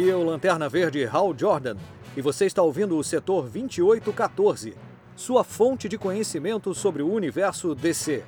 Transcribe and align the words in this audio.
Aqui 0.00 0.08
é 0.08 0.16
o 0.16 0.24
Lanterna 0.24 0.66
Verde 0.66 1.04
Hal 1.04 1.34
Jordan 1.36 1.76
e 2.16 2.22
você 2.22 2.46
está 2.46 2.62
ouvindo 2.62 2.96
o 2.96 3.04
setor 3.04 3.50
2814, 3.50 4.74
sua 5.14 5.44
fonte 5.44 5.90
de 5.90 5.98
conhecimento 5.98 6.72
sobre 6.72 7.02
o 7.02 7.12
universo 7.12 7.74
DC. 7.74 8.24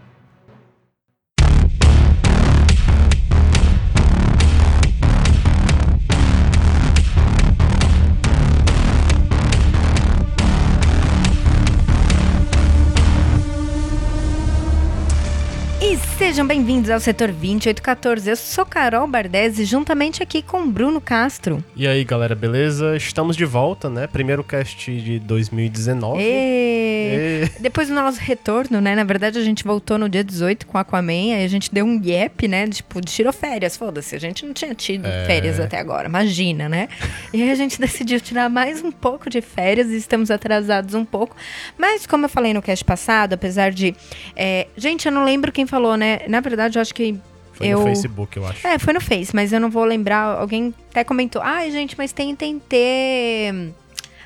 Sejam 16.23 16.47
bem-vindos 16.47 16.89
ao 16.89 17.01
setor 17.01 17.33
2814. 17.33 18.31
Eu 18.31 18.37
sou 18.37 18.65
Carol 18.65 19.09
Bardesi, 19.09 19.65
juntamente 19.65 20.23
aqui 20.23 20.41
com 20.41 20.71
Bruno 20.71 21.01
Castro. 21.01 21.63
E 21.75 21.85
aí, 21.85 22.05
galera, 22.05 22.33
beleza? 22.33 22.97
Estamos 22.97 23.37
de 23.37 23.45
volta, 23.45 23.91
né? 23.91 24.07
Primeiro 24.07 24.45
cast 24.45 24.93
de 25.03 25.19
2019. 25.19 26.23
E... 26.23 26.25
E... 26.25 27.61
Depois 27.61 27.89
do 27.89 27.95
nosso 27.95 28.21
retorno, 28.21 28.81
né? 28.81 28.95
Na 28.95 29.03
verdade, 29.03 29.37
a 29.37 29.43
gente 29.43 29.65
voltou 29.65 29.99
no 29.99 30.09
dia 30.09 30.23
18 30.23 30.65
com 30.65 30.79
Aquaman, 30.79 31.35
aí 31.35 31.45
a 31.45 31.49
gente 31.49 31.75
deu 31.75 31.85
um 31.85 32.01
gap, 32.01 32.47
né? 32.47 32.69
Tipo, 32.69 33.01
tirou 33.01 33.33
férias, 33.33 33.77
foda-se. 33.77 34.15
A 34.15 34.21
gente 34.21 34.47
não 34.47 34.55
tinha 34.55 34.73
tido 34.77 35.09
é... 35.09 35.25
férias 35.27 35.59
até 35.59 35.81
agora, 35.81 36.07
imagina, 36.07 36.69
né? 36.69 36.89
E 37.35 37.43
aí 37.43 37.51
a 37.51 37.57
gente 37.57 37.79
decidiu 37.83 38.21
tirar 38.21 38.49
mais 38.49 38.81
um 38.81 38.93
pouco 38.93 39.29
de 39.29 39.41
férias 39.41 39.89
e 39.89 39.97
estamos 39.97 40.31
atrasados 40.31 40.95
um 40.95 41.05
pouco. 41.05 41.35
Mas, 41.77 42.07
como 42.07 42.27
eu 42.27 42.29
falei 42.29 42.55
no 42.55 42.63
cast 42.63 42.85
passado, 42.85 43.33
apesar 43.33 43.73
de. 43.73 43.93
É... 44.37 44.69
Gente, 44.77 45.07
eu 45.07 45.13
não 45.13 45.25
lembro 45.25 45.51
quem 45.51 45.67
falou, 45.67 45.97
né? 45.97 46.12
Na 46.29 46.41
verdade, 46.41 46.79
eu 46.79 46.83
acho 46.83 46.95
que. 46.95 47.19
Foi 47.53 47.67
eu... 47.67 47.81
no 47.81 47.85
Facebook, 47.87 48.37
eu 48.37 48.47
acho. 48.47 48.67
É, 48.67 48.79
foi 48.79 48.95
no 48.95 49.01
Face, 49.01 49.35
mas 49.35 49.53
eu 49.53 49.61
não 49.61 49.71
vou 49.71 49.85
lembrar. 49.85 50.39
Alguém 50.39 50.75
até 50.91 51.05
comentou. 51.05 51.43
Ai, 51.43 51.71
gente, 51.71 51.97
mas 51.97 52.13
tentem 52.13 52.59
ter. 52.59 53.73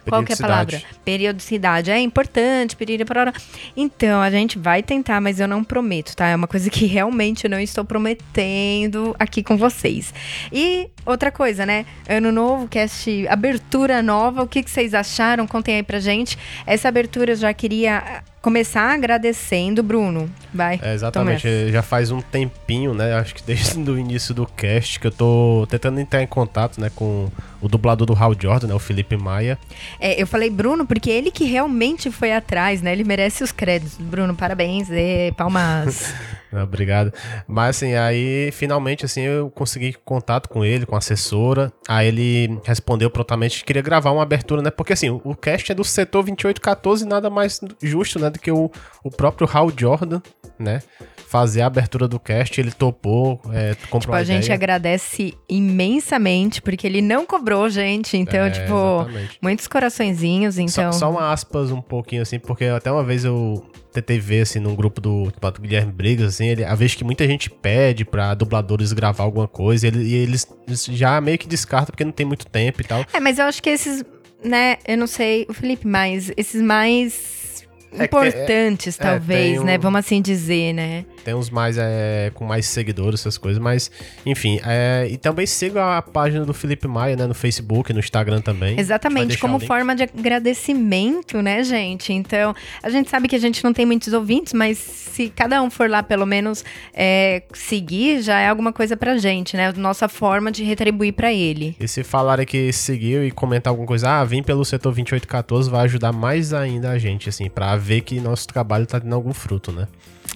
Qual 0.08 0.24
que 0.24 0.32
é 0.32 0.34
a 0.34 0.38
palavra? 0.38 0.82
Periodicidade. 1.04 1.90
É 1.90 1.98
importante, 1.98 2.76
para 2.76 3.32
Então, 3.76 4.20
a 4.20 4.30
gente 4.30 4.58
vai 4.58 4.82
tentar, 4.82 5.20
mas 5.20 5.40
eu 5.40 5.48
não 5.48 5.64
prometo, 5.64 6.14
tá? 6.14 6.28
É 6.28 6.36
uma 6.36 6.46
coisa 6.46 6.70
que 6.70 6.86
realmente 6.86 7.44
eu 7.44 7.50
não 7.50 7.60
estou 7.60 7.84
prometendo 7.84 9.14
aqui 9.18 9.42
com 9.42 9.56
vocês. 9.56 10.12
E 10.52 10.88
outra 11.04 11.30
coisa, 11.30 11.66
né? 11.66 11.84
Ano 12.08 12.30
novo, 12.32 12.68
cast, 12.68 13.26
abertura 13.28 14.02
nova. 14.02 14.42
O 14.42 14.46
que, 14.46 14.62
que 14.62 14.70
vocês 14.70 14.94
acharam? 14.94 15.46
Contem 15.46 15.76
aí 15.76 15.82
pra 15.82 15.98
gente. 15.98 16.38
Essa 16.66 16.88
abertura 16.88 17.32
eu 17.32 17.36
já 17.36 17.52
queria 17.52 18.22
começar 18.46 18.94
agradecendo, 18.94 19.82
Bruno. 19.82 20.30
Vai. 20.54 20.78
É, 20.80 20.94
exatamente. 20.94 21.70
Já 21.72 21.82
faz 21.82 22.12
um 22.12 22.20
tempinho, 22.20 22.94
né? 22.94 23.14
Acho 23.14 23.34
que 23.34 23.42
desde 23.42 23.78
o 23.90 23.98
início 23.98 24.32
do 24.32 24.46
cast 24.46 25.00
que 25.00 25.06
eu 25.08 25.10
tô 25.10 25.66
tentando 25.68 25.98
entrar 25.98 26.22
em 26.22 26.28
contato, 26.28 26.80
né, 26.80 26.88
com 26.94 27.28
o 27.60 27.68
dublador 27.68 28.06
do 28.06 28.14
Hal 28.14 28.34
Jordan, 28.38 28.68
né, 28.68 28.74
o 28.74 28.78
Felipe 28.78 29.16
Maia. 29.16 29.58
É, 29.98 30.20
eu 30.20 30.26
falei 30.26 30.50
Bruno 30.50 30.86
porque 30.86 31.10
ele 31.10 31.30
que 31.30 31.44
realmente 31.44 32.10
foi 32.10 32.32
atrás, 32.32 32.82
né? 32.82 32.92
Ele 32.92 33.04
merece 33.04 33.42
os 33.42 33.52
créditos. 33.52 33.96
Bruno, 33.98 34.34
parabéns, 34.34 34.88
e 34.90 35.32
palmas. 35.36 36.14
Obrigado. 36.62 37.12
Mas 37.46 37.76
assim, 37.76 37.94
aí 37.94 38.50
finalmente 38.52 39.04
assim 39.04 39.22
eu 39.22 39.50
consegui 39.50 39.94
contato 40.04 40.48
com 40.48 40.64
ele, 40.64 40.86
com 40.86 40.94
a 40.94 40.98
assessora. 40.98 41.72
Aí 41.88 42.08
ele 42.08 42.58
respondeu 42.64 43.10
prontamente 43.10 43.58
que 43.58 43.64
queria 43.64 43.82
gravar 43.82 44.10
uma 44.10 44.22
abertura, 44.22 44.62
né? 44.62 44.70
Porque 44.70 44.92
assim, 44.92 45.10
o 45.10 45.34
cast 45.34 45.72
é 45.72 45.74
do 45.74 45.84
setor 45.84 46.24
2814, 46.24 47.06
nada 47.06 47.30
mais 47.30 47.60
justo, 47.82 48.18
né, 48.18 48.30
do 48.30 48.38
que 48.38 48.50
o, 48.50 48.70
o 49.04 49.10
próprio 49.10 49.48
Hal 49.52 49.70
Jordan, 49.76 50.20
né? 50.58 50.80
Fazer 51.28 51.62
a 51.62 51.66
abertura 51.66 52.06
do 52.06 52.20
cast, 52.20 52.60
ele 52.60 52.70
topou, 52.70 53.40
é, 53.52 53.74
comprou 53.90 54.00
tipo, 54.00 54.12
a, 54.12 54.18
a 54.18 54.24
gente 54.24 54.52
agradece 54.52 55.34
imensamente, 55.48 56.62
porque 56.62 56.86
ele 56.86 57.02
não 57.02 57.26
cobrou, 57.26 57.68
gente. 57.68 58.16
Então, 58.16 58.44
é, 58.44 58.50
tipo, 58.50 59.00
exatamente. 59.02 59.38
muitos 59.42 59.66
coraçõezinhos, 59.66 60.56
então... 60.56 60.92
Só, 60.92 60.98
só 61.00 61.10
uma 61.10 61.32
aspas 61.32 61.72
um 61.72 61.82
pouquinho, 61.82 62.22
assim, 62.22 62.38
porque 62.38 62.66
até 62.66 62.92
uma 62.92 63.02
vez 63.02 63.24
eu 63.24 63.68
ver, 64.18 64.42
assim, 64.42 64.58
num 64.58 64.74
grupo 64.74 65.00
do, 65.00 65.24
do 65.30 65.60
Guilherme 65.60 65.92
Briggs, 65.92 66.24
assim, 66.24 66.48
ele, 66.48 66.64
a 66.64 66.74
vez 66.74 66.94
que 66.94 67.04
muita 67.04 67.26
gente 67.26 67.50
pede 67.50 68.04
pra 68.04 68.34
dubladores 68.34 68.92
gravar 68.92 69.24
alguma 69.24 69.48
coisa, 69.48 69.86
ele, 69.86 70.02
e 70.02 70.14
eles 70.14 70.46
já 70.90 71.20
meio 71.20 71.38
que 71.38 71.46
descartam 71.46 71.92
porque 71.92 72.04
não 72.04 72.12
tem 72.12 72.26
muito 72.26 72.46
tempo 72.46 72.80
e 72.80 72.84
tal. 72.84 73.04
É, 73.12 73.20
mas 73.20 73.38
eu 73.38 73.44
acho 73.44 73.62
que 73.62 73.70
esses, 73.70 74.04
né, 74.44 74.78
eu 74.86 74.96
não 74.96 75.06
sei, 75.06 75.46
o 75.48 75.54
Felipe, 75.54 75.86
mas 75.86 76.32
esses 76.36 76.60
mais 76.62 77.45
importantes, 77.92 78.98
é, 78.98 79.02
talvez, 79.02 79.56
é, 79.56 79.60
um, 79.60 79.64
né? 79.64 79.78
Vamos 79.78 79.98
assim 80.00 80.20
dizer, 80.20 80.72
né? 80.72 81.04
Tem 81.24 81.34
uns 81.34 81.50
mais 81.50 81.76
é, 81.78 82.30
com 82.34 82.44
mais 82.44 82.66
seguidores, 82.66 83.20
essas 83.20 83.38
coisas, 83.38 83.60
mas 83.62 83.90
enfim. 84.24 84.60
É, 84.64 85.08
e 85.10 85.16
também 85.16 85.46
siga 85.46 85.96
a 85.96 86.02
página 86.02 86.44
do 86.44 86.54
Felipe 86.54 86.86
Maia, 86.86 87.16
né? 87.16 87.26
No 87.26 87.34
Facebook, 87.34 87.92
no 87.92 88.00
Instagram 88.00 88.40
também. 88.40 88.78
Exatamente, 88.78 89.38
como 89.38 89.58
forma 89.58 89.94
de 89.94 90.04
agradecimento, 90.04 91.40
né, 91.40 91.62
gente? 91.62 92.12
Então, 92.12 92.54
a 92.82 92.90
gente 92.90 93.10
sabe 93.10 93.28
que 93.28 93.36
a 93.36 93.40
gente 93.40 93.62
não 93.64 93.72
tem 93.72 93.86
muitos 93.86 94.12
ouvintes, 94.12 94.52
mas 94.52 94.78
se 94.78 95.28
cada 95.30 95.62
um 95.62 95.70
for 95.70 95.88
lá 95.88 96.02
pelo 96.02 96.26
menos 96.26 96.64
é, 96.92 97.42
seguir, 97.52 98.20
já 98.22 98.38
é 98.38 98.48
alguma 98.48 98.72
coisa 98.72 98.96
pra 98.96 99.16
gente, 99.18 99.56
né? 99.56 99.72
Nossa 99.72 100.08
forma 100.08 100.50
de 100.50 100.62
retribuir 100.64 101.12
para 101.12 101.32
ele. 101.32 101.76
E 101.80 101.88
se 101.88 102.04
falarem 102.04 102.46
que 102.46 102.72
seguiu 102.72 103.24
e 103.24 103.30
comentar 103.30 103.70
alguma 103.70 103.86
coisa, 103.86 104.20
ah, 104.20 104.24
vim 104.24 104.42
pelo 104.42 104.64
setor 104.64 104.92
2814, 104.92 105.70
vai 105.70 105.84
ajudar 105.84 106.12
mais 106.12 106.52
ainda 106.52 106.90
a 106.90 106.98
gente, 106.98 107.28
assim, 107.28 107.48
pra 107.48 107.75
ver 107.76 108.02
que 108.02 108.20
nosso 108.20 108.46
trabalho 108.46 108.86
tá 108.86 109.00
tendo 109.00 109.14
algum 109.14 109.32
fruto, 109.32 109.72
né? 109.72 109.88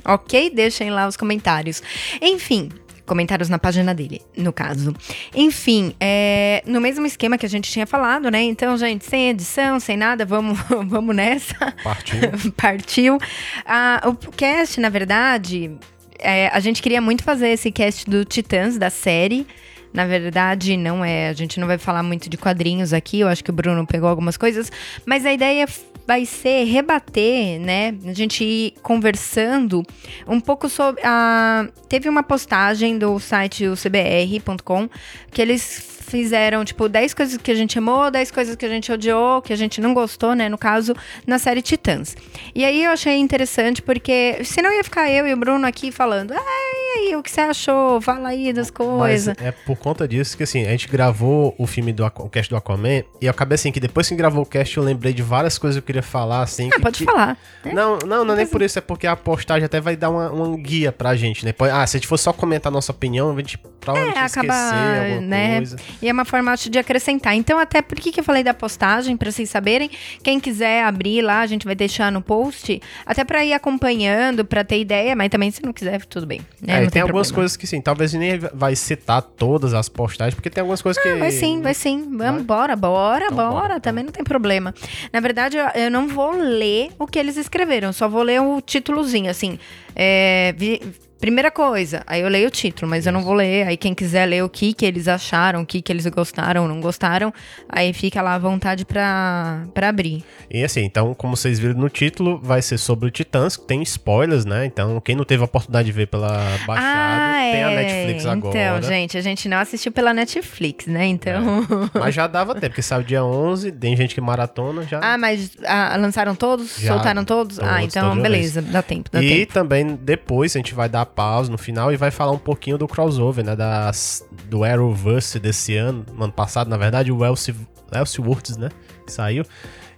Ok? 0.05 0.51
Deixem 0.51 0.91
lá 0.91 1.07
os 1.07 1.17
comentários. 1.17 1.83
Enfim, 2.21 2.71
comentários 3.11 3.49
na 3.49 3.59
página 3.59 3.93
dele, 3.93 4.23
no 4.37 4.53
caso. 4.53 4.95
Enfim, 5.35 5.95
é, 5.99 6.63
no 6.65 6.81
mesmo 6.81 7.05
esquema 7.05 7.37
que 7.37 7.45
a 7.45 7.49
gente 7.49 7.69
tinha 7.69 7.85
falado, 7.85 8.31
né? 8.31 8.41
Então, 8.43 8.77
gente, 8.77 9.05
sem 9.05 9.31
edição, 9.31 9.81
sem 9.81 9.97
nada, 9.97 10.25
vamos, 10.25 10.57
vamos 10.87 11.17
nessa. 11.17 11.75
Partiu. 11.83 12.19
Partiu. 12.57 13.19
Ah, 13.67 14.01
o 14.07 14.15
cast, 14.15 14.81
na 14.81 14.89
verdade, 14.89 15.73
é, 16.21 16.47
a 16.49 16.61
gente 16.61 16.81
queria 16.81 17.01
muito 17.01 17.25
fazer 17.25 17.49
esse 17.49 17.73
cast 17.73 18.09
do 18.09 18.25
Titãs, 18.25 18.79
da 18.79 18.91
série. 18.91 19.45
Na 19.93 20.07
verdade, 20.07 20.77
não 20.77 21.05
é. 21.05 21.29
A 21.29 21.33
gente 21.33 21.59
não 21.59 21.67
vai 21.67 21.79
falar 21.79 22.03
muito 22.03 22.31
de 22.31 22.37
quadrinhos 22.37 22.93
aqui. 22.93 23.21
Eu 23.21 23.29
acho 23.29 23.43
que 23.43 23.51
o 23.51 23.53
Bruno 23.53 23.87
pegou 23.87 24.09
algumas 24.09 24.37
coisas. 24.37 24.71
Mas 25.05 25.27
a 25.27 25.33
ideia 25.33 25.67
vai 26.07 26.25
ser 26.25 26.65
rebater, 26.65 27.61
né? 27.61 27.95
A 28.05 28.13
gente 28.13 28.45
ir 28.45 28.75
conversando 28.83 29.83
um 30.27 30.41
pouco 30.41 30.69
sobre. 30.69 31.01
A... 31.05 31.69
Teve 31.89 32.09
uma 32.09 32.23
postagem 32.23 32.99
do 32.99 33.19
site 33.19 33.65
cbr.com 33.77 34.89
que 35.31 35.43
eles 35.43 36.00
fizeram, 36.11 36.65
tipo, 36.65 36.89
10 36.89 37.15
coisas 37.15 37.37
que 37.37 37.51
a 37.51 37.55
gente 37.55 37.79
amou, 37.79 38.11
10 38.11 38.31
coisas 38.31 38.57
que 38.57 38.67
a 38.67 38.69
gente 38.69 38.91
odiou, 38.91 39.41
que 39.41 39.53
a 39.53 39.57
gente 39.57 39.81
não 39.81 39.95
gostou, 39.95 40.35
né? 40.35 40.49
No 40.49 40.59
caso, 40.59 40.95
na 41.27 41.39
série 41.39 41.63
Titãs. 41.63 42.17
E 42.55 42.65
aí 42.65 42.85
eu 42.85 42.91
achei 42.91 43.17
interessante, 43.17 43.81
porque 43.81 44.41
senão 44.45 44.73
ia 44.73 44.85
ficar 44.85 45.11
eu 45.11 45.27
e 45.27 45.33
o 45.33 45.37
Bruno 45.37 45.67
aqui 45.67 45.93
falando, 45.93 46.35
e 46.35 46.99
aí, 46.99 47.17
o 47.17 47.23
que 47.23 47.31
você 47.31 47.41
achou? 47.41 48.01
Fala 48.01 48.31
aí 48.31 48.53
das 48.53 48.71
coisas. 48.71 49.35
Mas 49.39 49.47
é 49.47 49.53
por 49.53 49.77
conta 49.77 50.07
disso 50.07 50.37
que, 50.37 50.43
assim, 50.43 50.67
a 50.67 50.71
gente 50.71 50.89
gravou 50.89 51.55
o 51.57 51.67
filme 51.67 51.93
do 51.93 52.05
o 52.05 52.29
cast 52.29 52.51
do 52.51 52.57
Aquaman, 52.57 53.05
e 53.21 53.27
eu 53.27 53.31
acabei 53.31 53.55
assim, 53.55 53.71
que 53.71 53.81
depois 53.81 54.09
que 54.09 54.15
gravou 54.15 54.43
o 54.43 54.47
cast, 54.47 54.77
eu 54.77 54.83
lembrei 54.83 55.13
de 55.13 55.23
várias 55.23 55.57
coisas 55.59 55.77
que 55.77 55.85
eu 55.85 55.87
queria 55.87 56.03
falar, 56.03 56.43
assim. 56.43 56.69
Ah, 56.73 56.77
que, 56.77 56.83
pode 56.83 56.99
que... 56.99 57.05
falar. 57.05 57.39
Né? 57.65 57.73
Não, 57.73 57.99
não, 57.99 58.25
não 58.25 58.35
é 58.35 58.39
nem 58.39 58.47
por 58.47 58.63
isso, 58.63 58.79
é 58.79 58.83
porque 58.83 59.07
a 59.07 59.17
postagem 59.17 59.65
até 59.65 59.81
vai 59.81 59.97
dar 59.97 60.11
uma, 60.11 60.31
uma 60.31 60.57
guia 60.57 60.91
pra 60.91 61.15
gente, 61.15 61.45
né? 61.45 61.55
Ah, 61.73 61.87
se 61.87 61.97
a 61.97 61.99
gente 61.99 62.09
for 62.09 62.19
só 62.19 62.33
comentar 62.33 62.71
a 62.71 62.75
nossa 62.75 62.93
opinião, 62.93 63.31
a 63.31 63.37
gente 63.37 63.59
provavelmente 63.81 64.19
é, 64.19 64.25
acaba, 64.25 64.47
esquecer 64.47 65.01
alguma 65.01 65.21
né? 65.21 65.57
coisa. 65.57 65.77
E 66.03 66.09
é 66.09 66.13
uma 66.13 66.25
forma 66.25 66.55
de 66.57 66.79
acrescentar. 66.79 67.35
Então, 67.35 67.59
até 67.59 67.83
por 67.83 67.99
que, 67.99 68.11
que 68.13 68.21
eu 68.21 68.25
falei 68.25 68.43
da 68.43 68.55
postagem, 68.55 69.17
para 69.17 69.31
vocês 69.31 69.51
saberem, 69.51 69.91
quem 70.23 70.41
quiser 70.41 70.85
abrir 70.85 71.23
lá, 71.23 71.41
a 71.41 71.47
gente 71.47 71.65
vai 71.65 71.75
deixar 71.75 72.11
no 72.11 72.23
post, 72.23 72.81
até 73.05 73.25
para 73.25 73.45
ir 73.45 73.53
acompanhando, 73.53 74.45
para 74.45 74.65
ter 74.65 74.81
ideia, 74.81 75.15
mas 75.15 75.29
também 75.29 75.51
se 75.51 75.63
não 75.63 75.73
quiser, 75.73 76.05
tudo 76.07 76.27
bem. 76.27 76.41
Né? 76.61 76.75
É, 76.75 76.81
tem, 76.81 76.91
tem 76.91 77.03
algumas 77.03 77.31
coisas 77.31 77.57
que 77.57 77.67
sim, 77.67 77.81
talvez 77.81 78.13
nem 78.15 78.39
vai 78.39 78.75
citar 78.75 79.23
todas 79.23 79.75
as 79.75 79.89
postagens, 79.89 80.35
porque 80.35 80.51
tem 80.51 80.63
algumas 80.63 80.83
coisas 80.83 81.01
ah, 81.01 81.03
que. 81.03 81.15
Vai 81.19 81.31
sim, 81.31 81.61
vai 81.61 81.75
sim. 81.75 82.03
Vamos, 82.17 82.19
vai? 82.19 82.43
bora, 82.43 82.77
bora, 82.77 83.25
então, 83.27 83.37
bora, 83.37 83.51
bora. 83.51 83.81
Também 83.81 84.05
não 84.05 84.13
tem 84.13 84.25
problema. 84.25 84.75
Na 85.13 85.21
verdade, 85.21 85.57
eu, 85.57 85.67
eu 85.75 85.91
não 85.91 86.09
vou 86.09 86.33
ler 86.33 86.91
o 86.99 87.07
que 87.07 87.19
eles 87.19 87.37
escreveram, 87.37 87.93
só 87.93 88.09
vou 88.09 88.23
ler 88.23 88.41
o 88.41 88.61
títulozinho, 88.61 89.31
assim. 89.31 89.59
É, 89.95 90.55
vi, 90.57 90.81
Primeira 91.21 91.51
coisa, 91.51 92.03
aí 92.07 92.23
eu 92.23 92.29
leio 92.29 92.49
o 92.49 92.51
título, 92.51 92.89
mas 92.89 93.07
eu 93.07 93.13
não 93.13 93.21
vou 93.21 93.35
ler. 93.35 93.67
Aí 93.67 93.77
quem 93.77 93.95
quiser 93.95 94.25
ler 94.25 94.43
o 94.43 94.49
que, 94.49 94.73
que 94.73 94.87
eles 94.87 95.07
acharam, 95.07 95.61
o 95.61 95.67
que, 95.67 95.83
que 95.83 95.93
eles 95.93 96.07
gostaram 96.07 96.63
ou 96.63 96.69
não 96.69 96.81
gostaram, 96.81 97.33
aí 97.69 97.93
fica 97.93 98.23
lá 98.23 98.35
à 98.35 98.39
vontade 98.39 98.87
pra, 98.87 99.67
pra 99.75 99.91
abrir. 99.91 100.25
E 100.51 100.65
assim, 100.65 100.81
então, 100.83 101.13
como 101.15 101.37
vocês 101.37 101.59
viram 101.59 101.75
no 101.75 101.91
título, 101.91 102.41
vai 102.43 102.63
ser 102.63 102.79
sobre 102.79 103.07
o 103.07 103.11
Titãs, 103.11 103.57
que 103.57 103.67
tem 103.67 103.83
spoilers, 103.83 104.47
né? 104.47 104.65
Então, 104.65 104.99
quem 105.01 105.15
não 105.15 105.25
teve 105.25 105.43
a 105.43 105.45
oportunidade 105.45 105.87
de 105.87 105.93
ver 105.93 106.07
pela 106.07 106.31
Baixada, 106.67 106.79
ah, 106.79 107.51
tem 107.53 107.61
é. 107.61 107.65
a 107.65 107.71
Netflix 107.71 108.27
agora. 108.27 108.59
Então, 108.59 108.83
gente, 108.89 109.19
a 109.19 109.21
gente 109.21 109.49
não 109.49 109.59
assistiu 109.59 109.93
pela 109.93 110.15
Netflix, 110.15 110.87
né? 110.87 111.05
Então. 111.05 111.67
É. 111.95 111.99
Mas 111.99 112.15
já 112.15 112.27
dava 112.27 112.55
tempo, 112.55 112.69
porque 112.69 112.83
saiu 112.83 113.03
dia 113.03 113.23
11, 113.23 113.73
tem 113.73 113.95
gente 113.95 114.15
que 114.15 114.21
maratona 114.23 114.85
já. 114.85 115.01
Ah, 115.03 115.19
mas 115.19 115.53
ah, 115.67 115.97
lançaram 115.99 116.35
todos? 116.35 116.79
Já, 116.79 116.95
Soltaram 116.95 117.25
todos? 117.25 117.59
todos? 117.59 117.59
Ah, 117.59 117.83
então 117.83 118.19
beleza, 118.21 118.63
dá 118.63 118.83
tempo, 118.83 119.11
dá 119.13 119.23
e 119.23 119.41
tempo. 119.41 119.53
também 119.53 119.99
depois 120.01 120.57
a 120.57 120.59
gente 120.59 120.75
vai 120.75 120.89
dar 120.89 121.10
pausa 121.15 121.51
no 121.51 121.59
final 121.59 121.93
e 121.93 121.97
vai 121.97 122.11
falar 122.11 122.33
um 122.33 122.39
pouquinho 122.39 122.79
do 122.79 122.89
crossover, 122.89 123.45
né? 123.45 123.57
Das, 123.57 124.27
do 124.47 124.65
Arrowverse 124.65 125.39
desse 125.39 125.77
ano, 125.77 126.05
ano 126.19 126.33
passado, 126.33 126.69
na 126.69 126.77
verdade, 126.77 127.13
o 127.13 127.25
Elsie, 127.25 127.55
Elseworlds, 127.93 128.57
né? 128.57 128.69
Que 129.07 129.13
saiu. 129.13 129.45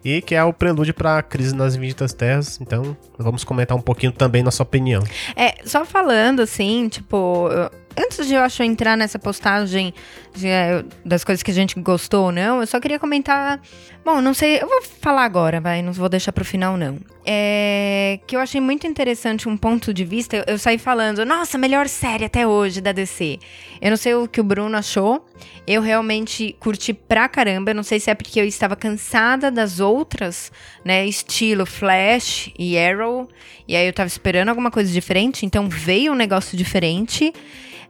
E 0.05 0.21
que 0.21 0.35
é 0.35 0.43
o 0.43 0.53
prelúdio 0.53 0.93
para 0.93 1.23
Crise 1.23 1.55
nas 1.55 1.77
Infinitas 1.77 2.13
Terras. 2.13 2.61
Então, 2.61 2.97
vamos 3.17 3.45
comentar 3.45 3.77
um 3.77 3.81
pouquinho 3.81 4.11
também 4.11 4.43
nossa 4.43 4.63
opinião. 4.63 5.03
É, 5.37 5.55
só 5.65 5.85
falando 5.85 6.41
assim, 6.41 6.89
tipo, 6.89 7.49
antes 7.97 8.27
de 8.27 8.35
eu 8.35 8.41
acho 8.41 8.63
entrar 8.65 8.97
nessa 8.97 9.19
postagem 9.19 9.95
das 11.05 11.25
coisas 11.25 11.43
que 11.43 11.51
a 11.51 11.55
gente 11.55 11.79
gostou 11.81 12.27
ou 12.27 12.33
não, 12.33 12.61
eu 12.61 12.67
só 12.67 12.81
queria 12.81 12.99
comentar. 12.99 13.61
Bom, 14.05 14.21
não 14.21 14.35
sei, 14.35 14.61
eu 14.61 14.69
vou 14.69 14.83
falar 15.01 15.25
agora, 15.25 15.61
vai, 15.61 15.83
não 15.83 15.93
vou 15.93 16.09
deixar 16.09 16.33
pro 16.33 16.45
final, 16.45 16.77
não. 16.77 16.99
É 17.25 18.19
que 18.27 18.35
eu 18.35 18.41
achei 18.41 18.61
muito 18.61 18.87
interessante 18.87 19.49
um 19.49 19.57
ponto 19.57 19.93
de 19.95 20.05
vista. 20.05 20.37
Eu, 20.37 20.45
eu 20.47 20.59
saí 20.59 20.79
falando, 20.79 21.25
nossa, 21.25 21.57
melhor 21.57 21.89
série 21.89 22.25
até 22.25 22.47
hoje 22.47 22.81
da 22.81 22.93
DC. 22.93 23.39
Eu 23.81 23.91
não 23.91 23.97
sei 23.97 24.15
o 24.15 24.27
que 24.27 24.41
o 24.41 24.45
Bruno 24.45 24.77
achou. 24.77 25.25
Eu 25.67 25.81
realmente 25.81 26.57
curti 26.59 26.93
pra 26.93 27.29
caramba. 27.29 27.71
Eu 27.71 27.75
não 27.75 27.83
sei 27.83 28.01
se 28.01 28.11
é 28.11 28.15
porque 28.15 28.41
eu 28.41 28.45
estava 28.45 28.75
cansada 28.75 29.51
das 29.51 29.81
outras, 29.81 30.51
né? 30.85 31.07
Estilo 31.07 31.65
Flash 31.65 32.51
e 32.59 32.77
Arrow. 32.79 33.29
E 33.69 33.77
aí 33.77 33.87
eu 33.87 33.93
tava 33.93 34.09
esperando 34.09 34.49
alguma 34.49 34.71
coisa 34.71 34.93
diferente. 34.93 35.47
Então 35.47 35.69
veio 35.69 36.13
um 36.13 36.17
negócio 36.17 36.57
diferente. 36.57 37.33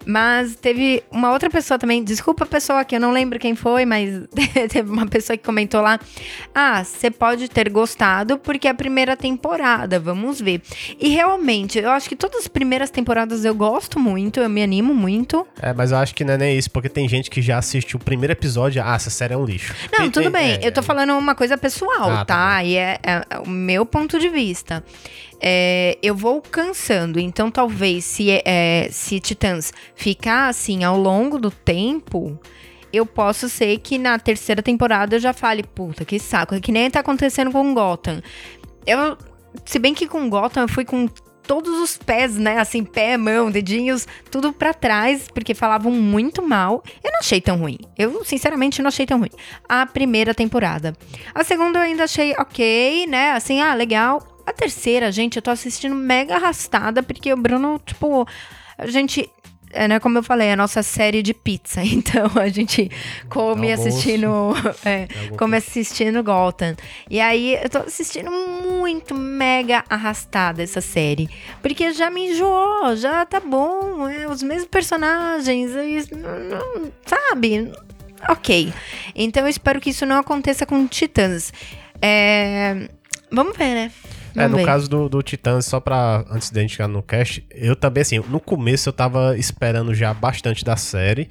Mas 0.04 0.54
teve 0.56 1.02
uma 1.10 1.32
outra 1.32 1.48
pessoa 1.48 1.78
também, 1.78 2.02
desculpa 2.02 2.44
a 2.44 2.46
pessoa 2.46 2.84
que 2.84 2.96
eu 2.96 3.00
não 3.00 3.12
lembro 3.12 3.38
quem 3.38 3.54
foi, 3.54 3.84
mas 3.84 4.22
teve 4.70 4.90
uma 4.90 5.06
pessoa 5.06 5.36
que 5.36 5.44
comentou 5.44 5.80
lá: 5.80 5.98
Ah, 6.54 6.82
você 6.82 7.10
pode 7.10 7.48
ter 7.48 7.68
gostado 7.70 8.38
porque 8.38 8.66
é 8.66 8.70
a 8.70 8.74
primeira 8.74 9.16
temporada, 9.16 9.98
vamos 9.98 10.40
ver. 10.40 10.62
E 10.98 11.08
realmente, 11.08 11.78
eu 11.78 11.90
acho 11.90 12.08
que 12.08 12.16
todas 12.16 12.42
as 12.42 12.48
primeiras 12.48 12.90
temporadas 12.90 13.44
eu 13.44 13.54
gosto 13.54 13.98
muito, 13.98 14.40
eu 14.40 14.48
me 14.48 14.62
animo 14.62 14.94
muito. 14.94 15.46
É, 15.60 15.72
mas 15.72 15.92
eu 15.92 15.98
acho 15.98 16.14
que 16.14 16.24
não 16.24 16.34
é 16.34 16.38
nem 16.38 16.58
isso, 16.58 16.70
porque 16.70 16.88
tem 16.88 17.08
gente 17.08 17.30
que 17.30 17.40
já 17.40 17.58
assistiu 17.58 17.98
o 17.98 18.04
primeiro 18.04 18.32
episódio, 18.32 18.82
ah, 18.84 18.94
essa 18.94 19.10
série 19.10 19.34
é 19.34 19.36
um 19.36 19.44
lixo. 19.44 19.74
Não, 19.92 20.10
tudo 20.10 20.30
bem, 20.30 20.54
é, 20.54 20.66
eu 20.66 20.72
tô 20.72 20.80
é... 20.80 20.82
falando 20.82 21.16
uma 21.16 21.34
coisa 21.34 21.56
pessoal, 21.56 22.10
ah, 22.10 22.24
tá? 22.24 22.24
tá? 22.24 22.64
E 22.64 22.76
é, 22.76 22.98
é 23.02 23.38
o 23.38 23.48
meu 23.48 23.86
ponto 23.86 24.18
de 24.18 24.28
vista 24.28 24.82
é, 25.42 25.98
eu 26.00 26.14
vou 26.14 26.40
cansando. 26.40 27.18
Então, 27.18 27.50
talvez, 27.50 28.04
se, 28.04 28.30
é, 28.44 28.88
se 28.90 29.18
Titãs 29.18 29.72
ficar 29.96 30.48
assim 30.48 30.84
ao 30.84 30.96
longo 30.96 31.38
do 31.38 31.50
tempo, 31.50 32.38
eu 32.92 33.04
posso 33.04 33.48
ser 33.48 33.78
que 33.78 33.98
na 33.98 34.18
terceira 34.18 34.62
temporada 34.62 35.16
eu 35.16 35.20
já 35.20 35.32
fale, 35.32 35.64
puta, 35.64 36.04
que 36.04 36.18
saco. 36.18 36.54
É 36.54 36.60
que 36.60 36.70
nem 36.70 36.88
tá 36.88 37.00
acontecendo 37.00 37.50
com 37.50 37.74
Gotham. 37.74 38.22
Eu, 38.86 39.18
se 39.64 39.78
bem 39.78 39.92
que 39.92 40.06
com 40.06 40.30
Gotham 40.30 40.62
eu 40.62 40.68
fui 40.68 40.84
com 40.84 41.08
todos 41.42 41.80
os 41.80 41.96
pés, 41.96 42.36
né? 42.36 42.58
Assim, 42.58 42.84
pé, 42.84 43.16
mão, 43.16 43.50
dedinhos, 43.50 44.06
tudo 44.30 44.52
para 44.52 44.72
trás, 44.72 45.26
porque 45.32 45.54
falavam 45.54 45.90
muito 45.92 46.40
mal. 46.40 46.82
Eu 47.02 47.10
não 47.10 47.18
achei 47.18 47.40
tão 47.40 47.56
ruim. 47.58 47.78
Eu, 47.98 48.24
sinceramente, 48.24 48.80
não 48.80 48.88
achei 48.88 49.06
tão 49.06 49.18
ruim. 49.18 49.30
A 49.68 49.84
primeira 49.86 50.34
temporada. 50.34 50.96
A 51.34 51.42
segunda 51.42 51.80
eu 51.80 51.82
ainda 51.82 52.04
achei 52.04 52.32
ok, 52.38 53.06
né? 53.06 53.32
Assim, 53.32 53.60
ah, 53.60 53.74
legal. 53.74 54.31
A 54.46 54.52
terceira, 54.52 55.10
gente, 55.12 55.36
eu 55.36 55.42
tô 55.42 55.50
assistindo 55.50 55.94
mega 55.94 56.36
arrastada, 56.36 57.02
porque 57.02 57.32
o 57.32 57.36
Bruno, 57.36 57.80
tipo, 57.84 58.26
a 58.76 58.86
gente. 58.86 59.30
É, 59.74 59.88
né, 59.88 59.98
como 59.98 60.18
eu 60.18 60.22
falei, 60.22 60.48
é 60.48 60.52
a 60.52 60.56
nossa 60.56 60.82
série 60.82 61.22
de 61.22 61.32
pizza. 61.32 61.80
Então 61.84 62.30
a 62.34 62.48
gente 62.48 62.90
come 63.30 63.72
assistindo. 63.72 64.52
É, 64.84 65.08
come 65.38 65.56
assistindo 65.56 66.22
Gotham. 66.22 66.76
E 67.08 67.18
aí 67.20 67.54
eu 67.54 67.70
tô 67.70 67.78
assistindo 67.78 68.30
muito 68.30 69.14
mega 69.14 69.82
arrastada 69.88 70.62
essa 70.62 70.82
série. 70.82 71.30
Porque 71.62 71.92
já 71.92 72.10
me 72.10 72.32
enjoou, 72.32 72.94
já 72.96 73.24
tá 73.24 73.40
bom. 73.40 74.06
É, 74.08 74.28
os 74.28 74.42
mesmos 74.42 74.68
personagens. 74.68 75.70
sabe? 77.06 77.72
Ok. 78.28 78.72
Então 79.14 79.44
eu 79.44 79.48
espero 79.48 79.80
que 79.80 79.90
isso 79.90 80.04
não 80.04 80.18
aconteça 80.18 80.66
com 80.66 80.86
Titãs. 80.86 81.52
É, 82.00 82.88
vamos 83.30 83.56
ver, 83.56 83.74
né? 83.74 83.92
É, 84.34 84.48
no 84.48 84.64
caso 84.64 84.88
do, 84.88 85.08
do 85.08 85.22
Titãs, 85.22 85.66
só 85.66 85.80
pra. 85.80 86.24
Antes 86.30 86.50
da 86.50 86.60
gente 86.60 86.72
chegar 86.76 86.88
no 86.88 87.02
cast, 87.02 87.44
eu 87.50 87.76
também, 87.76 88.02
assim, 88.02 88.18
no 88.18 88.40
começo 88.40 88.88
eu 88.88 88.92
tava 88.92 89.36
esperando 89.36 89.94
já 89.94 90.12
bastante 90.14 90.64
da 90.64 90.76
série. 90.76 91.28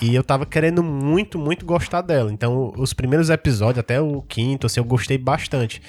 E 0.00 0.14
eu 0.14 0.24
tava 0.24 0.46
querendo 0.46 0.82
muito, 0.82 1.38
muito 1.38 1.66
gostar 1.66 2.00
dela. 2.00 2.32
Então, 2.32 2.72
os 2.76 2.94
primeiros 2.94 3.28
episódios, 3.28 3.78
até 3.78 4.00
o 4.00 4.22
quinto, 4.22 4.66
assim, 4.66 4.80
eu 4.80 4.84
gostei 4.84 5.18
bastante. 5.18 5.82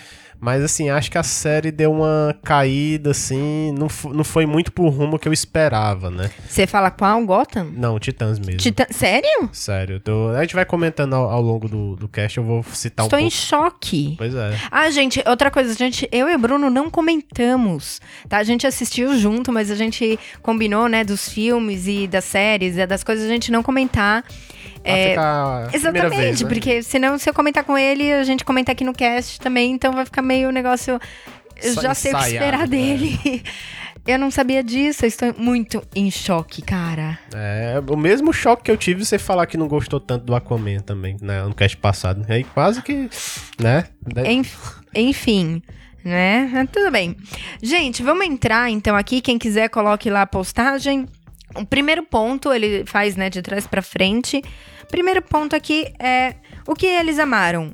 Mas 0.44 0.62
assim, 0.62 0.90
acho 0.90 1.10
que 1.10 1.18
a 1.18 1.24
série 1.24 1.72
deu 1.72 1.90
uma 1.90 2.38
caída, 2.44 3.12
assim, 3.12 3.74
não, 3.80 3.88
não 4.14 4.26
foi 4.26 4.46
muito 4.46 4.74
pro 4.74 4.90
rumo 4.90 5.18
que 5.18 5.26
eu 5.26 5.32
esperava, 5.32 6.12
né? 6.12 6.30
Você 6.46 6.68
fala 6.68 6.92
qual? 6.92 7.26
Gotham? 7.26 7.72
Não, 7.74 7.98
Titãs 7.98 8.40
mesmo. 8.40 8.58
Titã... 8.58 8.86
Sério? 8.90 9.50
Sério. 9.54 10.02
Tô... 10.02 10.32
A 10.32 10.42
gente 10.42 10.54
vai 10.54 10.66
comentando 10.66 11.14
ao, 11.14 11.30
ao, 11.30 11.42
longo 11.42 11.70
do, 11.70 11.96
do 11.96 12.10
cast, 12.10 12.38
eu 12.38 12.44
vou 12.44 12.62
citar 12.62 13.06
Estou 13.06 13.18
um 13.20 13.22
pouco. 13.22 13.26
Estou 13.26 13.26
em 13.26 13.30
choque. 13.30 14.16
Pois 14.18 14.36
é. 14.36 14.60
Ah, 14.70 14.92
gente, 14.92 15.24
outra 15.26 15.50
coisa, 15.50 15.74
gente, 15.76 16.10
eu 16.12 16.28
e 16.28 16.36
o 16.36 16.38
Bruno 16.38 16.70
não 16.70 16.90
comentamos, 16.90 18.02
tá? 18.28 18.40
A 18.40 18.44
gente 18.44 18.68
assistiu 18.68 19.18
junto, 19.18 19.50
mas 19.50 19.72
a 19.72 19.76
gente 19.76 20.20
combinou, 20.42 20.90
né, 20.90 21.06
dos 21.06 21.30
filmes 21.30 21.88
e 21.88 22.06
das 22.06 22.26
séries, 22.26 22.78
e 22.78 22.86
das 22.86 23.02
coisas 23.02 23.24
a 23.26 23.30
gente 23.30 23.50
não 23.50 23.64
comentar. 23.64 24.26
É, 24.84 25.16
exatamente, 25.74 26.16
vez, 26.16 26.42
né? 26.42 26.48
porque 26.50 26.84
senão 26.84 27.18
se 27.18 27.30
eu 27.30 27.34
comentar 27.34 27.64
com 27.64 27.78
ele, 27.78 28.12
a 28.12 28.24
gente 28.24 28.44
comenta 28.44 28.72
aqui 28.72 28.84
no 28.84 28.94
cast 28.94 29.40
também, 29.40 29.72
então 29.72 29.94
vai 29.94 30.06
ficar 30.06 30.22
meio 30.22 30.52
negócio. 30.52 31.00
Eu 31.62 31.74
já 31.76 31.94
sei 31.94 32.14
o 32.14 32.18
que 32.18 32.24
esperar 32.24 32.60
né? 32.60 32.68
dele. 32.68 33.44
Eu 34.06 34.20
não 34.20 34.30
sabia 34.30 34.62
disso, 34.62 35.06
eu 35.06 35.08
estou 35.08 35.34
muito 35.38 35.82
em 35.96 36.12
choque, 36.12 36.62
cara. 36.62 37.18
É, 37.34 37.82
o 37.88 37.96
mesmo 37.96 38.34
choque 38.34 38.64
que 38.64 38.72
eu 38.72 38.76
tive 38.76 39.06
você 39.06 39.18
falar 39.18 39.46
que 39.46 39.56
não 39.56 39.66
gostou 39.66 39.98
tanto 39.98 40.26
do 40.26 40.36
Aquaman 40.36 40.80
também, 40.80 41.16
né, 41.22 41.42
no 41.44 41.56
cast 41.56 41.78
passado. 41.78 42.26
Aí 42.28 42.44
quase 42.44 42.82
que, 42.82 43.10
né? 43.58 43.86
Enfim, 44.94 45.64
né? 46.04 46.68
Tudo 46.70 46.92
bem. 46.92 47.16
Gente, 47.62 48.04
vamos 48.04 48.26
entrar 48.26 48.70
então 48.70 48.94
aqui. 48.94 49.22
Quem 49.22 49.40
quiser, 49.40 49.70
coloque 49.70 50.10
lá 50.10 50.24
a 50.24 50.28
postagem. 50.28 51.08
O 51.56 51.66
primeiro 51.66 52.04
ponto, 52.04 52.52
ele 52.52 52.84
faz, 52.86 53.16
né, 53.16 53.30
de 53.30 53.42
trás 53.42 53.66
para 53.66 53.82
frente. 53.82 54.42
Primeiro 54.90 55.22
ponto 55.22 55.56
aqui 55.56 55.92
é 56.00 56.36
o 56.68 56.76
que 56.76 56.86
eles 56.86 57.20
amaram. 57.20 57.72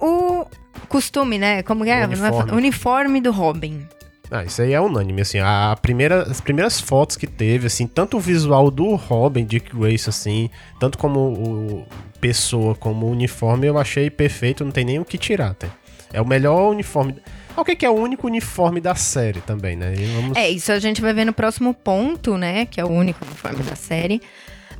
O 0.00 0.46
costume, 0.88 1.38
né? 1.38 1.62
Como 1.62 1.84
é? 1.84 2.04
O 2.04 2.08
uniforme. 2.08 2.52
Uniforme 2.52 3.20
do 3.20 3.30
Robin. 3.30 3.86
Ah, 4.30 4.44
isso 4.44 4.62
aí 4.62 4.72
é 4.72 4.80
unânime, 4.80 5.22
assim, 5.22 5.40
a 5.40 5.76
primeira, 5.82 6.22
as 6.22 6.40
primeiras 6.40 6.80
fotos 6.80 7.16
que 7.16 7.26
teve, 7.26 7.66
assim, 7.66 7.84
tanto 7.84 8.16
o 8.16 8.20
visual 8.20 8.70
do 8.70 8.94
Robin, 8.94 9.44
Dick 9.44 9.76
Grayson, 9.76 10.10
assim, 10.10 10.48
tanto 10.78 10.96
como 10.96 11.32
o 11.32 11.86
pessoa, 12.20 12.76
como 12.76 13.06
o 13.06 13.10
uniforme, 13.10 13.66
eu 13.66 13.76
achei 13.76 14.08
perfeito, 14.08 14.64
não 14.64 14.70
tem 14.70 14.84
nem 14.84 15.00
o 15.00 15.04
que 15.04 15.18
tirar, 15.18 15.54
tá? 15.54 15.66
É 16.12 16.22
o 16.22 16.26
melhor 16.26 16.70
uniforme, 16.70 17.16
o 17.56 17.64
que, 17.64 17.74
que 17.76 17.84
é 17.84 17.90
o 17.90 17.94
único 17.94 18.26
uniforme 18.26 18.80
da 18.80 18.94
série 18.94 19.40
também, 19.40 19.76
né? 19.76 19.92
Vamos... 20.14 20.36
É, 20.36 20.48
isso 20.48 20.70
a 20.72 20.78
gente 20.78 21.00
vai 21.00 21.12
ver 21.12 21.24
no 21.24 21.32
próximo 21.32 21.74
ponto, 21.74 22.36
né? 22.38 22.66
Que 22.66 22.80
é 22.80 22.84
o 22.84 22.88
único 22.88 23.24
uniforme 23.24 23.62
da 23.62 23.76
série. 23.76 24.20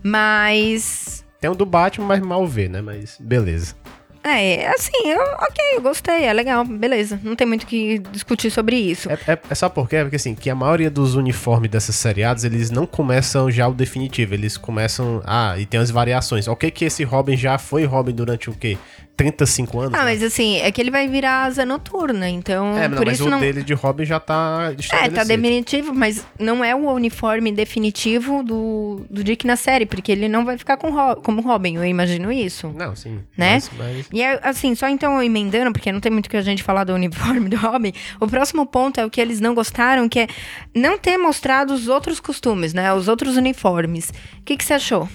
Mas. 0.03 1.25
Tem 1.41 1.51
o 1.51 1.55
do 1.55 1.65
Batman, 1.65 2.07
mas 2.07 2.21
mal 2.21 2.47
vê, 2.47 2.69
né? 2.69 2.81
Mas 2.81 3.17
beleza. 3.19 3.75
É, 4.23 4.69
assim, 4.69 4.93
eu, 5.07 5.19
ok, 5.19 5.65
eu 5.77 5.81
gostei, 5.81 6.25
é 6.25 6.33
legal, 6.33 6.63
beleza. 6.63 7.19
Não 7.23 7.35
tem 7.35 7.47
muito 7.47 7.67
que 7.67 7.99
discutir 8.13 8.51
sobre 8.51 8.77
isso. 8.77 9.11
É, 9.11 9.15
é, 9.27 9.39
é 9.49 9.55
só 9.55 9.69
porque, 9.71 9.99
porque 10.03 10.17
assim, 10.17 10.35
que 10.35 10.51
a 10.51 10.55
maioria 10.55 10.91
dos 10.91 11.15
uniformes 11.15 11.71
dessas 11.71 11.97
seriados, 11.97 12.45
eles 12.45 12.71
não 12.71 12.87
começam 12.87 13.51
já 13.51 13.67
o 13.67 13.73
definitivo, 13.73 14.35
eles 14.35 14.59
começam, 14.59 15.23
ah, 15.25 15.55
e 15.59 15.65
tem 15.65 15.81
as 15.81 15.91
variações. 15.91 16.47
Ok 16.49 16.71
que 16.71 16.85
esse 16.85 17.03
Robin 17.03 17.35
já 17.35 17.57
foi 17.57 17.85
Robin 17.85 18.13
durante 18.13 18.51
o 18.51 18.53
quê? 18.53 18.77
35 19.21 19.81
anos? 19.81 19.95
Ah, 19.95 19.99
né? 19.99 20.05
mas 20.05 20.23
assim, 20.23 20.57
é 20.57 20.73
que 20.73 20.81
ele 20.81 20.91
vai 20.91 21.07
virar 21.07 21.45
asa 21.45 21.67
noturna, 21.67 22.27
então 22.27 22.77
é, 22.79 22.89
por 22.89 23.05
mas 23.05 23.19
isso 23.19 23.27
o 23.27 23.31
não... 23.31 23.39
dele 23.39 23.63
de 23.63 23.75
Robin 23.75 24.05
já 24.07 24.19
tá 24.19 24.73
É, 24.93 25.11
tá 25.11 25.25
definitivo, 25.25 25.95
mas 25.95 26.25
não 26.39 26.65
é 26.65 26.75
o 26.75 26.91
uniforme 26.91 27.53
definitivo 27.53 28.43
do, 28.43 29.05
do 29.11 29.23
Dick 29.23 29.47
na 29.47 29.57
série, 29.57 29.85
porque 29.85 30.11
ele 30.11 30.27
não 30.27 30.43
vai 30.43 30.57
ficar 30.57 30.79
com 30.79 30.91
como 31.17 31.43
Robin, 31.43 31.77
eu 31.77 31.85
imagino 31.85 32.33
isso. 32.33 32.73
Não, 32.75 32.97
sim. 32.97 33.21
Né? 33.37 33.55
Mas, 33.55 33.71
mas... 33.77 34.07
E 34.11 34.23
é, 34.23 34.41
assim, 34.43 34.75
só 34.75 34.89
então 34.89 35.23
emendando, 35.23 35.71
porque 35.71 35.93
não 35.93 36.01
tem 36.01 36.11
muito 36.11 36.31
que 36.31 36.37
a 36.37 36.43
gente 36.43 36.63
falar 36.63 36.85
do 36.85 36.95
uniforme 36.95 37.51
do 37.51 37.57
Robin, 37.59 37.93
o 38.19 38.27
próximo 38.27 38.65
ponto 38.65 38.99
é 38.99 39.05
o 39.05 39.11
que 39.11 39.21
eles 39.21 39.39
não 39.39 39.55
gostaram, 39.55 40.09
que 40.09 40.21
é 40.21 40.29
não 40.75 40.97
ter 40.97 41.19
mostrado 41.19 41.75
os 41.75 41.89
outros 41.89 42.21
costumes, 42.21 42.73
né? 42.73 42.91
Os 42.95 43.07
outros 43.07 43.37
uniformes. 43.37 44.09
O 44.39 44.45
que, 44.45 44.57
que 44.57 44.65
você 44.65 44.75
achou? 44.75 45.07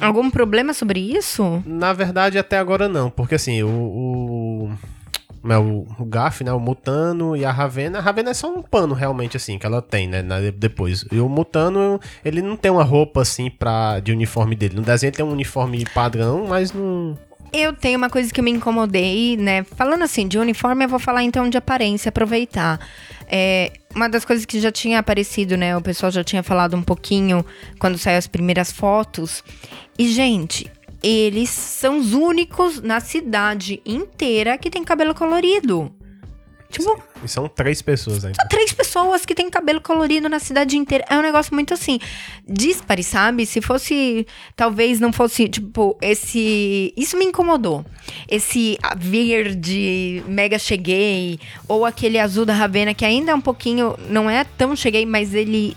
Algum 0.00 0.30
problema 0.30 0.72
sobre 0.72 1.00
isso? 1.00 1.62
Na 1.66 1.92
verdade, 1.92 2.38
até 2.38 2.58
agora 2.58 2.88
não, 2.88 3.10
porque 3.10 3.34
assim, 3.34 3.62
o, 3.62 3.68
o, 3.68 4.70
o, 5.42 5.86
o 5.98 6.04
Gaff, 6.04 6.44
né? 6.44 6.52
O 6.52 6.60
Mutano 6.60 7.36
e 7.36 7.44
a 7.44 7.50
Ravena. 7.50 7.98
A 7.98 8.02
Ravena 8.02 8.30
é 8.30 8.34
só 8.34 8.52
um 8.54 8.62
pano, 8.62 8.94
realmente, 8.94 9.36
assim, 9.36 9.58
que 9.58 9.64
ela 9.66 9.80
tem, 9.80 10.06
né? 10.06 10.22
na- 10.22 10.38
depois. 10.54 11.04
E 11.10 11.18
o 11.20 11.28
Mutano, 11.28 11.98
ele 12.24 12.42
não 12.42 12.56
tem 12.56 12.70
uma 12.70 12.84
roupa, 12.84 13.22
assim, 13.22 13.50
pra, 13.50 14.00
de 14.00 14.12
uniforme 14.12 14.54
dele. 14.54 14.76
No 14.76 14.82
desenho 14.82 15.12
tem 15.12 15.24
um 15.24 15.30
uniforme 15.32 15.84
padrão, 15.94 16.46
mas 16.48 16.72
não. 16.72 17.16
Eu 17.52 17.72
tenho 17.72 17.98
uma 17.98 18.08
coisa 18.08 18.32
que 18.32 18.40
me 18.40 18.50
incomodei, 18.50 19.36
né? 19.36 19.64
Falando 19.64 20.02
assim, 20.04 20.28
de 20.28 20.38
uniforme, 20.38 20.84
eu 20.84 20.88
vou 20.88 21.00
falar 21.00 21.24
então 21.24 21.48
de 21.50 21.56
aparência, 21.58 22.08
aproveitar. 22.10 22.78
É, 23.32 23.72
uma 23.94 24.08
das 24.08 24.24
coisas 24.24 24.44
que 24.44 24.60
já 24.60 24.70
tinha 24.70 24.98
aparecido, 25.00 25.56
né? 25.56 25.76
O 25.76 25.80
pessoal 25.80 26.12
já 26.12 26.22
tinha 26.22 26.42
falado 26.44 26.76
um 26.76 26.82
pouquinho 26.82 27.44
quando 27.78 27.98
saiu 27.98 28.18
as 28.18 28.26
primeiras 28.28 28.70
fotos. 28.70 29.42
E, 29.98 30.08
gente, 30.08 30.70
eles 31.02 31.50
são 31.50 31.98
os 31.98 32.12
únicos 32.12 32.80
na 32.80 33.00
cidade 33.00 33.80
inteira 33.84 34.56
que 34.58 34.70
tem 34.70 34.84
cabelo 34.84 35.14
colorido. 35.14 35.92
Tipo, 36.70 37.02
E 37.24 37.26
são 37.28 37.48
três 37.48 37.82
pessoas 37.82 38.24
ainda. 38.24 38.38
três 38.48 38.72
pessoas 38.72 39.26
que 39.26 39.34
têm 39.34 39.50
cabelo 39.50 39.80
colorido 39.80 40.28
na 40.28 40.38
cidade 40.38 40.76
inteira. 40.76 41.04
É 41.10 41.18
um 41.18 41.22
negócio 41.22 41.52
muito 41.52 41.74
assim, 41.74 41.98
dispare, 42.48 43.02
sabe? 43.02 43.44
Se 43.44 43.60
fosse, 43.60 44.24
talvez 44.54 45.00
não 45.00 45.12
fosse, 45.12 45.48
tipo, 45.48 45.98
esse. 46.00 46.94
Isso 46.96 47.16
me 47.18 47.24
incomodou. 47.24 47.84
Esse 48.28 48.78
verde 48.96 50.22
mega 50.28 50.60
cheguei, 50.60 51.40
ou 51.66 51.84
aquele 51.84 52.20
azul 52.20 52.44
da 52.44 52.54
Ravena, 52.54 52.94
que 52.94 53.04
ainda 53.04 53.32
é 53.32 53.34
um 53.34 53.40
pouquinho. 53.40 53.96
Não 54.08 54.30
é 54.30 54.44
tão 54.44 54.76
cheguei, 54.76 55.04
mas 55.04 55.34
ele. 55.34 55.76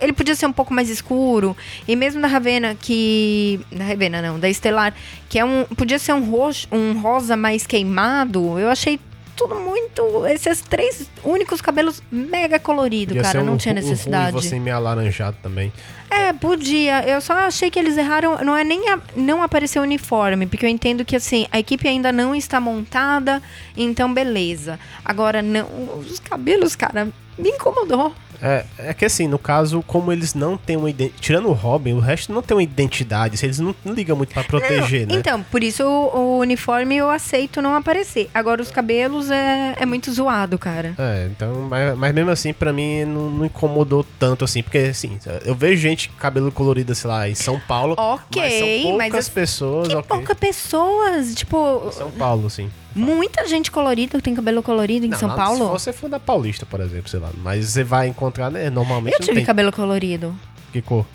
Ele 0.00 0.12
podia 0.12 0.34
ser 0.34 0.46
um 0.46 0.52
pouco 0.52 0.72
mais 0.72 0.88
escuro. 0.90 1.56
E 1.86 1.94
mesmo 1.96 2.20
da 2.20 2.28
Ravena, 2.28 2.74
que. 2.80 3.60
Da 3.72 3.84
Ravena, 3.84 4.20
não, 4.22 4.38
da 4.38 4.48
Estelar, 4.48 4.94
que 5.28 5.38
é 5.38 5.44
um. 5.44 5.64
Podia 5.76 5.98
ser 5.98 6.12
um 6.12 6.24
roxo, 6.30 6.66
um 6.72 7.00
rosa 7.00 7.36
mais 7.36 7.66
queimado. 7.66 8.58
Eu 8.58 8.68
achei 8.70 8.98
tudo 9.36 9.56
muito. 9.56 10.26
Esses 10.26 10.60
três 10.60 11.10
únicos 11.24 11.60
cabelos 11.60 12.00
mega 12.10 12.58
colorido, 12.58 13.08
Podia 13.14 13.22
cara. 13.22 13.40
ser 13.40 13.44
não 13.44 13.54
um 13.54 13.56
tinha 13.56 13.72
um 13.72 13.76
necessidade. 13.76 14.32
ruivo, 14.32 14.38
assim, 14.46 14.60
meio 14.60 14.76
alaranjado 14.76 15.36
também. 15.42 15.72
É, 16.08 16.32
podia. 16.32 17.02
Eu 17.08 17.20
só 17.20 17.32
achei 17.32 17.68
que 17.68 17.76
eles 17.78 17.96
erraram. 17.96 18.38
Não 18.44 18.56
é 18.56 18.62
nem 18.62 18.88
a- 18.90 19.00
não 19.16 19.42
apareceu 19.42 19.82
o 19.82 19.84
uniforme, 19.84 20.46
porque 20.46 20.64
eu 20.64 20.70
entendo 20.70 21.04
que 21.04 21.16
assim 21.16 21.46
a 21.50 21.58
equipe 21.58 21.88
ainda 21.88 22.12
não 22.12 22.32
está 22.34 22.60
montada, 22.60 23.42
então 23.76 24.14
beleza. 24.14 24.78
Agora 25.04 25.42
não, 25.42 25.66
os 25.98 26.20
cabelos, 26.20 26.76
cara, 26.76 27.08
me 27.36 27.48
incomodou. 27.50 28.14
É, 28.42 28.64
é 28.78 28.94
que 28.94 29.04
assim, 29.04 29.26
no 29.28 29.38
caso, 29.38 29.82
como 29.86 30.12
eles 30.12 30.34
não 30.34 30.56
têm 30.56 30.76
uma 30.76 30.90
identidade. 30.90 31.20
Tirando 31.20 31.48
o 31.48 31.52
Robin, 31.52 31.92
o 31.94 32.00
resto 32.00 32.32
não 32.32 32.42
tem 32.42 32.56
uma 32.56 32.62
identidade. 32.62 33.38
Eles 33.44 33.58
não, 33.58 33.74
não 33.84 33.94
ligam 33.94 34.16
muito 34.16 34.32
pra 34.34 34.44
proteger, 34.44 35.06
Não, 35.06 35.14
né? 35.14 35.20
Então, 35.20 35.42
por 35.44 35.62
isso 35.62 35.84
o, 35.84 36.16
o 36.16 36.38
uniforme 36.38 36.96
eu 36.96 37.10
aceito 37.10 37.60
não 37.62 37.74
aparecer. 37.74 38.28
Agora 38.34 38.60
os 38.62 38.70
cabelos 38.70 39.30
é, 39.30 39.74
é 39.78 39.86
muito 39.86 40.12
zoado, 40.12 40.58
cara. 40.58 40.94
É, 40.98 41.28
então, 41.30 41.66
mas, 41.68 41.96
mas 41.96 42.14
mesmo 42.14 42.30
assim, 42.30 42.52
pra 42.52 42.72
mim, 42.72 43.04
não, 43.04 43.30
não 43.30 43.44
incomodou 43.46 44.04
tanto 44.18 44.44
assim, 44.44 44.62
porque 44.62 44.78
assim, 44.78 45.18
eu 45.44 45.54
vejo 45.54 45.80
gente 45.80 46.08
com 46.08 46.16
cabelo 46.16 46.50
colorido, 46.52 46.94
sei 46.94 47.08
lá, 47.10 47.28
em 47.28 47.34
São 47.34 47.58
Paulo. 47.60 47.94
Ok, 47.98 48.40
mas 48.42 48.52
são 48.54 48.82
poucas 48.82 48.96
mas 48.98 49.14
as- 49.14 49.28
pessoas, 49.28 49.88
Que 49.88 49.94
ok. 49.96 50.08
pouca 50.16 50.34
pessoas, 50.34 51.34
tipo, 51.34 51.90
São 51.92 52.10
Paulo, 52.10 52.46
assim. 52.46 52.70
Muita 52.94 53.46
gente 53.48 53.70
colorida 53.70 54.18
que 54.18 54.22
tem 54.24 54.34
cabelo 54.34 54.62
colorido 54.62 55.06
em 55.06 55.08
Não, 55.10 55.18
São 55.18 55.28
lá, 55.28 55.34
Paulo. 55.36 55.64
Se 55.66 55.84
você 55.84 55.92
for 55.92 56.08
da 56.08 56.20
Paulista, 56.20 56.64
por 56.66 56.80
exemplo, 56.80 57.08
sei 57.08 57.20
lá. 57.20 57.30
Mas 57.42 57.66
você 57.68 57.82
vai 57.84 58.08
encontrar, 58.08 58.50
né? 58.50 58.70
Normalmente 58.70 59.14
Eu 59.14 59.18
não 59.20 59.26
tive 59.26 59.36
tem. 59.38 59.44
cabelo 59.44 59.72
colorido. 59.72 60.34
Que 60.72 60.80
cor? 60.82 61.06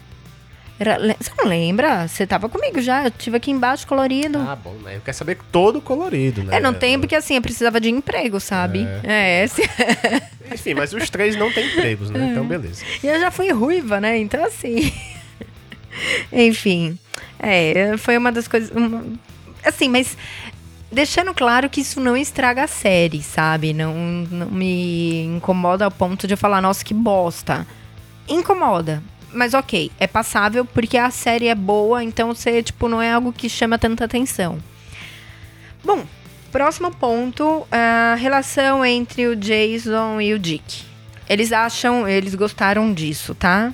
Era- 0.79 0.97
Você 1.19 1.31
não 1.37 1.45
lembra? 1.45 2.07
Você 2.07 2.25
tava 2.25 2.47
comigo 2.47 2.79
já. 2.81 3.03
Eu 3.03 3.11
tive 3.11 3.35
aqui 3.35 3.51
embaixo 3.51 3.85
colorido. 3.85 4.37
Ah, 4.39 4.55
bom, 4.55 4.73
né? 4.83 4.95
Eu 4.95 5.01
quero 5.01 5.17
saber 5.17 5.37
todo 5.51 5.81
colorido, 5.81 6.41
né? 6.43 6.55
é, 6.55 6.59
não 6.61 6.73
tem 6.73 6.97
porque 6.97 7.15
assim, 7.15 7.35
eu 7.35 7.41
precisava 7.41 7.81
de 7.81 7.89
emprego, 7.89 8.39
sabe? 8.39 8.87
É, 9.03 9.43
esse- 9.43 9.61
Enfim, 10.53 10.73
mas 10.75 10.93
os 10.93 11.09
três 11.09 11.35
não 11.35 11.51
têm 11.51 11.67
empregos, 11.67 12.09
né? 12.09 12.29
Então, 12.31 12.45
beleza. 12.47 12.83
e 13.03 13.07
eu 13.07 13.19
já 13.19 13.29
fui 13.29 13.51
ruiva, 13.51 13.99
né? 13.99 14.17
Então 14.19 14.41
assim. 14.43 14.91
Enfim. 16.31 16.97
É, 17.37 17.95
foi 17.97 18.17
uma 18.17 18.31
das 18.31 18.47
coisas. 18.47 18.69
uma- 18.71 19.03
Assim, 19.63 19.89
mas. 19.89 20.17
Deixando 20.91 21.33
claro 21.33 21.69
que 21.69 21.81
isso 21.81 21.99
não 21.99 22.17
estraga 22.17 22.63
a 22.63 22.67
série, 22.67 23.21
sabe? 23.21 23.73
Não, 23.73 23.93
não 23.93 24.47
me 24.47 25.23
incomoda 25.23 25.85
ao 25.85 25.91
ponto 25.91 26.25
de 26.25 26.33
eu 26.33 26.37
falar, 26.37 26.61
nossa, 26.61 26.83
que 26.83 26.93
bosta. 26.93 27.65
Incomoda. 28.27 29.03
Mas 29.31 29.53
ok, 29.53 29.91
é 29.99 30.07
passável 30.07 30.65
porque 30.65 30.97
a 30.97 31.11
série 31.11 31.47
é 31.47 31.53
boa, 31.53 32.03
então 32.03 32.33
você, 32.33 32.63
tipo, 32.63 32.87
não 32.87 32.99
é 32.99 33.13
algo 33.13 33.31
que 33.31 33.47
chama 33.47 33.77
tanta 33.77 34.05
atenção. 34.05 34.57
Bom, 35.83 36.03
próximo 36.51 36.89
ponto, 36.91 37.67
a 37.71 38.15
relação 38.15 38.83
entre 38.83 39.27
o 39.27 39.35
Jason 39.35 40.19
e 40.19 40.33
o 40.33 40.39
Dick. 40.39 40.83
Eles 41.29 41.51
acham, 41.51 42.07
eles 42.07 42.33
gostaram 42.33 42.91
disso, 42.91 43.35
tá? 43.35 43.71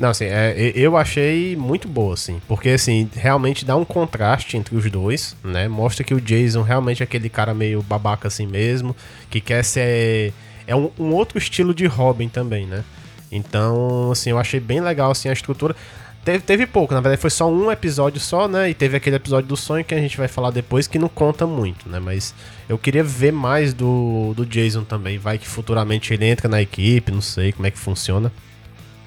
Não, 0.00 0.08
assim, 0.08 0.24
é, 0.24 0.72
eu 0.74 0.96
achei 0.96 1.54
muito 1.54 1.86
boa, 1.86 2.14
assim. 2.14 2.40
Porque, 2.48 2.70
assim, 2.70 3.06
realmente 3.14 3.66
dá 3.66 3.76
um 3.76 3.84
contraste 3.84 4.56
entre 4.56 4.74
os 4.74 4.90
dois, 4.90 5.36
né? 5.44 5.68
Mostra 5.68 6.02
que 6.02 6.14
o 6.14 6.20
Jason 6.20 6.62
realmente 6.62 7.02
é 7.02 7.04
aquele 7.04 7.28
cara 7.28 7.52
meio 7.52 7.82
babaca 7.82 8.26
assim 8.26 8.46
mesmo, 8.46 8.96
que 9.28 9.42
quer 9.42 9.62
ser... 9.62 10.32
É 10.66 10.74
um, 10.74 10.90
um 10.98 11.12
outro 11.12 11.36
estilo 11.36 11.74
de 11.74 11.84
Robin 11.84 12.30
também, 12.30 12.66
né? 12.66 12.82
Então, 13.30 14.10
assim, 14.10 14.30
eu 14.30 14.38
achei 14.38 14.58
bem 14.58 14.80
legal, 14.80 15.10
assim, 15.10 15.28
a 15.28 15.34
estrutura. 15.34 15.76
Teve, 16.24 16.40
teve 16.40 16.66
pouco, 16.66 16.92
na 16.94 17.00
verdade 17.00 17.20
foi 17.20 17.30
só 17.30 17.50
um 17.50 17.70
episódio 17.70 18.20
só, 18.20 18.48
né? 18.48 18.70
E 18.70 18.74
teve 18.74 18.96
aquele 18.96 19.16
episódio 19.16 19.48
do 19.48 19.56
sonho 19.56 19.84
que 19.84 19.94
a 19.94 19.98
gente 19.98 20.16
vai 20.16 20.28
falar 20.28 20.50
depois 20.50 20.86
que 20.86 20.98
não 20.98 21.08
conta 21.08 21.46
muito, 21.46 21.88
né? 21.88 21.98
Mas 21.98 22.34
eu 22.68 22.78
queria 22.78 23.04
ver 23.04 23.32
mais 23.32 23.74
do, 23.74 24.32
do 24.34 24.46
Jason 24.46 24.84
também. 24.84 25.18
Vai 25.18 25.38
que 25.38 25.46
futuramente 25.46 26.12
ele 26.12 26.26
entra 26.26 26.48
na 26.48 26.60
equipe, 26.60 27.12
não 27.12 27.22
sei 27.22 27.52
como 27.52 27.66
é 27.66 27.70
que 27.70 27.78
funciona. 27.78 28.32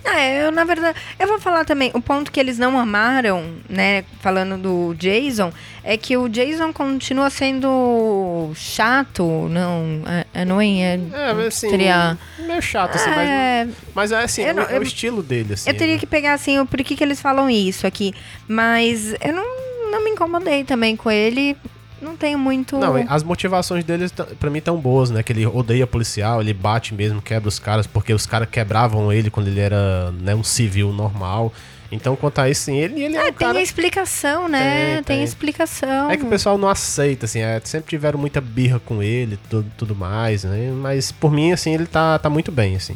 É, 0.06 0.46
eu, 0.46 0.52
na 0.52 0.66
verdade, 0.66 1.00
eu 1.18 1.28
vou 1.28 1.40
falar 1.40 1.64
também, 1.64 1.90
o 1.94 2.02
ponto 2.02 2.30
que 2.32 2.38
eles 2.40 2.58
não 2.60 2.78
amaram, 2.78 3.54
né, 3.70 4.04
falando 4.20 4.58
do 4.62 4.94
Jason, 4.96 5.52
é 5.84 5.96
que 5.96 6.18
o 6.18 6.28
Jason 6.28 6.74
continua 6.74 7.30
sendo 7.30 8.52
chato, 8.54 9.24
não, 9.50 10.02
é, 10.06 10.42
annoying, 10.42 10.82
é, 10.82 10.94
É, 11.14 11.34
mas 11.34 11.48
assim, 11.48 11.70
seria... 11.70 12.18
meio 12.40 12.62
chato, 12.62 12.96
assim, 12.96 13.10
mas, 13.10 13.30
É, 13.30 13.68
mas 13.96 14.12
é 14.12 14.24
assim, 14.24 14.44
eu 14.44 14.54
não- 14.54 14.64
é 14.64 14.78
o 14.78 14.84
estilo 14.84 15.24
dele, 15.24 15.54
assim. 15.54 15.70
eu 15.70 15.76
teria 15.78 15.94
né? 15.96 16.00
que 16.00 16.06
pegar, 16.06 16.34
assim, 16.34 16.60
o 16.60 16.66
porquê 16.66 16.96
que 16.96 17.04
eles 17.04 17.22
falam 17.22 17.50
isso 17.50 17.88
aqui, 17.88 18.14
mas 18.48 19.14
eu 19.22 19.34
não, 19.34 19.92
não 19.92 20.04
me 20.04 20.12
incomodei 20.12 20.64
também 20.66 20.96
com 20.98 21.10
ele, 21.10 21.56
não 22.04 22.16
tenho 22.16 22.38
muito... 22.38 22.78
Não, 22.78 22.96
as 23.08 23.24
motivações 23.24 23.84
dele 23.84 24.10
t- 24.10 24.24
pra 24.40 24.50
mim 24.50 24.60
tão 24.62 24.78
boas, 24.78 25.10
né? 25.10 25.24
Que 25.24 25.32
ele 25.34 25.46
odeia 25.46 25.88
policial, 25.88 26.42
ele 26.42 26.54
bate 26.54 26.94
mesmo, 26.94 27.22
quebra 27.22 27.48
os 27.50 27.58
caras, 27.60 27.88
porque 27.88 28.14
os 28.14 28.26
caras 28.26 28.48
quebravam 28.50 29.12
ele 29.12 29.30
quando 29.30 29.48
ele 29.48 29.60
era 29.60 30.12
né, 30.12 30.36
um 30.36 30.44
civil 30.44 30.92
normal. 30.94 31.52
Então, 31.92 32.16
quanto 32.16 32.40
a 32.40 32.50
isso, 32.50 32.64
sim, 32.64 32.78
ele, 32.78 33.04
ele 33.04 33.16
é, 33.16 33.20
É, 33.20 33.22
um 33.22 33.26
tem 33.34 33.48
cara... 33.48 33.60
a 33.60 33.62
explicação, 33.62 34.48
né? 34.48 34.96
Tem, 34.96 34.96
Tem, 34.96 35.04
tem. 35.18 35.24
explicação. 35.24 36.10
É 36.10 36.18
que 36.18 36.24
o 36.24 36.28
pessoal 36.28 36.58
não 36.58 36.68
aceita, 36.68 37.26
assim, 37.26 37.40
é, 37.40 37.62
sempre 37.64 37.90
tiveram 37.90 38.18
muita 38.18 38.42
birra 38.42 38.80
com 38.80 39.04
ele, 39.04 39.38
tudo, 39.50 39.72
tudo 39.78 39.96
mais, 39.96 40.44
né? 40.44 40.72
Mas 40.72 41.12
por 41.12 41.32
mim, 41.32 41.52
assim, 41.52 41.74
ele 41.74 41.86
tá, 41.86 42.18
tá 42.18 42.30
muito 42.32 42.52
bem, 42.52 42.76
assim. 42.76 42.96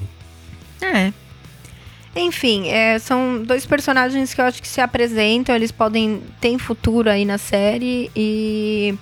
É. 0.81 1.13
Enfim, 2.17 2.67
é, 2.69 2.97
são 2.99 3.43
dois 3.43 3.65
personagens 3.65 4.33
que 4.33 4.41
eu 4.41 4.45
acho 4.45 4.61
que 4.61 4.67
se 4.67 4.81
apresentam, 4.81 5.55
eles 5.55 5.71
podem 5.71 6.21
ter 6.41 6.57
futuro 6.57 7.09
aí 7.09 7.23
na 7.25 7.37
série 7.37 8.09
e 8.15 8.95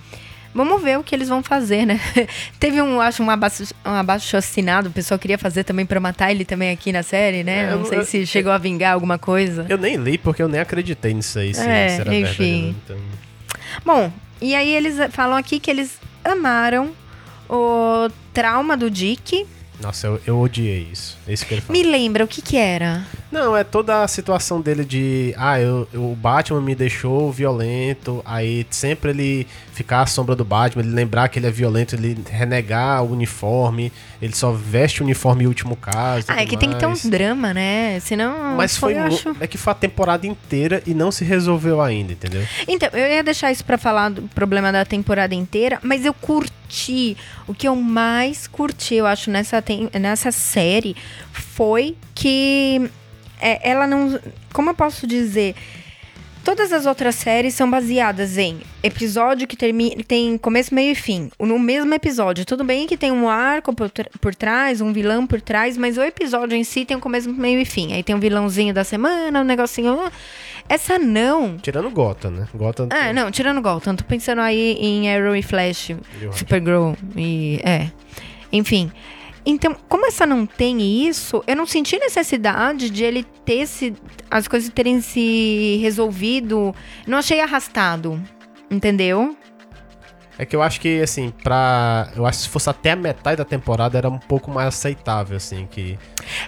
vamos 0.54 0.82
ver 0.82 0.98
o 0.98 1.02
que 1.02 1.14
eles 1.14 1.28
vão 1.28 1.42
fazer, 1.42 1.84
né? 1.86 2.00
Teve 2.60 2.80
um, 2.82 3.00
acho, 3.00 3.22
um 3.22 3.30
abaixo, 3.30 3.64
um 3.84 3.90
abaixo 3.90 4.36
assinado, 4.36 4.88
o 4.88 4.92
pessoal 4.92 5.18
queria 5.18 5.38
fazer 5.38 5.64
também 5.64 5.84
pra 5.86 5.98
matar 6.00 6.30
ele 6.30 6.44
também 6.44 6.70
aqui 6.70 6.92
na 6.92 7.02
série, 7.02 7.42
né? 7.44 7.64
É, 7.64 7.70
Não 7.70 7.80
eu- 7.80 7.84
sei 7.86 7.98
eu- 7.98 8.04
se 8.04 8.26
chegou 8.26 8.52
a 8.52 8.58
vingar 8.58 8.92
alguma 8.94 9.18
coisa. 9.18 9.66
Eu 9.68 9.78
nem 9.78 9.96
li 9.96 10.16
porque 10.18 10.42
eu 10.42 10.48
nem 10.48 10.60
acreditei 10.60 11.12
nisso 11.14 11.38
aí, 11.38 11.52
se, 11.54 11.60
É, 11.66 11.94
era 11.96 12.04
verdade. 12.10 12.20
enfim. 12.32 12.62
né? 12.68 12.74
Então... 12.84 12.96
Bom, 13.84 14.12
e 14.40 14.54
aí 14.54 14.68
eles 14.74 14.96
falam 15.10 15.36
aqui 15.36 15.58
que 15.60 15.70
eles 15.70 15.98
amaram 16.24 16.90
o 17.48 18.08
trauma 18.32 18.76
do 18.76 18.90
Dick. 18.90 19.46
Nossa, 19.80 20.06
eu, 20.06 20.20
eu 20.26 20.38
odiei 20.40 20.88
isso. 20.92 21.18
Isso 21.28 21.44
que 21.46 21.54
ele 21.54 21.60
fala. 21.60 21.78
Me 21.78 21.84
lembra, 21.84 22.24
o 22.24 22.28
que 22.28 22.40
que 22.40 22.56
era? 22.56 23.04
Não, 23.30 23.56
é 23.56 23.64
toda 23.64 24.02
a 24.02 24.08
situação 24.08 24.60
dele 24.60 24.84
de. 24.84 25.34
Ah, 25.36 25.60
eu, 25.60 25.88
eu- 25.92 26.12
o 26.12 26.14
Batman 26.14 26.60
me 26.60 26.74
deixou 26.74 27.30
violento. 27.32 28.22
Aí 28.24 28.64
sempre 28.70 29.10
ele 29.10 29.46
ficar 29.72 30.02
à 30.02 30.06
sombra 30.06 30.34
do 30.36 30.44
Batman, 30.44 30.82
ele 30.82 30.92
lembrar 30.94 31.28
que 31.28 31.38
ele 31.38 31.46
é 31.46 31.50
violento, 31.50 31.94
ele 31.96 32.16
renegar 32.30 33.02
o 33.02 33.12
uniforme. 33.12 33.92
Ele 34.22 34.34
só 34.34 34.52
veste 34.52 35.02
o 35.02 35.04
uniforme 35.04 35.44
em 35.44 35.46
último 35.46 35.74
caso. 35.76 36.26
Ah, 36.28 36.40
é 36.40 36.46
que 36.46 36.56
tem 36.56 36.70
que 36.70 36.76
ter 36.76 36.86
um 36.86 36.90
mais. 36.90 37.04
drama, 37.04 37.52
né? 37.52 37.98
Senão. 38.00 38.56
Mas 38.56 38.76
foi. 38.76 38.94
mu- 38.94 39.06
acho... 39.06 39.36
É 39.40 39.46
que 39.46 39.58
foi 39.58 39.72
a 39.72 39.76
temporada 39.76 40.26
inteira 40.26 40.82
e 40.86 40.94
não 40.94 41.10
se 41.10 41.24
resolveu 41.24 41.80
ainda, 41.82 42.12
entendeu? 42.12 42.42
Então, 42.68 42.88
eu 42.92 43.06
ia 43.08 43.22
deixar 43.24 43.50
isso 43.50 43.64
pra 43.64 43.76
falar 43.76 44.08
do 44.10 44.22
problema 44.22 44.70
da 44.72 44.84
temporada 44.84 45.34
inteira, 45.34 45.78
mas 45.82 46.04
eu 46.04 46.14
curti. 46.14 47.16
O 47.46 47.52
que 47.54 47.66
eu 47.68 47.76
mais 47.76 48.46
curti, 48.46 48.94
eu 48.94 49.06
acho, 49.06 49.30
nessa, 49.30 49.60
tem- 49.60 49.90
nessa 50.00 50.30
série 50.32 50.96
foi 51.32 51.96
que 52.14 52.90
é, 53.40 53.68
ela 53.68 53.86
não. 53.86 54.18
Como 54.52 54.70
eu 54.70 54.74
posso 54.74 55.06
dizer? 55.06 55.54
Todas 56.46 56.72
as 56.72 56.86
outras 56.86 57.16
séries 57.16 57.54
são 57.54 57.68
baseadas 57.68 58.38
em 58.38 58.60
episódio 58.80 59.48
que 59.48 59.56
termina, 59.56 59.96
tem 60.06 60.38
começo, 60.38 60.72
meio 60.72 60.92
e 60.92 60.94
fim. 60.94 61.28
No 61.40 61.58
mesmo 61.58 61.92
episódio. 61.92 62.44
Tudo 62.44 62.62
bem 62.62 62.86
que 62.86 62.96
tem 62.96 63.10
um 63.10 63.28
arco 63.28 63.74
por, 63.74 63.90
por 64.20 64.32
trás, 64.32 64.80
um 64.80 64.92
vilão 64.92 65.26
por 65.26 65.40
trás, 65.40 65.76
mas 65.76 65.98
o 65.98 66.02
episódio 66.02 66.56
em 66.56 66.62
si 66.62 66.84
tem 66.84 66.96
um 66.96 67.00
começo, 67.00 67.28
meio 67.32 67.58
e 67.58 67.64
fim. 67.64 67.92
Aí 67.92 68.02
tem 68.04 68.14
um 68.14 68.20
vilãozinho 68.20 68.72
da 68.72 68.84
semana, 68.84 69.40
um 69.40 69.44
negocinho. 69.44 69.98
Essa 70.68 71.00
não. 71.00 71.56
Tirando 71.58 71.90
Gotham, 71.90 72.30
né? 72.30 72.48
Gotham. 72.54 72.88
Ah, 72.90 73.12
não, 73.12 73.28
tirando 73.32 73.60
Gotham. 73.60 73.96
Tô 73.96 74.04
pensando 74.04 74.40
aí 74.40 74.74
em 74.78 75.12
Arrow 75.12 75.34
e 75.34 75.42
Flash, 75.42 75.96
Supergirl 76.30 76.92
e. 77.16 77.60
É. 77.64 77.90
Enfim. 78.52 78.92
Então, 79.46 79.76
como 79.88 80.06
essa 80.06 80.26
não 80.26 80.44
tem 80.44 81.06
isso, 81.06 81.42
eu 81.46 81.54
não 81.54 81.64
senti 81.64 81.96
necessidade 81.98 82.90
de 82.90 83.04
ele 83.04 83.22
ter 83.44 83.64
se, 83.68 83.94
as 84.28 84.48
coisas 84.48 84.68
terem 84.70 85.00
se 85.00 85.78
resolvido. 85.80 86.74
Não 87.06 87.18
achei 87.18 87.40
arrastado, 87.40 88.20
entendeu? 88.68 89.36
É 90.36 90.44
que 90.44 90.54
eu 90.54 90.62
acho 90.62 90.80
que, 90.80 91.00
assim, 91.00 91.32
pra. 91.44 92.10
Eu 92.14 92.26
acho 92.26 92.38
que 92.38 92.44
se 92.44 92.50
fosse 92.50 92.68
até 92.68 92.90
a 92.90 92.96
metade 92.96 93.36
da 93.36 93.44
temporada 93.44 93.96
era 93.96 94.08
um 94.08 94.18
pouco 94.18 94.50
mais 94.50 94.68
aceitável, 94.68 95.36
assim, 95.36 95.66
que. 95.70 95.96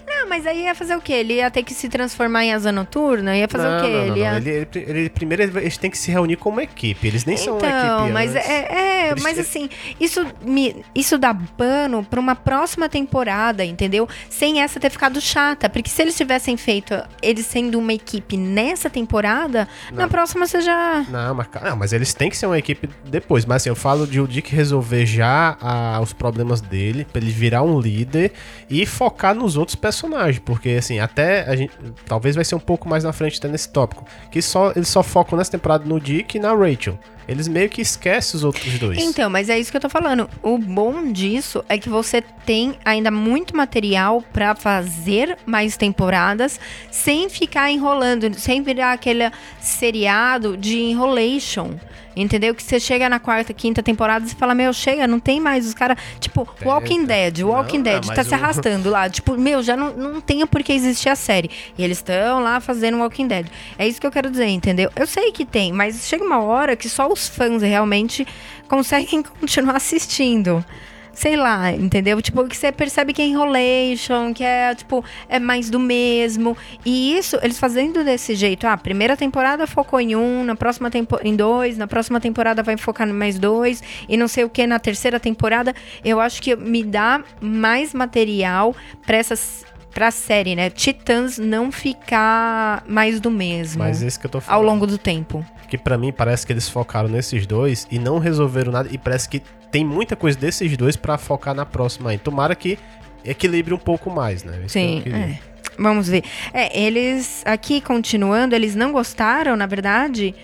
Não, 0.06 0.28
mas 0.28 0.46
aí 0.46 0.64
ia 0.64 0.74
fazer 0.74 0.96
o 0.96 1.00
quê? 1.00 1.14
Ele 1.14 1.34
ia 1.34 1.50
ter 1.50 1.62
que 1.62 1.74
se 1.74 1.88
transformar 1.88 2.44
em 2.44 2.52
asa 2.52 2.72
noturna? 2.72 3.36
Ia 3.36 3.48
fazer 3.48 3.68
não, 3.68 3.78
o 3.78 3.82
quê? 3.82 3.88
Não, 3.88 3.98
não, 3.98 4.06
ele, 4.06 4.20
ia... 4.20 4.36
ele, 4.36 4.50
ele, 4.50 4.68
ele, 5.00 5.10
primeiro 5.10 5.42
eles 5.42 5.76
têm 5.76 5.90
que 5.90 5.98
se 5.98 6.10
reunir 6.10 6.36
como 6.36 6.60
equipe. 6.60 7.06
Eles 7.06 7.24
nem 7.24 7.34
então, 7.34 7.58
são 7.58 7.68
uma 7.68 7.94
equipe. 8.00 8.12
mas 8.12 8.34
antes. 8.36 8.48
é, 8.48 8.74
é 8.74 9.10
Eles- 9.10 9.22
mas 9.22 9.38
assim, 9.38 9.68
isso 10.00 10.26
me, 10.42 10.84
isso 10.94 11.18
dá 11.18 11.34
pano 11.56 12.04
pra 12.04 12.20
uma 12.20 12.34
próxima 12.34 12.88
temporada, 12.88 13.64
entendeu? 13.64 14.08
Sem 14.28 14.60
essa 14.60 14.78
ter 14.80 14.90
ficado 14.90 15.20
chata, 15.20 15.68
porque 15.68 15.88
se 15.90 16.02
eles 16.02 16.16
tivessem 16.16 16.56
feito 16.56 16.94
eles 17.22 17.46
sendo 17.46 17.78
uma 17.78 17.92
equipe 17.92 18.36
nessa 18.36 18.90
temporada, 18.90 19.68
na 19.92 20.08
próxima 20.08 20.46
você 20.46 20.60
já 20.60 21.04
Não, 21.08 21.34
mas, 21.34 21.46
não, 21.62 21.76
mas 21.76 21.92
eles 21.92 22.14
têm 22.14 22.30
que 22.30 22.36
ser 22.36 22.46
uma 22.46 22.58
equipe 22.58 22.88
depois. 23.04 23.44
Mas 23.44 23.62
assim, 23.62 23.68
eu 23.68 23.76
falo 23.76 24.06
de 24.06 24.20
o 24.20 24.26
Dick 24.28 24.54
resolver 24.54 25.06
já 25.06 25.56
ah, 25.60 25.98
os 26.02 26.12
problemas 26.12 26.60
dele, 26.60 27.06
pra 27.10 27.20
ele 27.20 27.30
virar 27.30 27.62
um 27.62 27.80
líder 27.80 28.32
e 28.68 28.84
focar 28.86 29.34
nos 29.34 29.56
outros 29.56 29.67
personagens. 29.76 30.38
Porque 30.44 30.70
assim, 30.70 30.98
até 30.98 31.48
a 31.48 31.56
gente. 31.56 31.72
Talvez 32.06 32.34
vai 32.34 32.44
ser 32.44 32.54
um 32.54 32.60
pouco 32.60 32.88
mais 32.88 33.04
na 33.04 33.12
frente 33.12 33.38
até 33.38 33.48
nesse 33.48 33.68
tópico. 33.70 34.04
Que 34.30 34.40
só 34.40 34.72
eles 34.74 34.88
só 34.88 35.02
focam 35.02 35.36
nessa 35.38 35.50
temporada 35.50 35.84
no 35.84 36.00
Dick 36.00 36.36
e 36.36 36.40
na 36.40 36.54
Rachel. 36.54 36.98
Eles 37.28 37.46
meio 37.46 37.68
que 37.68 37.82
esquecem 37.82 38.36
os 38.38 38.42
outros 38.44 38.78
dois. 38.78 38.98
Então, 38.98 39.28
mas 39.28 39.50
é 39.50 39.58
isso 39.58 39.70
que 39.70 39.76
eu 39.76 39.80
tô 39.82 39.88
falando. 39.90 40.28
O 40.42 40.56
bom 40.56 41.12
disso 41.12 41.62
é 41.68 41.76
que 41.76 41.88
você 41.88 42.22
tem 42.46 42.74
ainda 42.84 43.10
muito 43.10 43.54
material 43.54 44.22
pra 44.32 44.54
fazer 44.54 45.36
mais 45.44 45.76
temporadas 45.76 46.58
sem 46.90 47.28
ficar 47.28 47.70
enrolando, 47.70 48.32
sem 48.38 48.62
virar 48.62 48.92
aquele 48.92 49.30
seriado 49.60 50.56
de 50.56 50.78
enrolation. 50.80 51.72
Entendeu? 52.16 52.52
Que 52.52 52.64
você 52.64 52.80
chega 52.80 53.08
na 53.08 53.20
quarta, 53.20 53.52
quinta 53.54 53.80
temporada 53.80 54.26
e 54.26 54.30
fala, 54.30 54.52
meu, 54.52 54.72
chega, 54.72 55.06
não 55.06 55.20
tem 55.20 55.38
mais 55.38 55.64
os 55.68 55.72
caras. 55.72 55.96
Tipo, 56.18 56.48
Walking 56.64 57.04
Dead, 57.04 57.42
Walking 57.42 57.76
Não, 57.76 57.84
Dead, 57.84 58.06
não, 58.06 58.12
tá 58.14 58.24
se 58.24 58.30
o- 58.30 58.34
arrastando 58.34 58.90
lá. 58.90 59.08
Tipo, 59.08 59.36
meu, 59.36 59.62
já 59.62 59.76
não, 59.76 59.92
não 59.96 60.20
tem 60.20 60.44
por 60.44 60.60
que 60.64 60.72
existir 60.72 61.08
a 61.10 61.14
série. 61.14 61.48
E 61.78 61.84
eles 61.84 61.98
estão 61.98 62.40
lá 62.42 62.58
fazendo 62.58 62.98
Walking 62.98 63.28
Dead. 63.28 63.46
É 63.78 63.86
isso 63.86 64.00
que 64.00 64.06
eu 64.06 64.10
quero 64.10 64.28
dizer, 64.32 64.46
entendeu? 64.48 64.90
Eu 64.96 65.06
sei 65.06 65.30
que 65.30 65.44
tem, 65.46 65.72
mas 65.72 66.08
chega 66.08 66.24
uma 66.24 66.42
hora 66.42 66.74
que 66.74 66.88
só 66.88 67.08
os 67.18 67.28
fãs 67.28 67.62
realmente 67.62 68.26
conseguem 68.68 69.22
continuar 69.40 69.76
assistindo. 69.76 70.64
Sei 71.12 71.36
lá, 71.36 71.72
entendeu? 71.72 72.22
Tipo, 72.22 72.46
que 72.46 72.56
você 72.56 72.70
percebe 72.70 73.12
que 73.12 73.20
é 73.20 73.24
enrolation, 73.24 74.32
que 74.32 74.44
é, 74.44 74.72
tipo, 74.72 75.04
é 75.28 75.40
mais 75.40 75.68
do 75.68 75.80
mesmo. 75.80 76.56
E 76.86 77.18
isso, 77.18 77.36
eles 77.42 77.58
fazendo 77.58 78.04
desse 78.04 78.36
jeito. 78.36 78.68
Ah, 78.68 78.74
a 78.74 78.76
primeira 78.76 79.16
temporada 79.16 79.66
focou 79.66 79.98
em 80.00 80.14
um, 80.14 80.44
na 80.44 80.54
próxima 80.54 80.92
tempo 80.92 81.18
em 81.24 81.34
dois, 81.34 81.76
na 81.76 81.88
próxima 81.88 82.20
temporada 82.20 82.62
vai 82.62 82.76
focar 82.76 83.08
em 83.08 83.12
mais 83.12 83.36
dois, 83.36 83.82
e 84.08 84.16
não 84.16 84.28
sei 84.28 84.44
o 84.44 84.48
que 84.48 84.64
na 84.64 84.78
terceira 84.78 85.18
temporada. 85.18 85.74
Eu 86.04 86.20
acho 86.20 86.40
que 86.40 86.54
me 86.54 86.84
dá 86.84 87.20
mais 87.40 87.92
material 87.92 88.72
pra 89.04 89.16
essas. 89.16 89.66
Pra 89.92 90.12
série, 90.12 90.54
né? 90.54 90.70
Titãs 90.70 91.38
não 91.38 91.72
ficar 91.72 92.84
mais 92.86 93.18
do 93.18 93.30
mesmo 93.30 93.82
Mas 93.82 94.00
esse 94.02 94.16
que 94.20 94.26
eu 94.26 94.30
tô 94.30 94.38
ao 94.38 94.42
falando. 94.42 94.66
longo 94.66 94.86
do 94.86 94.96
tempo. 94.96 95.44
Que 95.68 95.76
pra 95.78 95.98
mim 95.98 96.12
parece 96.12 96.46
que 96.46 96.52
eles 96.52 96.68
focaram 96.68 97.08
nesses 97.08 97.46
dois 97.46 97.86
e 97.90 97.98
não 97.98 98.18
resolveram 98.18 98.72
nada. 98.72 98.88
E 98.90 98.98
parece 98.98 99.28
que 99.28 99.42
tem 99.70 99.84
muita 99.84 100.16
coisa 100.16 100.38
desses 100.38 100.76
dois 100.76 100.96
pra 100.96 101.18
focar 101.18 101.54
na 101.54 101.66
próxima 101.66 102.10
aí. 102.10 102.18
Tomara 102.18 102.54
que 102.54 102.78
equilibre 103.24 103.74
um 103.74 103.78
pouco 103.78 104.10
mais, 104.10 104.42
né? 104.44 104.62
Isso 104.64 104.72
que 104.72 104.78
eu 104.78 104.88
Sim, 104.88 105.00
queria. 105.02 105.18
é. 105.18 105.38
Vamos 105.78 106.08
ver. 106.08 106.24
É, 106.52 106.80
eles, 106.80 107.42
aqui 107.44 107.80
continuando, 107.80 108.54
eles 108.54 108.74
não 108.74 108.90
gostaram, 108.90 109.56
na 109.56 109.66
verdade, 109.66 110.34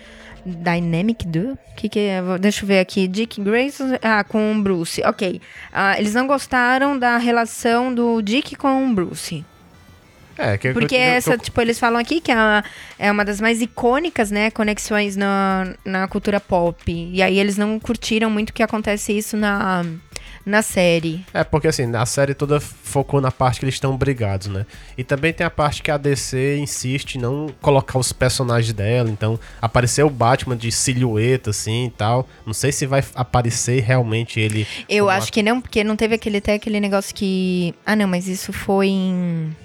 Dynamic 0.45 1.27
Do? 1.27 1.57
Que 1.75 1.89
que 1.89 1.99
é? 1.99 2.21
Deixa 2.39 2.63
eu 2.63 2.67
ver 2.67 2.79
aqui. 2.79 3.07
Dick 3.07 3.41
Grayson 3.41 3.97
ah, 4.01 4.23
com 4.23 4.53
o 4.53 4.61
Bruce. 4.61 5.01
Ok. 5.03 5.41
Ah, 5.73 5.99
eles 5.99 6.13
não 6.13 6.27
gostaram 6.27 6.97
da 6.97 7.17
relação 7.17 7.93
do 7.93 8.21
Dick 8.21 8.55
com 8.55 8.85
o 8.85 8.93
Bruce. 8.93 9.43
É, 10.37 10.57
que 10.57 10.73
Porque 10.73 10.95
eu, 10.95 10.99
eu- 10.99 11.05
essa, 11.05 11.37
tipo, 11.37 11.59
eles 11.61 11.79
falam 11.79 11.99
aqui 11.99 12.19
que 12.19 12.31
é 12.31 12.35
uma, 12.35 12.63
é 12.99 13.11
uma 13.11 13.23
das 13.25 13.39
mais 13.39 13.61
icônicas, 13.61 14.31
né, 14.31 14.51
conexões 14.51 15.15
na, 15.15 15.73
na 15.83 16.07
cultura 16.07 16.39
pop. 16.39 16.91
E 16.91 17.21
aí 17.21 17.39
eles 17.39 17.57
não 17.57 17.79
curtiram 17.79 18.29
muito 18.29 18.53
que 18.53 18.61
acontece 18.63 19.17
isso 19.17 19.37
na, 19.37 19.85
na 20.45 20.61
série. 20.61 21.25
É, 21.33 21.43
porque 21.43 21.67
assim, 21.67 21.93
a 21.95 22.05
série 22.05 22.33
toda 22.33 22.59
focou 22.59 23.19
na 23.21 23.31
parte 23.31 23.59
que 23.59 23.65
eles 23.65 23.75
estão 23.75 23.95
brigados, 23.97 24.47
né? 24.47 24.65
E 24.97 25.03
também 25.03 25.31
tem 25.33 25.45
a 25.45 25.49
parte 25.49 25.81
que 25.81 25.89
a 25.89 25.97
DC 25.97 26.57
insiste 26.57 27.15
em 27.15 27.19
não 27.21 27.47
colocar 27.61 27.97
os 27.97 28.11
personagens 28.11 28.73
dela, 28.73 29.09
então 29.09 29.39
apareceu 29.61 30.05
o 30.07 30.09
Batman 30.09 30.55
de 30.57 30.71
silhueta, 30.71 31.49
assim 31.49 31.85
e 31.85 31.89
tal. 31.91 32.27
Não 32.45 32.53
sei 32.53 32.71
se 32.71 32.85
vai 32.85 33.03
aparecer 33.15 33.81
realmente 33.81 34.39
ele. 34.39 34.67
Eu 34.87 35.09
acho 35.09 35.31
que 35.31 35.41
não, 35.41 35.59
porque 35.61 35.83
não 35.83 35.95
teve 35.95 36.15
aquele 36.15 36.37
até 36.37 36.53
aquele 36.53 36.79
negócio 36.79 37.15
que. 37.15 37.73
Ah, 37.85 37.95
não, 37.95 38.07
mas 38.07 38.27
isso 38.27 38.51
foi 38.53 38.87
em. 38.89 39.55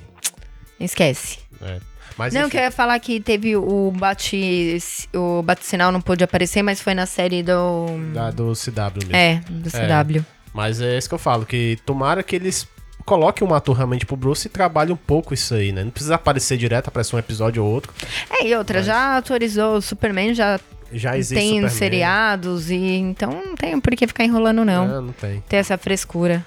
Esquece. 0.80 1.38
É. 1.62 1.78
Mas 2.18 2.34
não, 2.34 2.42
enfim, 2.42 2.50
que 2.50 2.56
eu 2.56 2.62
ia 2.62 2.70
falar 2.70 2.98
que 2.98 3.20
teve 3.20 3.56
o 3.56 3.92
bate. 3.96 4.78
O 5.14 5.42
bate-sinal 5.42 5.92
não 5.92 6.00
pôde 6.00 6.24
aparecer, 6.24 6.62
mas 6.62 6.80
foi 6.80 6.94
na 6.94 7.06
série 7.06 7.42
do. 7.42 7.86
da- 8.12 8.30
do 8.30 8.52
CW 8.54 9.06
mesmo. 9.06 9.16
É, 9.16 9.40
do 9.48 9.70
CW. 9.70 10.24
Mas 10.52 10.80
é 10.80 10.98
isso 10.98 11.08
que 11.08 11.14
eu 11.14 11.18
falo, 11.18 11.46
que 11.46 11.78
tomara 11.86 12.22
que 12.22 12.34
eles 12.36 12.66
coloquem 13.06 13.46
um 13.46 13.54
ator 13.54 13.74
realmente 13.76 14.04
pro 14.04 14.16
Bruce 14.16 14.46
e 14.46 14.50
trabalhem 14.50 14.92
um 14.92 14.96
pouco 14.96 15.32
isso 15.32 15.54
aí, 15.54 15.72
né? 15.72 15.84
Não 15.84 15.90
precisa 15.90 16.16
aparecer 16.16 16.58
direto, 16.58 16.88
aparece 16.88 17.14
um 17.14 17.18
episódio 17.18 17.64
ou 17.64 17.70
outro. 17.72 17.92
É, 18.30 18.46
e 18.46 18.54
outra, 18.56 18.78
Mas- 18.78 18.86
já 18.86 19.16
autorizou 19.16 19.76
o 19.76 19.80
Superman, 19.80 20.34
já 20.34 20.58
Já 20.92 21.16
existe 21.16 21.40
tem 21.40 21.48
Superman. 21.54 21.70
seriados, 21.70 22.70
e 22.70 22.76
então 22.76 23.30
não 23.30 23.54
tem 23.54 23.80
por 23.80 23.94
que 23.96 24.06
ficar 24.06 24.24
enrolando, 24.24 24.64
não. 24.64 24.86
Não, 24.88 25.02
não 25.02 25.12
tem. 25.12 25.40
Ter 25.48 25.56
essa 25.56 25.78
frescura. 25.78 26.44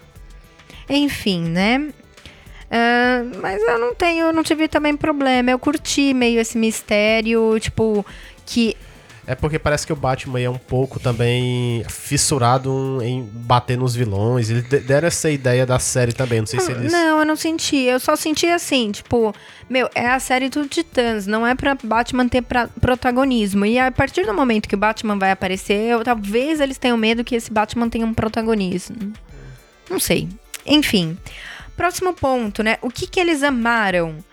Enfim, 0.90 1.44
né? 1.46 1.90
Ah, 2.76 3.22
mas 3.40 3.62
eu 3.62 3.78
não 3.78 3.94
tenho, 3.94 4.26
eu 4.26 4.34
não 4.34 4.42
tive 4.42 4.68
também 4.68 4.98
problema. 4.98 5.52
Eu 5.52 5.60
curti 5.60 6.12
meio 6.14 6.40
esse 6.40 6.58
mistério, 6.58 7.60
tipo, 7.60 8.04
que 8.48 8.76
É 9.28 9.36
porque 9.36 9.58
parece 9.60 9.86
que 9.88 9.94
o 9.94 9.96
Batman 9.96 10.42
é 10.42 10.50
um 10.50 10.58
pouco 10.58 11.00
também 11.00 11.86
fissurado 11.88 13.00
em 13.02 13.22
bater 13.32 13.78
nos 13.78 13.96
vilões. 13.96 14.50
Eles 14.50 14.68
de- 14.68 14.80
deram 14.80 15.08
essa 15.08 15.30
ideia 15.30 15.66
da 15.66 15.78
série 15.80 16.12
também. 16.12 16.40
Não 16.40 16.46
sei 16.48 16.60
se 16.60 16.72
eles. 16.72 16.92
Não, 16.92 17.20
eu 17.20 17.26
não 17.26 17.36
senti. 17.38 17.78
Eu 17.78 18.00
só 18.02 18.16
senti 18.18 18.48
assim, 18.48 18.92
tipo, 18.92 19.34
meu, 19.70 19.88
é 19.96 20.08
a 20.08 20.20
série 20.20 20.50
do 20.50 20.68
Titãs, 20.68 21.26
não 21.28 21.46
é 21.48 21.56
pra 21.56 21.78
Batman 21.82 22.28
ter 22.28 22.42
pra- 22.42 22.68
protagonismo. 22.82 23.66
E 23.66 23.80
a 23.80 23.90
partir 23.92 24.26
do 24.26 24.34
momento 24.34 24.68
que 24.68 24.76
o 24.76 24.78
Batman 24.80 25.18
vai 25.18 25.32
aparecer, 25.32 25.92
eu- 25.92 26.04
talvez 26.04 26.60
eles 26.60 26.78
tenham 26.78 26.98
medo 26.98 27.24
que 27.24 27.36
esse 27.36 27.50
Batman 27.52 27.88
tenha 27.88 28.06
um 28.06 28.14
protagonismo. 28.16 29.14
Não 29.90 30.00
sei. 30.00 30.28
Enfim. 30.66 31.18
Próximo 31.76 32.14
ponto, 32.14 32.64
né? 32.64 32.78
O 32.82 32.90
que 32.90 33.08
que 33.08 33.20
eles 33.20 33.44
amaram? 33.44 34.24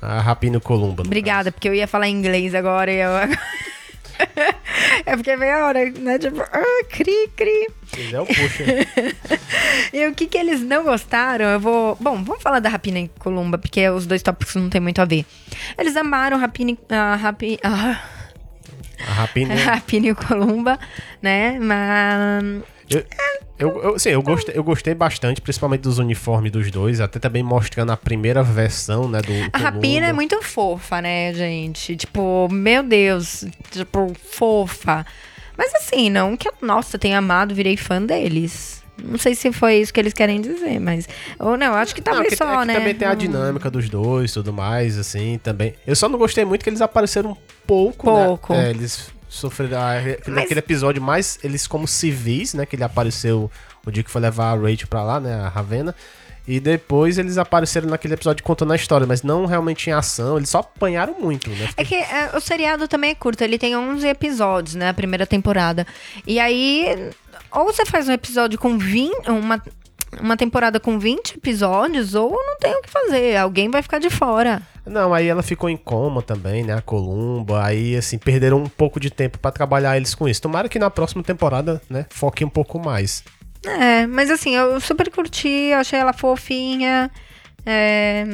A 0.00 0.20
Rapina 0.20 0.56
e 0.56 0.58
o 0.58 0.60
Columba. 0.60 1.02
Obrigada, 1.02 1.50
porque 1.50 1.68
eu 1.68 1.74
ia 1.74 1.88
falar 1.88 2.08
inglês 2.08 2.54
agora 2.54 2.92
e 2.92 3.00
eu. 3.00 3.10
é 5.06 5.16
porque 5.16 5.36
veio 5.36 5.56
a 5.56 5.66
hora, 5.66 5.90
né? 5.90 6.18
Tipo, 6.18 6.40
ah, 6.40 6.84
cri, 6.88 7.30
cri. 7.36 7.66
caso. 7.66 7.86
Se 7.86 7.96
quiser, 7.96 8.16
eu 8.16 8.26
puxo. 8.26 8.62
E 9.92 10.06
o 10.06 10.14
que 10.14 10.26
que 10.26 10.38
eles 10.38 10.60
não 10.60 10.84
gostaram, 10.84 11.46
eu 11.46 11.60
vou... 11.60 11.96
Bom, 12.00 12.22
vamos 12.22 12.42
falar 12.42 12.60
da 12.60 12.68
Rapina 12.68 13.00
e 13.00 13.08
Columba, 13.18 13.58
porque 13.58 13.88
os 13.88 14.06
dois 14.06 14.22
tópicos 14.22 14.54
não 14.54 14.68
tem 14.68 14.80
muito 14.80 15.00
a 15.00 15.04
ver. 15.04 15.24
Eles 15.78 15.96
amaram 15.96 16.38
Rapina 16.38 16.72
e... 16.72 16.78
A 16.90 17.16
Rapi, 17.16 17.58
a 17.62 18.00
A 19.06 19.12
Rapina. 19.22 19.54
Rapina 19.54 20.08
e 20.08 20.14
Columba, 20.14 20.78
né? 21.22 21.58
Mas... 21.58 22.62
Eu, 22.90 23.04
eu, 23.58 23.82
eu, 23.82 23.98
sim, 23.98 24.10
eu 24.10 24.22
gostei, 24.22 24.56
eu 24.56 24.62
gostei 24.64 24.94
bastante, 24.94 25.40
principalmente 25.40 25.80
dos 25.80 25.98
uniformes 25.98 26.50
dos 26.52 26.70
dois, 26.70 27.00
até 27.00 27.18
também 27.18 27.42
mostrando 27.42 27.90
a 27.90 27.96
primeira 27.96 28.42
versão, 28.42 29.08
né, 29.08 29.20
do 29.20 29.32
A 29.52 29.58
Rapina 29.58 30.06
é 30.06 30.12
muito 30.12 30.40
fofa, 30.42 31.00
né, 31.02 31.32
gente? 31.34 31.96
Tipo, 31.96 32.48
meu 32.50 32.82
Deus, 32.82 33.44
tipo, 33.70 34.12
fofa. 34.30 35.04
Mas 35.56 35.74
assim, 35.74 36.08
não 36.08 36.36
que 36.36 36.48
eu, 36.48 36.52
nossa, 36.62 36.98
tenha 36.98 37.18
amado, 37.18 37.54
virei 37.54 37.76
fã 37.76 38.00
deles. 38.00 38.78
Não 39.02 39.16
sei 39.18 39.34
se 39.34 39.52
foi 39.52 39.76
isso 39.76 39.92
que 39.94 40.00
eles 40.00 40.12
querem 40.12 40.40
dizer, 40.40 40.80
mas. 40.80 41.08
Ou 41.38 41.56
não, 41.56 41.74
acho 41.74 41.94
que 41.94 42.02
talvez 42.02 42.24
Não, 42.24 42.30
que- 42.30 42.36
só, 42.36 42.54
é 42.54 42.58
que 42.62 42.66
né? 42.66 42.74
Também 42.74 42.94
tem 42.94 43.06
a 43.08 43.12
Hum, 43.12 43.16
dinâmica 43.16 43.70
dos 43.70 43.88
dois 43.88 44.32
tudo 44.32 44.52
mais, 44.52 44.98
assim, 44.98 45.38
também. 45.42 45.74
Eu 45.86 45.94
só 45.96 46.08
não 46.08 46.18
gostei 46.18 46.44
muito 46.44 46.62
que 46.64 46.70
eles 46.70 46.80
apareceram 46.80 47.30
um 47.30 47.36
pouco, 47.66 48.06
né? 48.10 48.24
Pouco. 48.26 48.54
É, 48.54 48.70
eles 48.70 49.12
sofreram 49.28 49.78
a- 49.78 49.98
aquele, 49.98 50.34
Mas- 50.34 50.50
episódio 50.50 51.00
mais 51.02 51.38
eles 51.42 51.66
como 51.66 51.86
civis, 51.86 52.54
né? 52.54 52.64
Que 52.66 52.76
ele 52.76 52.84
apareceu 52.84 53.50
o 53.86 53.90
dia 53.90 54.02
que 54.02 54.10
foi 54.10 54.20
levar 54.20 54.52
a 54.52 54.54
Rachel 54.54 54.86
pra 54.88 55.02
lá, 55.02 55.20
né? 55.20 55.34
A 55.34 55.48
Ravena. 55.48 55.94
E 56.46 56.58
depois 56.60 57.18
eles 57.18 57.36
apareceram 57.36 57.90
naquele 57.90 58.14
episódio 58.14 58.42
contando 58.42 58.72
a 58.72 58.76
história, 58.76 59.06
mas 59.06 59.22
não 59.22 59.44
realmente 59.44 59.90
em 59.90 59.92
ação. 59.92 60.38
Eles 60.38 60.48
só 60.48 60.60
apanharam 60.60 61.14
muito, 61.20 61.50
né? 61.50 61.68
É 61.76 61.84
que 61.84 61.94
é, 61.94 62.30
o 62.34 62.40
seriado 62.40 62.88
também 62.88 63.10
é 63.10 63.14
curto, 63.14 63.42
ele 63.42 63.58
tem 63.58 63.76
11 63.76 64.08
episódios, 64.08 64.74
né? 64.74 64.88
A 64.88 64.94
primeira 64.94 65.26
temporada. 65.26 65.86
E 66.26 66.40
aí, 66.40 67.10
ou 67.52 67.66
você 67.66 67.84
faz 67.84 68.08
um 68.08 68.12
episódio 68.12 68.58
com 68.58 68.78
20. 68.78 69.28
Uma, 69.28 69.62
uma 70.20 70.36
temporada 70.36 70.80
com 70.80 70.98
20 70.98 71.36
episódios, 71.36 72.14
ou 72.14 72.30
não 72.30 72.58
tem 72.58 72.74
o 72.74 72.82
que 72.82 72.90
fazer. 72.90 73.36
Alguém 73.36 73.70
vai 73.70 73.82
ficar 73.82 73.98
de 73.98 74.10
fora. 74.10 74.62
Não, 74.86 75.12
aí 75.12 75.26
ela 75.26 75.42
ficou 75.42 75.68
em 75.68 75.76
coma 75.76 76.22
também, 76.22 76.64
né? 76.64 76.74
A 76.74 76.80
Columba. 76.80 77.64
Aí, 77.64 77.94
assim, 77.96 78.16
perderam 78.18 78.58
um 78.58 78.68
pouco 78.68 78.98
de 78.98 79.10
tempo 79.10 79.38
pra 79.38 79.50
trabalhar 79.50 79.96
eles 79.96 80.14
com 80.14 80.28
isso. 80.28 80.40
Tomara 80.40 80.68
que 80.68 80.78
na 80.78 80.90
próxima 80.90 81.22
temporada, 81.22 81.80
né? 81.90 82.06
Foque 82.10 82.44
um 82.44 82.48
pouco 82.48 82.78
mais. 82.78 83.22
É, 83.64 84.06
mas 84.06 84.30
assim, 84.30 84.54
eu 84.54 84.80
super 84.80 85.10
curti, 85.10 85.72
achei 85.72 85.98
ela 85.98 86.12
fofinha. 86.12 87.10
É, 87.66 88.24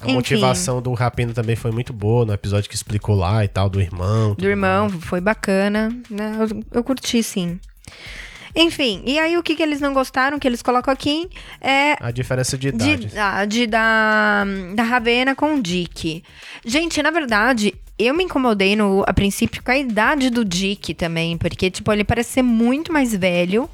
A 0.00 0.04
enfim, 0.04 0.14
motivação 0.14 0.82
do 0.82 0.92
Rapino 0.92 1.32
também 1.32 1.56
foi 1.56 1.70
muito 1.70 1.92
boa 1.92 2.26
no 2.26 2.32
episódio 2.32 2.68
que 2.68 2.74
explicou 2.74 3.14
lá 3.14 3.44
e 3.44 3.48
tal, 3.48 3.70
do 3.70 3.80
irmão. 3.80 4.34
Do 4.34 4.46
irmão, 4.46 4.88
mais. 4.90 5.04
foi 5.04 5.20
bacana, 5.20 5.88
né? 6.10 6.36
Eu, 6.38 6.62
eu 6.72 6.84
curti, 6.84 7.22
sim. 7.22 7.58
Enfim, 8.54 9.02
e 9.06 9.18
aí 9.18 9.36
o 9.38 9.42
que, 9.42 9.54
que 9.56 9.62
eles 9.62 9.80
não 9.80 9.94
gostaram, 9.94 10.38
que 10.38 10.46
eles 10.46 10.60
colocam 10.62 10.92
aqui, 10.92 11.28
é 11.60 11.96
A 12.00 12.10
diferença 12.10 12.58
de 12.58 12.70
de 12.70 12.90
idade. 12.90 13.06
idade 13.06 13.66
da, 13.66 14.44
da 14.74 14.82
Ravena 14.82 15.34
com 15.34 15.54
o 15.56 15.62
Dick. 15.62 16.22
Gente, 16.64 17.02
na 17.02 17.10
verdade, 17.10 17.74
eu 17.98 18.14
me 18.14 18.24
incomodei 18.24 18.76
no, 18.76 19.02
a 19.06 19.12
princípio 19.14 19.62
com 19.62 19.70
a 19.70 19.78
idade 19.78 20.28
do 20.28 20.44
Dick 20.44 20.92
também, 20.94 21.38
porque, 21.38 21.70
tipo, 21.70 21.90
ele 21.92 22.04
parece 22.04 22.30
ser 22.32 22.42
muito 22.42 22.92
mais 22.92 23.14
velho, 23.14 23.68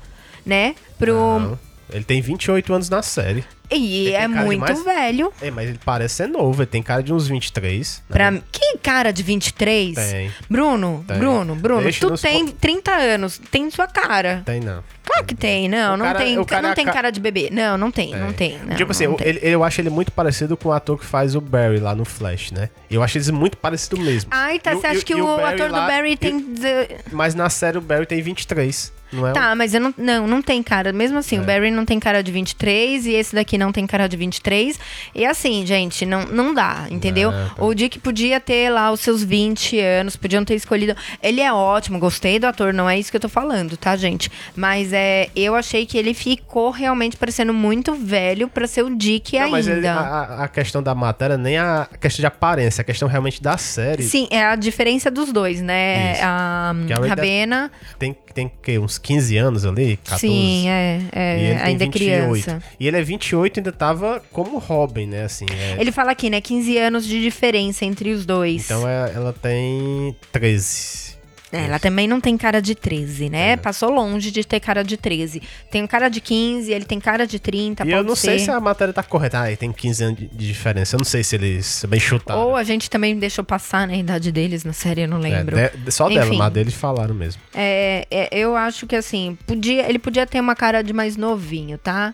né? 0.46 0.74
Pro. 0.98 1.14
Não, 1.40 1.58
ele 1.90 2.04
tem 2.04 2.20
28 2.20 2.72
anos 2.72 2.88
na 2.90 3.02
série. 3.02 3.44
E 3.70 4.06
Ele 4.06 4.14
é 4.14 4.26
muito 4.26 4.60
mais- 4.60 4.82
velho. 4.82 5.30
É, 5.42 5.50
mas 5.50 5.68
ele 5.68 5.78
parece 5.84 6.14
ser 6.14 6.26
novo, 6.26 6.62
ele 6.62 6.70
tem 6.70 6.82
cara 6.82 7.02
de 7.02 7.12
uns 7.12 7.28
23. 7.28 8.02
né? 8.08 8.14
Pra... 8.16 8.32
Que 8.50 8.78
cara 8.78 9.10
de 9.12 9.22
23? 9.22 9.94
Tem. 9.94 10.30
Bruno, 10.48 11.04
Tem. 11.06 11.18
Bruno, 11.18 11.54
Bruno, 11.54 11.82
Deixa 11.82 12.00
tu 12.00 12.08
nos 12.12 12.22
tem 12.22 12.46
co- 12.46 12.52
30 12.58 12.90
anos, 12.92 13.38
tem 13.50 13.70
sua 13.70 13.86
cara. 13.86 14.40
Tem 14.46 14.58
não. 14.60 14.82
Claro 15.04 15.24
que 15.26 15.34
tem, 15.34 15.68
não, 15.68 15.94
O 15.94 15.96
não 15.98 16.06
cara- 16.06 16.18
tem, 16.18 16.44
cara 16.44 16.62
não 16.62 16.70
é 16.70 16.74
tem 16.74 16.84
ca- 16.86 16.92
cara 16.92 17.10
de 17.10 17.20
bebê. 17.20 17.50
Não, 17.52 17.76
não 17.76 17.90
tem, 17.90 18.14
não 18.14 18.32
tem. 18.32 18.58
não, 18.66 18.74
tipo 18.74 18.90
assim, 18.90 19.04
eu, 19.04 19.16
ele- 19.20 19.40
eu 19.42 19.62
acho 19.62 19.80
ele 19.82 19.90
muito 19.90 20.12
parecido 20.12 20.56
com 20.56 20.70
o 20.70 20.72
ator 20.72 20.98
que 20.98 21.04
faz 21.04 21.34
o 21.34 21.40
Barry 21.40 21.78
lá 21.78 21.94
no 21.94 22.06
Flash, 22.06 22.52
né? 22.52 22.70
Eu 22.90 23.02
acho 23.02 23.18
eles 23.18 23.28
muito 23.28 23.58
parecidos 23.58 23.98
mesmo. 23.98 24.30
Ai, 24.32 24.58
tá, 24.58 24.72
E 24.72 24.76
você 24.76 24.86
e 24.86 24.90
acha 24.90 25.04
que 25.04 25.12
e 25.12 25.20
o, 25.20 25.24
o 25.26 25.36
Barry 25.36 25.54
ator 25.62 25.70
lá- 25.70 25.80
do 25.82 25.86
Barry 25.92 26.12
e- 26.12 26.16
tem... 26.16 26.40
deze- 26.54 26.88
Mas 27.12 27.34
na 27.34 27.50
série 27.50 27.76
o 27.76 27.82
Barry 27.82 28.06
tem 28.06 28.22
23, 28.22 28.92
não 29.12 29.26
é? 29.28 29.32
Tá, 29.32 29.54
mas 29.54 29.74
eu 29.74 29.80
não, 29.80 29.94
não, 29.96 30.26
não 30.26 30.42
tem 30.42 30.62
cara. 30.62 30.92
Mesmo 30.92 31.18
assim, 31.18 31.38
É. 31.38 31.40
o 31.40 31.44
Barry 31.44 31.70
não 31.70 31.84
tem 31.84 31.98
cara 32.00 32.22
de 32.22 32.30
23 32.32 33.06
e 33.06 33.12
esse 33.12 33.34
daqui 33.34 33.56
não 33.58 33.72
tem 33.72 33.86
cara 33.86 34.08
de 34.08 34.16
23. 34.16 34.78
E 35.14 35.24
assim, 35.24 35.64
gente, 35.66 36.04
não, 36.06 36.24
não 36.26 36.52
dá, 36.54 36.86
entendeu? 36.90 37.30
Não, 37.32 37.48
tá. 37.48 37.64
O 37.64 37.74
Dick 37.74 37.98
podia 37.98 38.40
ter 38.40 38.70
lá 38.70 38.90
os 38.90 39.00
seus 39.00 39.22
20 39.22 39.78
anos, 39.78 40.16
podiam 40.16 40.44
ter 40.44 40.54
escolhido. 40.54 40.96
Ele 41.22 41.40
é 41.40 41.52
ótimo, 41.52 41.98
gostei 41.98 42.38
do 42.38 42.46
ator, 42.46 42.72
não 42.72 42.88
é 42.88 42.98
isso 42.98 43.10
que 43.10 43.16
eu 43.16 43.20
tô 43.20 43.28
falando, 43.28 43.76
tá, 43.76 43.96
gente? 43.96 44.30
Mas 44.56 44.92
é, 44.92 45.28
eu 45.34 45.54
achei 45.54 45.86
que 45.86 45.96
ele 45.96 46.14
ficou 46.14 46.70
realmente 46.70 47.16
parecendo 47.16 47.52
muito 47.54 47.94
velho 47.94 48.48
pra 48.48 48.66
ser 48.66 48.82
o 48.84 48.94
Dick 48.94 49.34
Não, 49.36 49.44
ainda. 49.44 49.56
mas 49.56 49.66
ele- 49.68 49.86
a, 49.86 50.44
a 50.44 50.48
questão 50.48 50.82
da 50.82 50.94
matéria 50.94 51.36
nem 51.38 51.56
a 51.58 51.88
questão 52.00 52.20
de 52.22 52.26
aparência, 52.26 52.82
a 52.82 52.84
questão 52.84 53.08
realmente 53.08 53.42
da 53.42 53.56
série. 53.56 54.02
Sim, 54.02 54.28
é 54.30 54.44
a 54.44 54.54
diferença 54.56 55.10
dos 55.10 55.32
dois, 55.32 55.60
né? 55.62 56.12
Isso. 56.12 56.22
A 56.24 56.70
a 56.70 57.00
Ray 57.00 57.08
Ravena. 57.08 57.70
Tem, 57.98 58.16
tem 58.34 58.50
que, 58.62 58.78
uns 58.78 58.97
15 58.98 59.36
anos 59.36 59.64
ali, 59.64 59.96
14. 60.04 60.20
Sim, 60.26 60.68
é, 60.68 61.00
é, 61.12 61.56
ainda 61.62 61.84
é 61.84 61.86
28. 61.86 61.90
criança. 61.92 62.62
E 62.78 62.86
ele 62.86 62.96
é 62.96 63.02
28 63.02 63.56
e 63.56 63.60
ainda 63.60 63.72
tava 63.72 64.22
como 64.32 64.58
Robin, 64.58 65.06
né? 65.06 65.24
Assim, 65.24 65.46
é- 65.50 65.80
Ele 65.80 65.90
fala 65.92 66.10
aqui, 66.12 66.28
né? 66.28 66.40
15 66.40 66.76
anos 66.78 67.06
de 67.06 67.20
diferença 67.22 67.84
entre 67.84 68.10
os 68.10 68.26
dois. 68.26 68.64
Então 68.64 68.86
é- 68.88 69.12
ela 69.14 69.32
tem 69.32 70.14
13. 70.32 71.07
É, 71.50 71.64
ela 71.64 71.78
também 71.78 72.06
não 72.06 72.20
tem 72.20 72.36
cara 72.36 72.60
de 72.60 72.74
13, 72.74 73.30
né? 73.30 73.52
É. 73.52 73.56
Passou 73.56 73.90
longe 73.90 74.30
de 74.30 74.44
ter 74.44 74.60
cara 74.60 74.82
de 74.82 74.96
13. 74.96 75.40
Tem 75.70 75.86
cara 75.86 76.08
de 76.08 76.20
15, 76.20 76.70
ele 76.72 76.84
tem 76.84 77.00
cara 77.00 77.26
de 77.26 77.38
30, 77.38 77.86
e 77.86 77.90
eu 77.90 78.04
não 78.04 78.14
sei 78.14 78.38
ser. 78.38 78.46
se 78.46 78.50
a 78.50 78.60
matéria 78.60 78.92
tá 78.92 79.02
correta. 79.02 79.40
Ah, 79.40 79.48
ele 79.48 79.56
tem 79.56 79.72
15 79.72 80.04
anos 80.04 80.18
de, 80.18 80.26
diferença. 80.28 80.96
Eu 80.96 80.98
não 80.98 81.04
sei 81.04 81.24
se 81.24 81.34
eles 81.36 81.84
bem 81.88 81.98
chutaram. 82.00 82.40
Ou 82.40 82.56
a 82.56 82.62
gente 82.62 82.90
também 82.90 83.16
deixou 83.18 83.42
passar 83.44 83.86
né, 83.88 83.94
a 83.94 83.98
idade 83.98 84.30
deles 84.30 84.62
na 84.64 84.72
série, 84.72 85.02
eu 85.02 85.08
não 85.08 85.18
É, 85.18 85.20
lembro. 85.20 85.56
de- 85.56 85.90
só 85.90 86.08
dela, 86.08 86.26
Enfim. 86.26 86.36
mas 86.36 86.52
deles 86.52 86.74
falaram 86.74 87.14
mesmo. 87.14 87.40
É, 87.54 88.06
é, 88.10 88.28
eu 88.32 88.54
acho 88.54 88.86
que 88.86 88.94
assim, 88.96 89.36
podia, 89.46 89.88
ele 89.88 89.98
podia 89.98 90.26
ter 90.26 90.40
uma 90.40 90.54
cara 90.54 90.82
de 90.82 90.92
mais 90.92 91.16
novinho, 91.16 91.78
tá? 91.78 92.12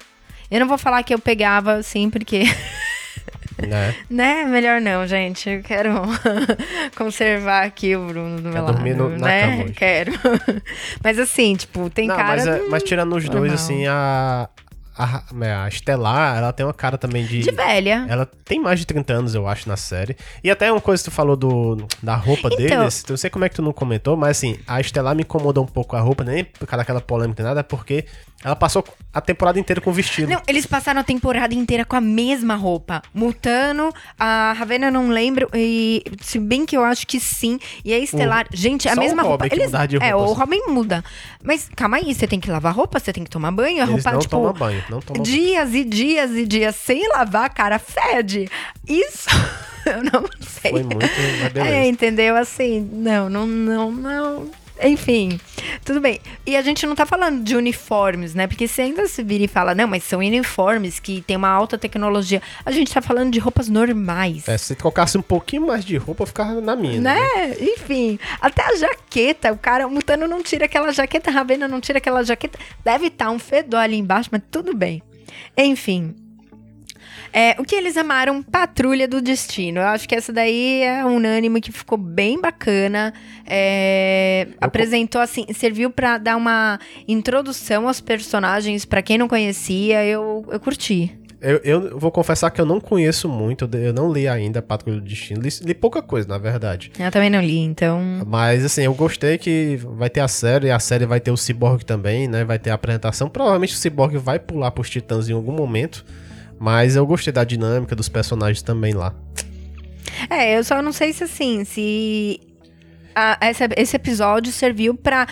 Eu 0.51 0.61
não 0.61 0.68
vou 0.68 0.79
falar 0.79 1.03
que 1.03 1.12
eu 1.12 1.18
pegava 1.18 1.73
assim, 1.75 2.09
porque. 2.09 2.44
Né? 3.67 3.95
Né? 4.11 4.45
Melhor 4.45 4.81
não, 4.81 5.07
gente. 5.07 5.49
Eu 5.49 5.62
quero 5.62 5.90
conservar 6.97 7.64
aqui 7.64 7.95
o 7.97 8.07
Bruno 8.07 8.40
do 8.40 8.49
meu 8.51 8.62
lado. 8.64 8.75
dormir 8.75 8.95
no- 8.97 9.11
na 9.11 9.27
né? 9.27 9.67
Quero. 9.77 10.12
Mas 11.03 11.19
assim, 11.19 11.55
tipo, 11.57 11.88
tem 11.90 12.09
não, 12.09 12.17
cara. 12.17 12.29
mas, 12.29 12.47
é- 12.47 12.62
mas 12.69 12.83
tirando 12.83 13.14
os 13.17 13.25
dois, 13.29 13.53
normal. 13.53 13.55
assim, 13.55 13.87
a, 13.87 14.49
a. 14.96 15.22
A 15.64 15.68
Estelar, 15.68 16.37
ela 16.38 16.52
tem 16.52 16.64
uma 16.64 16.72
cara 16.74 16.96
também 16.98 17.24
de. 17.26 17.40
de 17.40 17.50
velha. 17.50 18.07
Ela 18.09 18.26
tem 18.44 18.61
mais 18.61 18.78
de 18.80 18.87
30 18.87 19.12
anos, 19.12 19.35
eu 19.35 19.46
acho, 19.48 19.68
na 19.68 19.76
série. 19.76 20.16
E 20.42 20.50
até 20.50 20.70
uma 20.70 20.80
coisa 20.80 21.02
que 21.02 21.11
tu 21.11 21.14
falou 21.14 21.37
do, 21.37 21.87
da 22.02 22.14
roupa 22.16 22.48
Então- 22.52 22.57
deles, 22.80 23.02
eu 23.07 23.12
não 23.12 23.16
sei 23.16 23.30
como 23.30 23.44
é 23.44 23.48
que 23.48 23.54
tu 23.57 23.62
não 23.62 23.72
comentou, 23.72 24.16
mas 24.16 24.37
assim, 24.38 24.59
a 24.66 24.80
Estelar 24.80 25.14
me 25.14 25.22
incomodou 25.22 25.64
um 25.64 25.66
pouco 25.66 25.96
a 25.96 26.00
roupa, 26.00 26.24
nem 26.24 26.44
por 26.44 26.66
causa 26.66 26.78
daquela 26.83 27.00
polêmica 27.00 27.42
nem 27.42 27.48
nada, 27.50 27.64
porque 27.64 28.04
ela 28.42 28.54
passou 28.57 28.85
a 29.12 29.20
temporada 29.20 29.59
inteira 29.59 29.80
com 29.80 29.90
vestido. 29.92 30.30
Não, 30.30 30.42
eles 30.46 30.66
passaram 30.66 31.00
a 31.00 31.04
temporada 31.04 31.54
inteira 31.54 31.85
com 31.85 31.96
a 31.96 32.00
mesma 32.00 32.54
roupa. 32.57 33.00
Mutano, 33.14 33.90
a 34.18 34.52
Ravena 34.52 34.87
eu 34.88 34.92
não 34.92 35.09
lembro, 35.09 35.48
e 35.54 36.02
se 36.20 36.38
bem 36.38 36.66
que 36.66 36.76
eu 36.76 36.85
acho 36.85 37.07
que 37.07 37.18
sim. 37.18 37.59
E 37.85 37.92
a 37.94 37.98
Estelar, 37.98 38.46
gente, 38.52 38.88
a 38.88 38.92
o 38.94 38.98
mesma 38.98 39.22
roupa. 39.22 39.48
que 39.48 39.64
mudar 39.64 39.87
de 39.87 39.96
é, 39.96 40.11
roupa, 40.11 40.16
o 40.16 40.24
assim. 40.33 40.40
Robin 40.40 40.61
muda. 40.68 41.02
Mas 41.42 41.70
calma 41.74 41.96
aí, 41.96 42.14
você 42.14 42.26
tem 42.26 42.38
que 42.38 42.50
lavar 42.50 42.74
roupa, 42.74 42.98
você 43.00 43.12
tem 43.12 43.24
que 43.24 43.30
tomar 43.30 43.50
banho, 43.50 43.78
a 43.83 43.87
Eles 43.87 43.90
roupa, 44.04 44.12
não 44.12 44.18
tipo. 44.18 44.52
banho, 44.52 44.84
não 44.88 45.01
banho. 45.01 45.23
dias 45.23 45.75
e 45.75 45.85
dias 45.85 46.31
e 46.33 46.47
dias 46.47 46.77
sem 46.77 47.09
lavar, 47.09 47.53
cara, 47.53 47.79
fede. 47.79 48.49
Isso 48.87 49.29
eu 49.87 50.03
não 50.05 50.29
sei. 50.40 50.70
Foi 50.70 50.83
muito. 50.83 51.59
É, 51.59 51.87
entendeu? 51.87 52.37
Assim, 52.37 52.81
não, 52.92 53.29
não, 53.29 53.47
não, 53.47 53.92
não. 53.92 54.63
Enfim, 54.82 55.38
tudo 55.84 56.00
bem. 56.00 56.20
E 56.44 56.56
a 56.56 56.62
gente 56.62 56.84
não 56.87 56.94
tá 56.94 57.06
falando 57.06 57.42
de 57.44 57.56
uniformes, 57.56 58.34
né? 58.34 58.46
Porque 58.46 58.66
se 58.66 58.82
ainda 58.82 59.06
se 59.06 59.22
vira 59.22 59.44
e 59.44 59.48
fala, 59.48 59.74
não, 59.74 59.87
mas 59.87 60.02
são 60.02 60.18
uniformes 60.18 60.98
que 60.98 61.22
tem 61.22 61.37
uma 61.37 61.48
alta 61.48 61.78
tecnologia. 61.78 62.42
A 62.64 62.70
gente 62.70 62.92
tá 62.92 63.00
falando 63.00 63.32
de 63.32 63.38
roupas 63.38 63.68
normais. 63.68 64.48
É, 64.48 64.58
se 64.58 64.74
colocasse 64.74 65.16
um 65.16 65.22
pouquinho 65.22 65.66
mais 65.66 65.84
de 65.84 65.96
roupa, 65.96 66.24
eu 66.24 66.26
ficava 66.26 66.60
na 66.60 66.74
minha. 66.74 67.00
Né? 67.00 67.20
Enfim, 67.60 68.18
até 68.40 68.62
a 68.62 68.76
jaqueta, 68.76 69.52
o 69.52 69.58
cara, 69.58 69.87
o 69.87 69.90
Mutano 69.90 70.26
não 70.26 70.42
tira 70.42 70.64
aquela 70.64 70.92
jaqueta, 70.92 71.30
a 71.30 71.32
Ravena 71.32 71.68
não 71.68 71.80
tira 71.80 71.98
aquela 71.98 72.22
jaqueta. 72.24 72.58
Deve 72.84 73.06
estar 73.06 73.30
um 73.30 73.38
fedor 73.38 73.80
ali 73.80 73.96
embaixo, 73.96 74.28
mas 74.32 74.42
tudo 74.50 74.74
bem. 74.74 75.02
Enfim. 75.56 76.14
É, 77.37 77.57
o 77.59 77.64
que 77.64 77.75
eles 77.75 77.97
amaram, 77.97 78.40
Patrulha 78.44 79.09
do 79.09 79.20
Destino. 79.20 79.81
Eu 79.81 79.87
acho 79.88 80.09
que 80.09 80.14
essa 80.14 80.33
daí 80.33 80.83
é 80.83 81.05
unânime, 81.05 81.61
que 81.61 81.73
ficou 81.73 81.99
bem 81.99 82.40
bacana. 82.40 83.12
É, 83.44 84.47
apresentou, 84.61 85.20
assim, 85.20 85.44
serviu 85.53 85.90
pra 85.90 86.16
dar 86.16 86.37
uma 86.37 86.79
introdução 87.09 87.88
aos 87.88 88.01
personagens, 88.01 88.85
pra 88.85 89.03
quem 89.03 89.18
não 89.18 89.27
conhecia, 89.27 90.05
eu, 90.05 90.47
eu 90.49 90.61
curti. 90.61 91.12
Eu, 91.40 91.61
eu 91.64 91.99
vou 91.99 92.12
confessar 92.12 92.51
que 92.53 92.61
eu 92.61 92.64
não 92.64 92.81
conheço 92.81 93.29
muito, 93.29 93.68
eu 93.77 93.92
não 93.92 94.11
li 94.11 94.27
ainda 94.29 94.62
Patrulha 94.62 94.99
do 94.99 95.05
Destino, 95.05 95.42
li, 95.42 95.51
li 95.61 95.75
pouca 95.75 96.01
coisa, 96.01 96.27
na 96.29 96.38
verdade. 96.38 96.92
Eu 96.99 97.11
também 97.11 97.29
não 97.29 97.40
li, 97.40 97.59
então. 97.59 98.01
Mas 98.27 98.64
assim, 98.64 98.83
eu 98.83 98.94
gostei 98.94 99.37
que 99.38 99.77
vai 99.83 100.09
ter 100.09 100.20
a 100.20 100.29
série, 100.29 100.68
e 100.68 100.70
a 100.70 100.79
série 100.79 101.05
vai 101.05 101.18
ter 101.18 101.33
o 101.33 101.37
Cyborg 101.37 101.85
também, 101.85 102.29
né? 102.29 102.44
Vai 102.44 102.61
ter 102.61 102.70
a 102.70 102.75
apresentação. 102.75 103.29
Provavelmente 103.29 103.75
o 103.75 103.77
Cyborg 103.77 104.16
vai 104.16 104.38
pular 104.38 104.70
pros 104.70 104.88
Titãs 104.88 105.29
em 105.29 105.33
algum 105.33 105.53
momento. 105.53 106.05
Mas 106.64 106.96
eu 106.96 107.07
gostei 107.07 107.31
da 107.31 107.44
dinâmica 107.44 107.94
dos 107.94 108.09
personagens 108.09 108.62
também 108.62 108.94
lá. 108.94 109.14
É, 110.31 110.57
eu 110.57 110.64
só 110.64 110.81
não 110.81 110.92
sei 110.92 111.12
se 111.12 111.22
assim, 111.24 111.62
se 111.62 112.40
a- 113.14 113.37
essa- 113.38 113.68
esse 113.77 113.94
episódio 113.94 114.50
serviu 114.50 114.94
pra, 114.94 115.27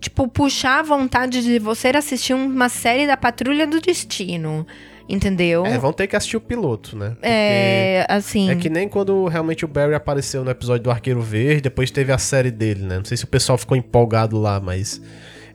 tipo, 0.00 0.26
puxar 0.26 0.80
a 0.80 0.82
vontade 0.82 1.40
de 1.44 1.60
você 1.60 1.88
assistir 1.88 2.34
uma 2.34 2.68
série 2.68 3.06
da 3.06 3.16
Patrulha 3.16 3.68
do 3.68 3.80
Destino. 3.80 4.66
Entendeu? 5.08 5.64
É, 5.64 5.78
vão 5.78 5.92
ter 5.92 6.08
que 6.08 6.16
assistir 6.16 6.36
o 6.36 6.40
piloto, 6.40 6.96
né? 6.96 7.10
Porque 7.10 7.28
É, 7.28 8.04
assim. 8.08 8.50
É 8.50 8.56
que 8.56 8.68
nem 8.68 8.88
quando 8.88 9.26
realmente 9.28 9.64
o 9.64 9.68
Barry 9.68 9.94
apareceu 9.94 10.42
no 10.42 10.50
episódio 10.50 10.82
do 10.82 10.90
Arqueiro 10.90 11.22
Verde, 11.22 11.60
depois 11.60 11.92
teve 11.92 12.10
a 12.10 12.18
série 12.18 12.50
dele, 12.50 12.82
né? 12.82 12.96
Não 12.98 13.04
sei 13.04 13.16
se 13.16 13.22
o 13.22 13.28
pessoal 13.28 13.56
ficou 13.56 13.76
empolgado 13.76 14.36
lá, 14.36 14.58
mas 14.58 15.00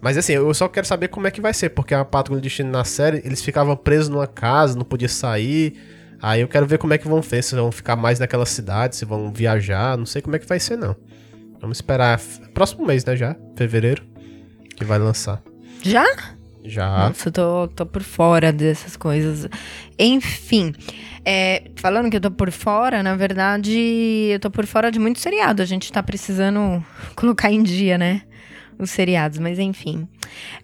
Mas 0.02 0.18
assim, 0.18 0.34
eu 0.34 0.54
só 0.54 0.68
quero 0.68 0.88
saber 0.88 1.10
como 1.10 1.28
é 1.28 1.32
que 1.32 1.40
vai 1.40 1.54
ser, 1.54 1.70
porque 1.70 1.94
a 1.94 2.04
Patrulha 2.04 2.42
do 2.42 2.44
Destino 2.44 2.72
na 2.72 2.84
série, 2.84 3.22
eles 3.24 3.42
ficavam 3.42 3.76
presos 3.78 4.10
numa 4.10 4.26
casa, 4.26 4.76
não 4.76 4.84
podia 4.84 5.08
sair. 5.08 5.76
Aí 6.20 6.42
eu 6.42 6.48
quero 6.48 6.66
ver 6.66 6.80
como 6.80 6.94
é 6.94 6.98
que 6.98 7.08
vão 7.08 7.22
ser, 7.22 7.44
se 7.44 7.56
vão 7.56 7.72
ficar 7.72 7.96
mais 7.96 8.20
naquela 8.20 8.46
cidade, 8.46 8.96
se 8.96 9.06
vão 9.06 9.32
viajar, 9.32 9.98
não 9.98 10.06
sei 10.06 10.22
como 10.22 10.36
é 10.36 10.40
que 10.40 10.48
vai 10.48 10.60
ser 10.60 10.76
não. 10.76 10.96
Vamos 11.60 11.78
esperar 11.78 12.20
próximo 12.54 12.86
mês, 12.86 13.06
né, 13.06 13.16
já? 13.16 13.36
Fevereiro, 13.56 14.04
que 14.76 14.84
vai 14.84 14.98
lançar. 14.98 15.42
Já? 15.84 16.06
Já. 16.64 17.10
Nossa, 17.10 17.30
eu 17.30 17.32
tô, 17.32 17.68
tô 17.68 17.86
por 17.86 18.02
fora 18.02 18.52
dessas 18.52 18.96
coisas. 18.96 19.48
Enfim, 19.98 20.74
é, 21.24 21.70
falando 21.76 22.10
que 22.10 22.18
eu 22.18 22.22
tô 22.22 22.32
por 22.32 22.52
fora, 22.52 23.04
na 23.04 23.16
verdade, 23.16 24.30
eu 24.32 24.40
tô 24.40 24.50
por 24.50 24.66
fora 24.66 24.92
de 24.92 25.00
muito 25.00 25.20
seriado. 25.20 25.62
A 25.62 25.66
gente 25.66 25.92
tá 25.92 26.02
precisando 26.02 26.84
colocar 27.16 27.52
em 27.52 27.62
dia, 27.62 27.98
né? 27.98 28.24
Os 28.82 28.90
seriados, 28.90 29.38
mas 29.38 29.60
enfim. 29.60 30.08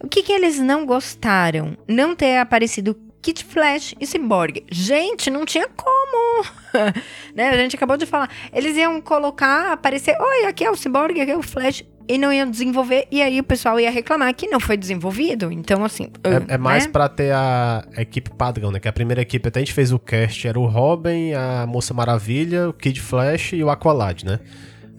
O 0.02 0.08
que 0.08 0.22
que 0.22 0.32
eles 0.32 0.58
não 0.58 0.84
gostaram? 0.84 1.78
Não 1.86 2.16
ter 2.16 2.38
aparecido 2.38 2.98
Kid 3.22 3.44
Flash 3.44 3.94
e 4.00 4.06
Cyborg. 4.06 4.64
Gente, 4.70 5.30
não 5.30 5.44
tinha 5.44 5.68
como. 5.68 6.44
né? 7.34 7.50
A 7.50 7.56
gente 7.56 7.76
acabou 7.76 7.96
de 7.96 8.06
falar. 8.06 8.28
Eles 8.52 8.76
iam 8.76 9.00
colocar, 9.00 9.72
aparecer, 9.72 10.16
oi, 10.20 10.46
aqui 10.46 10.64
é 10.64 10.70
o 10.70 10.76
Cyborg, 10.76 11.20
aqui 11.20 11.30
é 11.30 11.36
o 11.36 11.42
Flash 11.42 11.84
e 12.08 12.16
não 12.16 12.32
iam 12.32 12.50
desenvolver, 12.50 13.06
e 13.10 13.20
aí 13.20 13.38
o 13.38 13.44
pessoal 13.44 13.78
ia 13.78 13.90
reclamar 13.90 14.34
que 14.34 14.48
não 14.48 14.58
foi 14.58 14.78
desenvolvido. 14.78 15.52
Então, 15.52 15.84
assim. 15.84 16.10
É, 16.24 16.54
é 16.54 16.58
mais 16.58 16.86
né? 16.86 16.92
pra 16.92 17.06
ter 17.08 17.32
a 17.34 17.84
equipe 17.98 18.30
padrão, 18.30 18.70
né? 18.70 18.80
Que 18.80 18.88
a 18.88 18.92
primeira 18.92 19.20
equipe, 19.20 19.46
até 19.46 19.60
a 19.60 19.62
gente 19.62 19.74
fez 19.74 19.92
o 19.92 19.98
cast, 19.98 20.48
era 20.48 20.58
o 20.58 20.64
Robin, 20.64 21.34
a 21.34 21.66
Moça 21.66 21.92
Maravilha, 21.92 22.70
o 22.70 22.72
Kid 22.72 23.00
Flash 23.00 23.52
e 23.52 23.62
o 23.62 23.68
Aqualad, 23.68 24.24
né? 24.24 24.40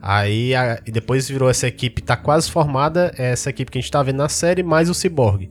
Aí 0.02 0.56
a- 0.56 0.80
e 0.86 0.92
depois 0.92 1.28
virou 1.30 1.50
essa 1.50 1.68
equipe, 1.68 2.02
tá 2.02 2.16
quase 2.16 2.50
formada, 2.50 3.14
é 3.18 3.32
essa 3.32 3.50
equipe 3.50 3.70
que 3.72 3.78
a 3.78 3.82
gente 3.82 3.92
tá 3.92 4.02
vendo 4.02 4.18
na 4.18 4.30
série, 4.30 4.64
mais 4.64 4.90
o 4.90 4.94
Cyborg. 4.94 5.50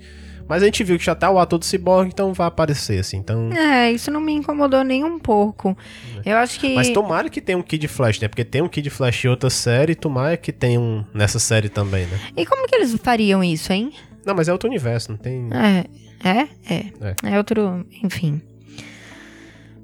Mas 0.48 0.62
a 0.62 0.64
gente 0.64 0.82
viu 0.82 0.98
que 0.98 1.04
já 1.04 1.14
tá 1.14 1.30
o 1.30 1.38
ator 1.38 1.58
do 1.58 1.64
Cyborg, 1.66 2.08
então 2.08 2.32
vai 2.32 2.46
aparecer, 2.46 2.98
assim. 2.98 3.18
Então. 3.18 3.52
É, 3.52 3.92
isso 3.92 4.10
não 4.10 4.18
me 4.18 4.32
incomodou 4.32 4.82
nem 4.82 5.04
um 5.04 5.18
pouco. 5.18 5.76
Eu 6.24 6.38
acho 6.38 6.58
que. 6.58 6.74
Mas 6.74 6.88
tomara 6.88 7.28
que 7.28 7.38
tenha 7.42 7.58
um 7.58 7.62
Kid 7.62 7.86
Flash, 7.86 8.18
né? 8.20 8.28
Porque 8.28 8.44
tem 8.46 8.62
um 8.62 8.68
Kid 8.68 8.88
Flash 8.88 9.26
em 9.26 9.28
outra 9.28 9.50
série, 9.50 9.94
tomara 9.94 10.38
que 10.38 10.50
tenha 10.50 10.80
um 10.80 11.04
nessa 11.12 11.38
série 11.38 11.68
também, 11.68 12.06
né? 12.06 12.18
E 12.34 12.46
como 12.46 12.66
que 12.66 12.74
eles 12.74 12.94
fariam 13.02 13.44
isso, 13.44 13.70
hein? 13.74 13.92
Não, 14.24 14.34
mas 14.34 14.48
é 14.48 14.52
outro 14.52 14.70
universo, 14.70 15.10
não 15.12 15.18
tem. 15.18 15.50
É, 15.52 15.84
é, 16.26 16.48
é. 16.74 16.84
É. 17.02 17.34
É 17.34 17.36
outro, 17.36 17.84
enfim. 18.02 18.40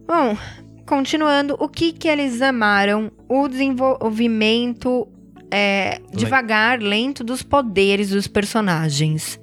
Bom, 0.07 0.37
continuando, 0.87 1.57
o 1.61 1.69
que 1.69 1.93
que 1.93 2.09
eles 2.09 2.41
amaram? 2.43 3.11
O 3.37 3.49
desenvolvimento 3.49 5.09
é, 5.51 6.01
devagar, 6.13 6.81
lento 6.81 7.25
dos 7.25 7.43
poderes 7.43 8.11
dos 8.11 8.27
personagens. 8.27 9.39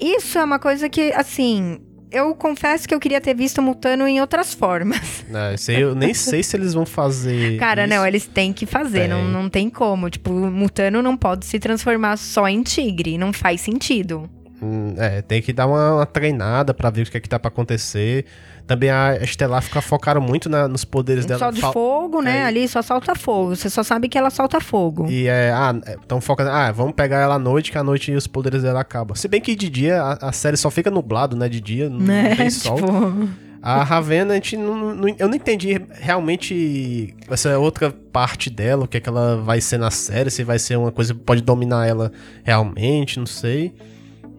Isso 0.00 0.38
é 0.38 0.44
uma 0.44 0.58
coisa 0.58 0.88
que, 0.88 1.12
assim, 1.12 1.78
eu 2.10 2.34
confesso 2.34 2.86
que 2.88 2.94
eu 2.94 3.00
queria 3.00 3.20
ter 3.20 3.34
visto 3.34 3.58
o 3.58 3.62
Mutano 3.62 4.06
em 4.06 4.20
outras 4.20 4.52
formas. 4.52 5.24
Não, 5.28 5.52
isso 5.54 5.70
aí 5.70 5.80
eu 5.80 5.94
nem 5.94 6.12
sei 6.12 6.42
se 6.42 6.56
eles 6.56 6.74
vão 6.74 6.84
fazer. 6.84 7.58
Cara, 7.58 7.84
isso. 7.86 7.94
não, 7.94 8.06
eles 8.06 8.26
têm 8.26 8.52
que 8.52 8.66
fazer, 8.66 9.08
não, 9.08 9.22
Tem. 9.22 9.30
não 9.32 9.48
tem 9.48 9.70
como. 9.70 10.10
Tipo, 10.10 10.30
o 10.32 10.50
Mutano 10.50 11.02
não 11.02 11.16
pode 11.16 11.46
se 11.46 11.58
transformar 11.58 12.16
só 12.16 12.48
em 12.48 12.62
tigre, 12.62 13.16
não 13.16 13.32
faz 13.32 13.60
sentido. 13.60 14.28
Hum, 14.60 14.94
É, 14.96 15.22
tem 15.22 15.40
que 15.42 15.52
dar 15.52 15.66
uma, 15.66 15.94
uma 15.96 16.06
treinada 16.06 16.72
pra 16.72 16.90
ver 16.90 17.06
o 17.06 17.10
que 17.10 17.16
é 17.16 17.20
que 17.20 17.28
tá 17.28 17.38
pra 17.38 17.48
acontecer. 17.48 18.26
Também 18.66 18.90
a 18.90 19.16
Estelar 19.16 19.60
fica 19.62 19.80
focaram 19.82 20.20
muito 20.20 20.48
na- 20.48 20.68
nos 20.68 20.84
poderes 20.84 21.26
dela. 21.26 21.38
Só 21.38 21.50
de 21.50 21.60
Fal- 21.60 21.72
fogo, 21.72 22.22
né? 22.22 22.38
É. 22.38 22.44
Ali 22.44 22.66
só 22.68 22.80
solta 22.80 23.14
fogo. 23.14 23.54
Você 23.56 23.68
só 23.68 23.82
sabe 23.82 24.08
que 24.08 24.16
ela 24.16 24.30
solta 24.30 24.60
fogo. 24.60 25.06
E 25.10 25.26
é, 25.26 25.50
ah, 25.52 25.74
então 26.04 26.20
foca, 26.20 26.50
ah, 26.50 26.70
vamos 26.72 26.94
pegar 26.94 27.18
ela 27.18 27.34
à 27.34 27.38
noite, 27.38 27.70
que 27.72 27.78
à 27.78 27.82
noite 27.82 28.12
os 28.12 28.26
poderes 28.26 28.62
dela 28.62 28.80
acabam. 28.80 29.16
Se 29.16 29.26
bem 29.28 29.40
que 29.40 29.54
de 29.56 29.68
dia 29.68 30.00
a, 30.02 30.28
a 30.28 30.32
série 30.32 30.56
só 30.56 30.70
fica 30.70 30.90
nublado, 30.90 31.36
né? 31.36 31.48
De 31.48 31.60
dia, 31.60 31.90
não, 31.90 31.98
né? 31.98 32.30
não 32.30 32.36
tem 32.36 32.48
sol. 32.50 32.76
Tipo, 32.76 33.28
A 33.64 33.82
Ravena, 33.84 34.32
a 34.32 34.34
gente 34.36 34.56
não, 34.56 34.94
não- 34.94 35.14
eu 35.18 35.28
não 35.28 35.34
entendi 35.36 35.80
realmente 35.92 37.14
essa 37.30 37.58
outra 37.58 37.92
parte 38.12 38.50
dela, 38.50 38.84
o 38.84 38.88
que 38.88 38.96
é 38.96 39.00
que 39.00 39.08
ela 39.08 39.36
vai 39.36 39.60
ser 39.60 39.78
na 39.78 39.90
série, 39.90 40.30
se 40.30 40.42
vai 40.44 40.58
ser 40.58 40.76
uma 40.76 40.90
coisa 40.90 41.14
que 41.14 41.20
pode 41.20 41.42
dominar 41.42 41.86
ela 41.86 42.10
realmente, 42.42 43.18
não 43.18 43.26
sei. 43.26 43.72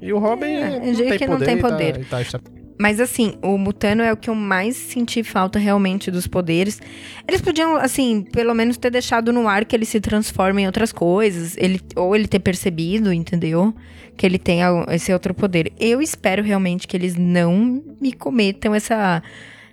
E 0.02 0.12
o 0.12 0.20
Robin 0.20 0.46
É, 0.48 0.80
não, 0.80 0.94
jeito 0.94 1.10
tem 1.12 1.18
que 1.18 1.26
não 1.28 1.34
poder, 1.36 1.46
tem 1.46 1.58
e 1.58 1.62
tá- 1.62 1.70
poder. 1.70 2.00
e 2.02 2.04
tá- 2.06 2.22
está- 2.22 2.40
Mas 2.78 3.00
assim, 3.00 3.36
o 3.42 3.58
Mutano 3.58 4.02
é 4.02 4.12
o 4.12 4.18
que 4.18 4.30
eu 4.30 4.36
mais 4.36 4.76
senti 4.76 5.24
falta 5.24 5.60
realmente 5.60 6.10
dos 6.10 6.28
poderes. 6.28 6.82
Eles 7.28 7.42
podiam, 7.42 7.76
assim, 7.76 8.22
pelo 8.22 8.54
menos 8.54 8.78
ter 8.78 8.90
deixado 8.90 9.32
no 9.32 9.48
ar 9.48 9.66
que 9.66 9.76
ele 9.76 9.86
se 9.86 10.00
transforma 10.00 10.62
em 10.62 10.66
outras 10.66 10.92
coisas. 10.92 11.56
Ele, 11.58 11.80
ou 11.96 12.16
ele 12.16 12.28
ter 12.28 12.40
percebido, 12.40 13.14
entendeu? 13.14 13.74
Que 14.18 14.26
ele 14.26 14.40
tem 14.40 14.60
esse 14.90 15.14
outro 15.14 15.34
poder. 15.34 15.72
Eu 15.80 16.02
espero 16.02 16.44
realmente 16.44 16.88
que 16.88 16.98
eles 16.98 17.16
não 17.16 17.84
me 18.02 18.12
cometam 18.12 18.74
essa, 18.74 19.22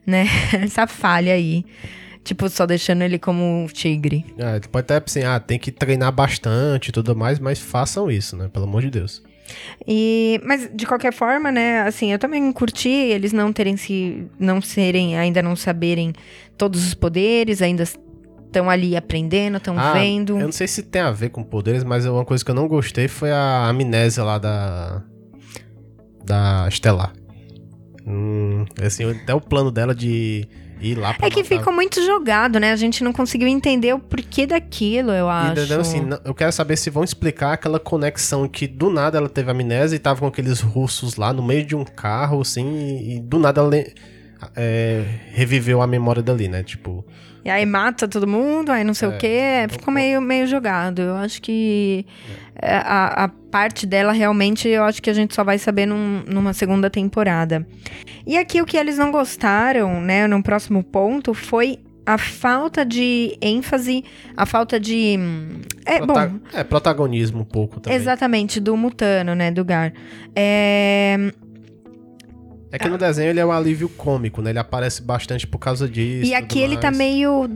né, 0.07 0.27
essa 0.53 0.87
falha 0.87 1.33
aí. 1.33 1.65
Tipo, 2.23 2.49
só 2.51 2.67
deixando 2.67 3.03
ele 3.03 3.19
como 3.19 3.43
um 3.43 3.67
tigre. 3.67 4.27
É, 4.37 4.61
pode 4.69 4.85
até 4.93 5.03
assim, 5.05 5.25
ah, 5.25 5.41
tem 5.41 5.59
que 5.59 5.73
treinar 5.73 6.13
bastante 6.13 6.89
e 6.89 6.93
tudo 6.93 7.17
mais, 7.17 7.39
mas 7.39 7.59
façam 7.59 8.11
isso, 8.11 8.37
né? 8.37 8.49
Pelo 8.53 8.67
amor 8.67 8.83
de 8.83 8.91
Deus. 8.91 9.23
E, 9.87 10.41
mas 10.45 10.71
de 10.75 10.87
qualquer 10.87 11.13
forma, 11.13 11.51
né, 11.51 11.83
assim, 11.83 12.13
eu 12.13 12.19
também 12.19 12.51
curti 12.53 12.89
eles 12.89 13.33
não 13.33 13.53
terem 13.53 13.77
se 13.77 14.27
não 14.39 14.61
serem, 14.61 15.17
ainda 15.19 15.43
não 15.43 15.57
saberem 15.57 16.13
todos 16.57 16.87
os 16.87 16.95
poderes, 16.95 17.63
ainda 17.63 17.83
estão 17.83 18.69
ali 18.69 18.97
aprendendo, 18.97 19.57
estão 19.57 19.79
Ah, 19.79 19.93
vendo. 19.93 20.39
Eu 20.39 20.45
não 20.47 20.53
sei 20.53 20.67
se 20.67 20.83
tem 20.83 21.03
a 21.03 21.11
ver 21.11 21.31
com 21.31 21.43
poderes, 21.43 21.85
mas 21.85 22.05
uma 22.07 22.25
coisa 22.25 22.45
que 22.45 22.51
eu 22.51 22.55
não 22.55 22.69
gostei 22.69 23.09
foi 23.09 23.31
a 23.31 23.67
amnésia 23.69 24.23
lá 24.25 24.39
da. 24.39 25.03
Da 26.25 26.67
Estelar. 26.69 27.13
Hum, 28.07 28.65
assim, 28.85 29.11
até 29.11 29.35
o 29.35 29.41
plano 29.41 29.71
dela 29.71 29.95
de 29.95 30.47
ir 30.81 30.97
lá 30.99 31.15
pra 31.15 31.27
É 31.27 31.31
que 31.31 31.43
matar- 31.43 31.59
ficou 31.59 31.73
muito 31.73 32.03
jogado, 32.05 32.59
né? 32.59 32.73
A 32.73 32.77
gente 32.77 33.03
não 33.05 33.13
conseguiu 33.13 33.49
entender 33.49 33.93
o 33.95 33.99
porquê 33.99 34.47
daquilo, 34.47 35.11
eu 35.13 35.29
acho. 35.29 35.53
entendeu? 35.53 35.81
Assim, 35.81 36.09
eu 36.25 36.35
quero 36.35 36.53
saber 36.53 36.77
se 36.77 36.91
vão 36.91 37.05
explicar 37.05 37.53
aquela 37.53 37.79
conexão 37.79 38.49
que 38.49 38.67
do 38.67 38.91
nada 38.91 39.19
ela 39.19 39.29
teve 39.29 39.51
amnésia 39.51 39.97
e 39.97 39.99
tava 39.99 40.21
com 40.21 40.27
aqueles 40.27 40.61
russos 40.61 41.17
lá 41.17 41.33
no 41.33 41.43
meio 41.43 41.65
de 41.65 41.77
um 41.77 41.85
carro, 41.85 42.41
assim, 42.41 42.99
e, 43.17 43.21
do 43.21 43.39
nada 43.39 43.61
ela 43.61 43.71
é, 44.57 45.05
reviveu 45.33 45.81
a 45.83 45.87
memória 45.87 46.23
dali, 46.23 46.49
né? 46.49 46.63
Tipo, 46.63 47.05
E 47.45 47.49
aí 47.51 47.65
mata 47.67 48.07
todo 48.09 48.27
mundo, 48.27 48.71
aí 48.71 48.85
não 48.85 48.95
sei 48.95 49.09
É, 49.09 49.11
o 49.11 49.19
quê. 49.19 49.67
Ficou 49.71 49.93
meio, 49.93 50.21
meio 50.21 50.47
jogado. 50.47 51.01
Eu 51.03 51.17
acho 51.17 51.41
que 51.43 52.05
é, 52.61 52.75
a, 52.77 53.25
a 53.25 53.29
parte 53.29 53.87
dela 53.87 54.13
realmente, 54.13 54.69
eu 54.69 54.85
acho 54.85 55.01
que 55.03 55.09
a 55.11 55.15
gente 55.15 55.35
só 55.35 55.43
vai 55.43 55.59
saber 55.59 55.87
num- 55.87 56.23
numa 56.27 56.53
segunda 56.53 56.89
temporada. 56.91 57.67
E 58.27 58.37
aqui 58.37 58.61
o 58.61 58.67
que 58.67 58.77
eles 58.77 58.99
não 58.99 59.11
gostaram, 59.11 60.01
né, 60.01 60.27
no 60.27 60.43
próximo 60.43 60.83
ponto, 60.85 61.33
foi 61.35 61.79
a 62.07 62.19
falta 62.19 62.85
de 62.85 63.37
ênfase, 63.41 64.05
a 64.37 64.45
falta 64.45 64.79
de. 64.81 65.17
hum, 65.19 65.61
É, 65.87 65.99
prota- 65.99 66.27
bom, 66.29 66.41
é, 66.53 66.65
protagonismo 66.65 67.41
um 67.41 67.45
pouco 67.45 67.79
também. 67.81 67.97
exatamente, 67.99 68.59
do 68.61 68.77
Mutano, 68.77 69.35
né, 69.35 69.51
do 69.51 69.65
Gar. 69.65 69.93
É, 70.35 71.17
É 72.73 72.79
que 72.79 72.89
no 72.89 72.97
desenho 72.97 73.31
ele 73.31 73.41
é 73.41 73.47
um 73.47 73.51
alívio 73.51 73.89
cômico, 73.89 74.41
né? 74.41 74.51
Ele 74.51 74.59
aparece 74.59 75.03
bastante 75.03 75.47
por 75.47 75.59
causa 75.59 75.89
disso. 75.89 76.31
e 76.31 76.35
aqui 76.35 76.61
ele 76.61 76.77
tá 76.77 76.89
mais. 76.89 76.99
meio 76.99 77.49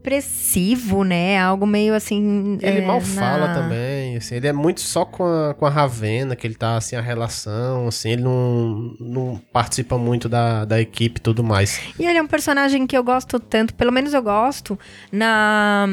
depressivo, 0.00 1.04
né? 1.04 1.38
Algo 1.38 1.66
meio 1.66 1.94
assim. 1.94 2.58
Ele 2.62 2.78
é, 2.80 2.86
mal 2.86 2.96
na- 3.00 3.06
fala 3.06 3.54
também, 3.54 4.16
assim, 4.16 4.34
ele 4.36 4.48
é 4.48 4.52
muito 4.52 4.80
só 4.80 5.04
com 5.04 5.24
a, 5.24 5.54
com 5.54 5.66
a 5.66 5.70
Ravena, 5.70 6.34
que 6.34 6.46
ele 6.46 6.54
tá, 6.54 6.76
assim, 6.76 6.96
a 6.96 7.00
relação, 7.00 7.86
assim, 7.86 8.12
ele 8.12 8.22
não, 8.22 8.94
não 8.98 9.40
participa 9.52 9.98
muito 9.98 10.28
da, 10.28 10.64
da 10.64 10.80
equipe 10.80 11.18
e 11.18 11.22
tudo 11.22 11.44
mais. 11.44 11.80
E 11.98 12.04
ele 12.06 12.18
é 12.18 12.22
um 12.22 12.26
personagem 12.26 12.86
que 12.86 12.96
eu 12.96 13.04
gosto 13.04 13.38
tanto, 13.38 13.74
pelo 13.74 13.92
menos 13.92 14.14
eu 14.14 14.22
gosto, 14.22 14.78
na. 15.12 15.86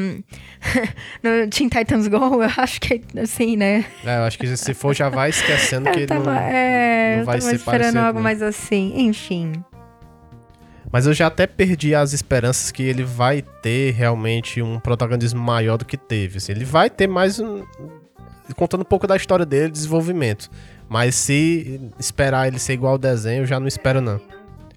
no 1.22 1.48
Teen 1.50 1.68
Titans 1.68 2.08
Go, 2.08 2.42
eu 2.42 2.50
acho 2.56 2.80
que 2.80 3.00
assim, 3.20 3.56
né? 3.56 3.84
É, 4.04 4.16
eu 4.18 4.22
acho 4.24 4.38
que 4.38 4.56
se 4.56 4.74
for 4.74 4.94
já 4.94 5.08
vai 5.08 5.30
esquecendo 5.30 5.90
que 5.92 6.06
tava, 6.06 6.24
não, 6.24 6.32
é, 6.32 7.12
não 7.12 7.18
eu 7.20 7.24
vai 7.26 7.38
tava 7.38 7.50
ser 7.50 7.56
esperando 7.56 7.80
parecido, 7.80 7.98
algo 8.06 8.18
né? 8.18 8.22
mais 8.24 8.42
assim. 8.42 8.92
Enfim. 8.96 9.52
Mas 10.90 11.06
eu 11.06 11.12
já 11.12 11.26
até 11.26 11.46
perdi 11.46 11.94
as 11.94 12.12
esperanças 12.12 12.70
que 12.70 12.82
ele 12.82 13.04
vai 13.04 13.42
ter 13.42 13.92
realmente 13.92 14.62
um 14.62 14.80
protagonismo 14.80 15.40
maior 15.40 15.76
do 15.76 15.84
que 15.84 15.96
teve. 15.96 16.38
assim. 16.38 16.52
ele 16.52 16.64
vai 16.64 16.88
ter 16.88 17.06
mais 17.06 17.38
um. 17.38 17.62
Contando 18.56 18.80
um 18.80 18.84
pouco 18.84 19.06
da 19.06 19.14
história 19.14 19.44
dele, 19.44 19.70
desenvolvimento. 19.70 20.50
Mas 20.88 21.14
se 21.14 21.80
esperar 21.98 22.48
ele 22.48 22.58
ser 22.58 22.72
igual 22.72 22.92
ao 22.92 22.98
desenho, 22.98 23.42
eu 23.42 23.46
já 23.46 23.60
não 23.60 23.68
espero, 23.68 24.00
não. 24.00 24.18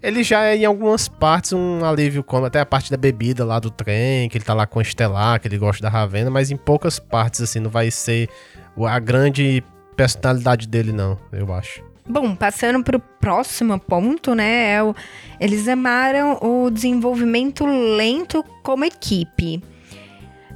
Ele 0.03 0.23
já 0.23 0.43
é 0.43 0.57
em 0.57 0.65
algumas 0.65 1.07
partes 1.07 1.53
um 1.53 1.85
alívio 1.85 2.23
cômico, 2.23 2.47
até 2.47 2.59
a 2.59 2.65
parte 2.65 2.91
da 2.91 2.97
bebida 2.97 3.45
lá 3.45 3.59
do 3.59 3.69
trem, 3.69 4.27
que 4.27 4.37
ele 4.37 4.43
tá 4.43 4.53
lá 4.53 4.65
com 4.65 4.79
a 4.79 4.81
Estelar, 4.81 5.39
que 5.39 5.47
ele 5.47 5.59
gosta 5.59 5.81
da 5.81 5.89
Ravena, 5.89 6.29
mas 6.29 6.49
em 6.49 6.57
poucas 6.57 6.99
partes, 6.99 7.39
assim, 7.39 7.59
não 7.59 7.69
vai 7.69 7.91
ser 7.91 8.27
a 8.87 8.99
grande 8.99 9.63
personalidade 9.95 10.67
dele, 10.67 10.91
não, 10.91 11.17
eu 11.31 11.53
acho. 11.53 11.90
Bom, 12.07 12.35
passando 12.35 12.83
pro 12.83 12.99
próximo 12.99 13.79
ponto, 13.79 14.33
né? 14.33 14.73
É 14.73 14.83
o, 14.83 14.95
eles 15.39 15.67
amaram 15.67 16.37
o 16.41 16.69
desenvolvimento 16.69 17.65
lento 17.65 18.43
como 18.63 18.85
equipe. 18.85 19.63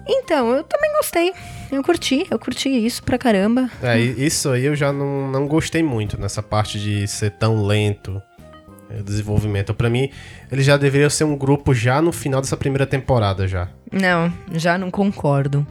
Então, 0.07 0.51
eu 0.51 0.63
também 0.63 0.91
gostei. 0.97 1.33
Eu 1.71 1.83
curti, 1.83 2.27
eu 2.29 2.37
curti 2.37 2.69
isso 2.69 3.03
pra 3.03 3.17
caramba. 3.17 3.69
É, 3.81 3.99
isso 3.99 4.49
aí 4.49 4.65
eu 4.65 4.75
já 4.75 4.93
não, 4.93 5.29
não 5.29 5.47
gostei 5.47 5.81
muito 5.81 6.19
nessa 6.19 6.43
parte 6.43 6.79
de 6.79 7.07
ser 7.07 7.31
tão 7.31 7.65
lento 7.65 8.21
é, 8.89 8.99
o 8.99 9.03
desenvolvimento. 9.03 9.73
Pra 9.73 9.89
mim, 9.89 10.09
ele 10.51 10.61
já 10.61 10.77
deveria 10.77 11.09
ser 11.09 11.23
um 11.23 11.35
grupo 11.35 11.73
já 11.73 12.01
no 12.01 12.11
final 12.11 12.39
dessa 12.39 12.55
primeira 12.55 12.85
temporada 12.85 13.47
já. 13.47 13.69
Não, 13.91 14.31
já 14.51 14.77
não 14.77 14.91
concordo. 14.91 15.65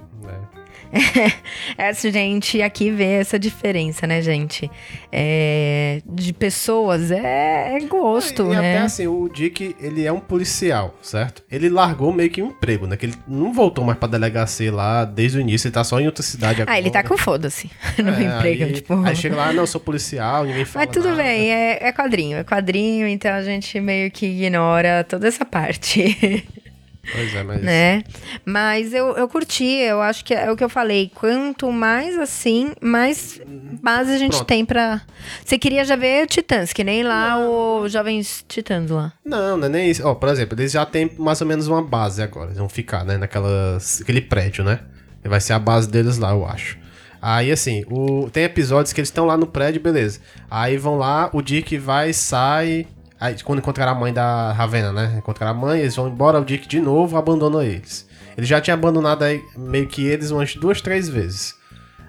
né? 1.15 1.33
Essa 1.77 2.11
gente 2.11 2.63
aqui 2.63 2.91
vê 2.91 3.15
essa 3.15 3.39
diferença, 3.39 4.07
né, 4.07 4.23
gente? 4.23 4.71
É, 5.11 6.01
de 6.07 6.33
pessoas, 6.33 7.11
é, 7.11 7.77
é 7.77 7.81
gosto, 7.81 8.45
e 8.53 8.57
né? 8.57 8.77
até 8.77 8.79
assim, 8.79 9.07
o 9.07 9.29
Dick, 9.29 9.75
ele 9.81 10.05
é 10.05 10.13
um 10.13 10.21
policial, 10.21 10.95
certo? 11.03 11.43
Ele 11.51 11.69
largou 11.69 12.13
meio 12.13 12.31
que 12.31 12.43
um 12.43 12.49
emprego, 12.49 12.87
né? 12.87 12.97
Que 12.97 13.07
ele 13.07 13.15
não 13.27 13.53
voltou 13.53 13.85
mais 13.85 13.99
pra 13.99 14.09
delegacia 14.09 14.73
lá 14.73 15.05
desde 15.05 15.39
o 15.39 15.41
início, 15.41 15.67
ele 15.67 15.75
tá 15.75 15.85
só 15.85 16.01
em 16.01 16.07
outra 16.07 16.23
cidade 16.23 16.63
agora. 16.63 16.77
Ah, 16.77 16.79
ele 16.79 16.91
tá 16.91 17.03
com 17.03 17.17
foda-se 17.19 17.71
no 17.99 18.11
É, 18.11 18.37
emprego, 18.39 18.65
aí, 18.65 18.73
tipo... 18.73 19.05
Aí 19.05 19.17
chega 19.17 19.37
lá, 19.37 19.53
não, 19.53 19.63
eu 19.63 19.67
sou 19.67 19.81
policial, 19.81 20.45
ninguém 20.45 20.65
fala 20.65 20.87
Mas 20.87 20.95
tudo 20.95 21.09
nada. 21.11 21.23
bem, 21.23 21.53
é, 21.53 21.79
é 21.89 21.93
quadrinho, 21.93 22.39
é 22.39 22.45
quadrinho, 22.45 23.07
então 23.07 23.33
a 23.33 23.43
gente 23.43 23.81
meio 23.81 24.11
que 24.11 24.27
ignora 24.27 25.05
toda 25.05 25.27
essa 25.29 25.45
parte. 25.45 26.47
Pois 27.13 27.35
é, 27.35 27.43
mas... 27.43 27.63
né? 27.63 28.05
Mas 28.45 28.93
eu, 28.93 29.17
eu 29.17 29.29
curti, 29.29 29.65
eu 29.65 30.01
acho 30.01 30.25
que 30.25 30.35
é 30.35 30.51
o 30.51 30.57
que 30.57 30.65
eu 30.65 30.69
falei. 30.69 31.11
Quanto 31.15 31.71
mais 31.71 32.19
assim, 32.19 32.73
mais 32.81 33.41
base 33.83 34.13
a 34.13 34.19
gente 34.19 34.33
Pronto. 34.33 34.47
tem 34.47 34.65
pra. 34.65 35.03
Você 35.45 35.59
queria 35.59 35.85
já 35.85 35.97
ver 35.97 36.27
Titãs, 36.27 36.73
que 36.73 36.85
nem 36.85 37.03
lá 37.03 37.39
o 37.39 37.89
Jovens 37.89 38.45
Titãs 38.49 38.91
lá. 38.91 39.13
Não, 39.25 39.57
não 39.57 39.67
é 39.67 39.71
nem 39.71 39.91
isso. 39.91 40.07
Ó, 40.07 40.15
por 40.15 40.29
exemplo, 40.29 40.59
eles 40.59 40.73
já 40.73 40.85
têm 40.87 41.11
mais 41.19 41.41
ou 41.41 41.47
menos 41.47 41.69
uma 41.69 41.83
base 41.83 42.23
agora. 42.23 42.47
Eles 42.47 42.59
vão 42.59 42.69
ficar, 42.69 43.05
né? 43.05 43.17
Naquela, 43.17 43.79
aquele 44.01 44.21
prédio, 44.21 44.65
né? 44.65 44.81
Vai 45.23 45.41
ser 45.41 45.55
a 45.55 45.59
base 45.59 45.89
deles 45.89 46.19
lá, 46.19 46.33
eu 46.33 46.47
acho. 46.47 46.79
Aí, 47.21 47.51
assim, 47.51 47.85
o, 47.91 48.29
tem 48.31 48.45
episódios 48.45 48.93
que 48.93 49.01
eles 49.01 49.09
estão 49.09 49.25
lá 49.25 49.35
no 49.35 49.47
prédio, 49.47 49.81
beleza. 49.81 50.21
Aí 50.51 50.77
vão 50.77 50.99
lá, 50.99 51.31
o 51.33 51.41
Dick 51.41 51.79
vai, 51.79 52.13
sai. 52.13 52.87
Aí, 53.25 53.37
quando 53.43 53.61
encontrar 53.61 53.89
a 53.89 53.95
mãe 53.95 54.13
da 54.13 54.53
Ravena, 54.53 54.93
né? 54.93 55.15
Encontrar 55.17 55.49
a 55.49 55.55
mãe, 55.55 55.81
eles 55.81 55.97
vão 55.97 56.09
embora, 56.09 56.39
o 56.39 56.45
Dick 56.45 56.69
de 56.69 56.79
novo 56.79 57.17
abandona 57.17 57.65
eles. 57.65 58.07
Ele 58.37 58.47
já 58.47 58.61
tinha 58.61 58.75
abandonado 58.75 59.23
aí, 59.23 59.43
meio 59.57 59.87
que 59.87 60.05
eles 60.05 60.31
umas 60.31 60.55
duas, 60.55 60.83
três 60.83 61.09
vezes. 61.09 61.55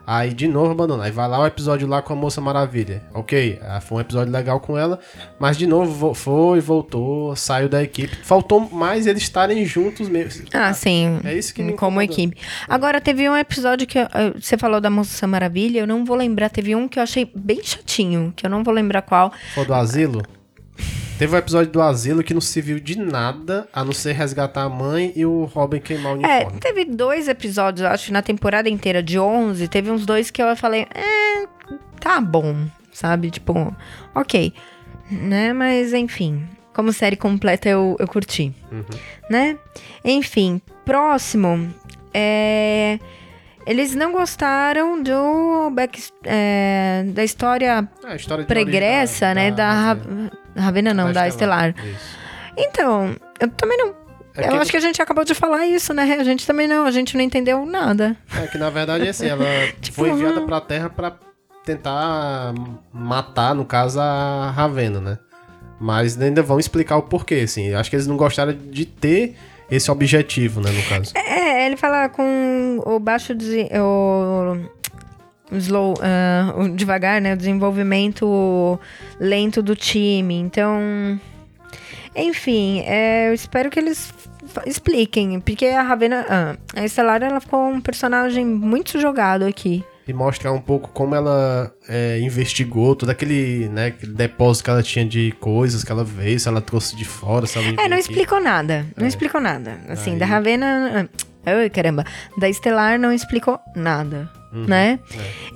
Aí 0.06 0.34
de 0.34 0.45
novo 0.47 0.71
abandona. 0.71 1.06
Aí 1.06 1.12
vai 1.12 1.28
lá 1.28 1.39
o 1.39 1.45
episódio 1.47 1.88
lá 1.88 2.01
com 2.01 2.12
a 2.12 2.15
Moça 2.17 2.41
Maravilha. 2.41 3.01
Ok, 3.13 3.58
ah, 3.63 3.80
foi 3.80 3.97
um 3.97 4.01
episódio 4.01 4.32
legal 4.34 4.60
com 4.60 4.78
ela, 4.78 4.99
mas 5.39 5.58
de 5.58 5.65
novo 5.65 5.91
vo- 5.91 6.13
foi, 6.13 6.60
voltou, 6.60 7.34
saiu 7.36 7.69
da 7.69 7.82
equipe. 7.82 8.15
Faltou 8.17 8.60
mais 8.69 9.08
eles 9.08 9.23
estarem 9.23 9.65
juntos 9.65 10.10
mesmo. 10.10 10.45
Ah, 10.54 10.73
sim. 10.73 11.19
É 11.23 11.34
isso 11.34 11.54
que 11.54 11.63
me 11.63 11.73
Como 11.73 12.01
equipe. 12.01 12.38
Agora, 12.67 12.99
teve 12.99 13.28
um 13.30 13.38
episódio 13.38 13.88
que 13.88 13.97
eu- 13.97 14.08
você 14.39 14.58
falou 14.58 14.82
da 14.82 14.89
Moça 14.89 15.25
Maravilha, 15.25 15.80
eu 15.80 15.88
não 15.88 16.04
vou 16.04 16.17
lembrar. 16.17 16.49
Teve 16.49 16.75
um 16.75 16.88
que 16.89 16.99
eu 16.99 17.04
achei 17.04 17.32
bem 17.36 17.63
chatinho, 17.63 18.34
que 18.36 18.45
eu 18.45 18.49
não 18.49 18.63
vou 18.65 18.73
lembrar 18.73 19.01
qual. 19.01 19.32
Foi 19.56 19.65
do 19.65 19.73
asilo? 19.73 20.21
Teve 21.17 21.34
um 21.34 21.38
episódio 21.38 21.71
do 21.71 21.82
asilo 21.82 22.21
que 22.21 22.34
não 22.34 22.41
serviu 22.41 22.78
de 22.78 22.97
nada, 22.97 23.67
a 23.71 23.86
não 23.86 23.93
ser 23.93 24.12
resgatar 24.12 24.63
a 24.63 24.69
mãe 24.69 25.13
e 25.15 25.25
o 25.25 25.45
Robin 25.45 25.80
queimar 25.80 26.17
o 26.17 26.25
É, 26.25 26.39
uniforme. 26.39 26.60
teve 26.60 26.86
dois 26.86 27.30
episódios, 27.30 27.86
acho, 27.88 28.12
na 28.12 28.21
temporada 28.21 28.67
inteira 28.69 29.01
de 29.01 29.17
11, 29.17 29.65
teve 29.69 29.89
uns 29.89 30.06
dois 30.06 30.30
que 30.30 30.41
eu 30.41 30.54
falei, 30.58 30.86
é, 30.93 31.47
tá 32.01 32.19
bom, 32.19 32.67
sabe? 32.91 33.32
Tipo, 33.32 33.73
ok. 34.13 34.54
Né? 35.10 35.54
Mas, 35.54 35.93
enfim, 35.93 36.45
como 36.73 36.91
série 36.91 37.15
completa 37.15 37.69
eu, 37.69 37.95
eu 37.97 38.08
curti. 38.08 38.54
Né? 39.30 39.58
Enfim, 40.04 40.62
próximo, 40.84 41.73
é... 42.13 42.99
Eles 43.65 43.95
não 43.95 44.12
gostaram 44.12 45.01
do 45.01 45.71
back, 45.71 46.04
é, 46.23 47.04
da 47.08 47.23
história 47.23 47.88
É, 48.06 48.15
história 48.15 48.45
pregressa, 48.45 49.34
né? 49.34 49.49
Da, 49.51 49.71
Ra- 49.71 49.88
Ravena. 49.93 50.32
Ravena, 50.56 50.93
não, 50.93 51.12
da, 51.12 51.28
Estelar. 51.28 51.73
Isso. 51.84 52.17
Então, 52.58 53.15
eu 53.39 53.49
também 53.49 53.78
não. 53.78 53.93
É 54.38 54.49
eu 54.49 54.56
acho 54.62 54.69
que 54.69 54.78
a 54.78 54.82
gente 54.82 55.01
acabou 55.01 55.23
de 55.23 55.34
falar 55.34 55.65
isso, 55.65 55.93
né? 55.93 56.17
A 56.19 56.23
gente 56.23 56.45
também 56.45 56.67
não, 56.67 56.86
a 56.86 56.91
gente 56.91 57.15
não 57.15 57.23
entendeu 57.23 57.65
nada. 57.65 58.15
É 58.38 58.47
que 58.47 58.58
na 58.58 58.69
verdade 58.69 59.08
assim, 59.08 59.28
ela 59.28 59.45
Tipo, 59.82 59.95
foi 60.01 60.10
enviada 60.10 60.41
pra 60.41 60.60
Terra 60.62 60.89
pra 60.89 61.13
tentar 61.65 62.54
matar, 62.93 63.56
no 63.56 63.65
caso, 63.65 63.99
a 63.99 64.51
Ravena, 64.51 64.99
né? 65.01 65.17
Mas 65.80 66.21
ainda 66.21 66.41
vão 66.43 66.60
explicar 66.60 66.97
o 66.97 67.01
porquê, 67.04 67.41
assim. 67.43 67.73
Acho 67.73 67.89
que 67.89 67.95
eles 67.95 68.08
não 68.08 68.15
gostaram 68.17 68.54
de 68.54 68.86
ter 68.86 69.36
esse 69.69 69.89
objetivo, 69.89 70.62
né, 70.62 70.71
no 70.71 70.84
caso. 70.84 71.13
É, 71.15 71.65
ele 71.65 71.78
fala 71.78 72.10
com 72.10 72.82
o 72.86 72.99
baixo 72.99 73.34
de, 73.34 73.67
o, 73.73 74.58
slow, 75.51 75.95
ah, 76.01 76.54
o 76.58 76.69
devagar, 76.69 77.21
né? 77.21 77.34
O 77.34 77.38
desenvolvimento 77.38 78.80
lento 79.19 79.62
do 79.62 79.75
time. 79.75 80.36
Então, 80.36 81.19
enfim, 82.15 82.82
é, 82.86 83.30
eu 83.30 83.34
espero 83.34 83.69
que 83.69 83.80
eles 83.80 84.13
expliquem, 84.65 85.39
porque 85.39 85.65
a 85.67 85.82
Ravena, 85.82 86.25
ah, 86.30 86.56
a 86.75 86.86
Estelar, 86.86 87.21
ela 87.23 87.39
ficou 87.39 87.67
um 87.67 87.82
personagem 87.82 88.45
muito 88.45 88.99
jogado 88.99 89.43
aqui. 89.43 89.84
E 90.07 90.13
mostrar 90.13 90.51
um 90.51 90.61
pouco 90.61 90.89
como 90.89 91.15
ela 91.15 91.71
é, 91.89 92.19
investigou 92.19 92.95
todo 92.95 93.09
aquele, 93.09 93.67
né, 93.69 93.87
aquele 93.87 94.13
depósito 94.13 94.65
que 94.65 94.69
ela 94.69 94.83
tinha 94.83 95.03
de 95.05 95.31
coisas 95.39 95.83
que 95.83 95.91
ela 95.91 96.03
veio, 96.03 96.39
se 96.39 96.47
ela 96.47 96.61
trouxe 96.61 96.95
de 96.95 97.03
fora, 97.05 97.47
se 97.47 97.57
ela 97.57 97.67
É, 97.69 97.87
não 97.89 97.97
aqui. 97.97 97.99
explicou 98.01 98.39
nada. 98.39 98.85
Não 98.95 99.07
explicou 99.07 99.41
nada. 99.41 99.79
Assim, 99.89 100.11
Aí- 100.13 100.19
da 100.19 100.25
Ravena. 100.25 101.09
Ai, 101.45 101.69
caramba. 101.69 102.03
Da 102.37 102.47
Estelar 102.49 102.99
não 102.99 103.11
explicou 103.11 103.59
nada. 103.75 104.29
Né? 104.53 104.99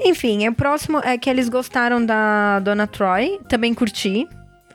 Enfim, 0.03 0.45
o 0.47 0.53
próximo 0.53 0.99
é 0.99 1.17
que 1.17 1.29
eles 1.29 1.47
gostaram 1.47 2.05
da 2.05 2.59
Dona 2.59 2.85
Troy. 2.85 3.39
Também 3.47 3.73
curti 3.73 4.27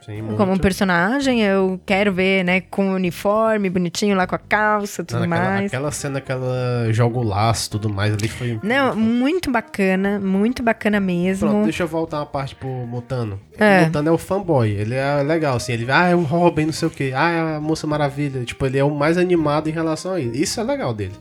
Sim, 0.05 0.23
muito. 0.23 0.37
como 0.37 0.59
personagem. 0.59 1.43
Eu 1.43 1.81
quero 1.87 2.12
ver, 2.12 2.45
né, 2.45 2.61
com 2.61 2.90
o 2.90 2.95
uniforme 2.95 3.71
bonitinho 3.71 4.17
lá 4.17 4.27
com 4.27 4.35
a 4.35 4.38
calça 4.38 5.03
tudo 5.03 5.21
Não, 5.21 5.29
mais. 5.29 5.67
aquela 5.67 5.90
cena 5.90 6.21
que 6.21 6.31
ela 6.31 6.88
joga 6.90 7.19
o 7.19 7.23
laço 7.23 7.71
tudo 7.71 7.88
mais 7.88 8.12
ali 8.12 8.29
foi. 8.29 8.59
Não, 8.62 8.95
muito 8.95 9.51
bacana. 9.51 10.21
Muito 10.21 10.62
bacana 10.62 11.01
mesmo. 11.01 11.49
Pronto, 11.49 11.64
deixa 11.64 11.83
eu 11.83 11.88
voltar 11.88 12.19
uma 12.19 12.27
parte 12.27 12.55
pro 12.55 12.69
Mutano. 12.69 13.40
É. 13.59 13.83
O 13.83 13.85
Mutano 13.87 14.09
é 14.09 14.12
o 14.12 14.19
fanboy. 14.19 14.71
Ele 14.71 14.95
é 14.95 15.23
legal, 15.23 15.57
assim. 15.57 15.73
Ele, 15.73 15.90
ah, 15.90 16.09
é 16.09 16.14
o 16.14 16.23
Robin, 16.23 16.67
não 16.67 16.73
sei 16.73 16.88
o 16.88 16.90
quê. 16.90 17.12
Ah, 17.14 17.31
é 17.31 17.57
a 17.57 17.61
Moça 17.61 17.87
Maravilha. 17.87 18.45
Tipo, 18.45 18.67
ele 18.67 18.79
é 18.79 18.85
o 18.85 18.90
mais 18.90 19.17
animado 19.17 19.69
em 19.69 19.73
relação 19.73 20.12
a 20.12 20.21
isso. 20.21 20.35
Isso 20.35 20.61
é 20.61 20.64
legal 20.64 20.93
dele. 20.93 21.14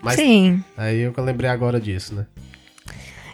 Mas 0.00 0.14
Sim. 0.14 0.62
aí 0.76 1.00
eu 1.00 1.12
que 1.12 1.20
lembrei 1.20 1.50
agora 1.50 1.80
disso, 1.80 2.14
né? 2.14 2.26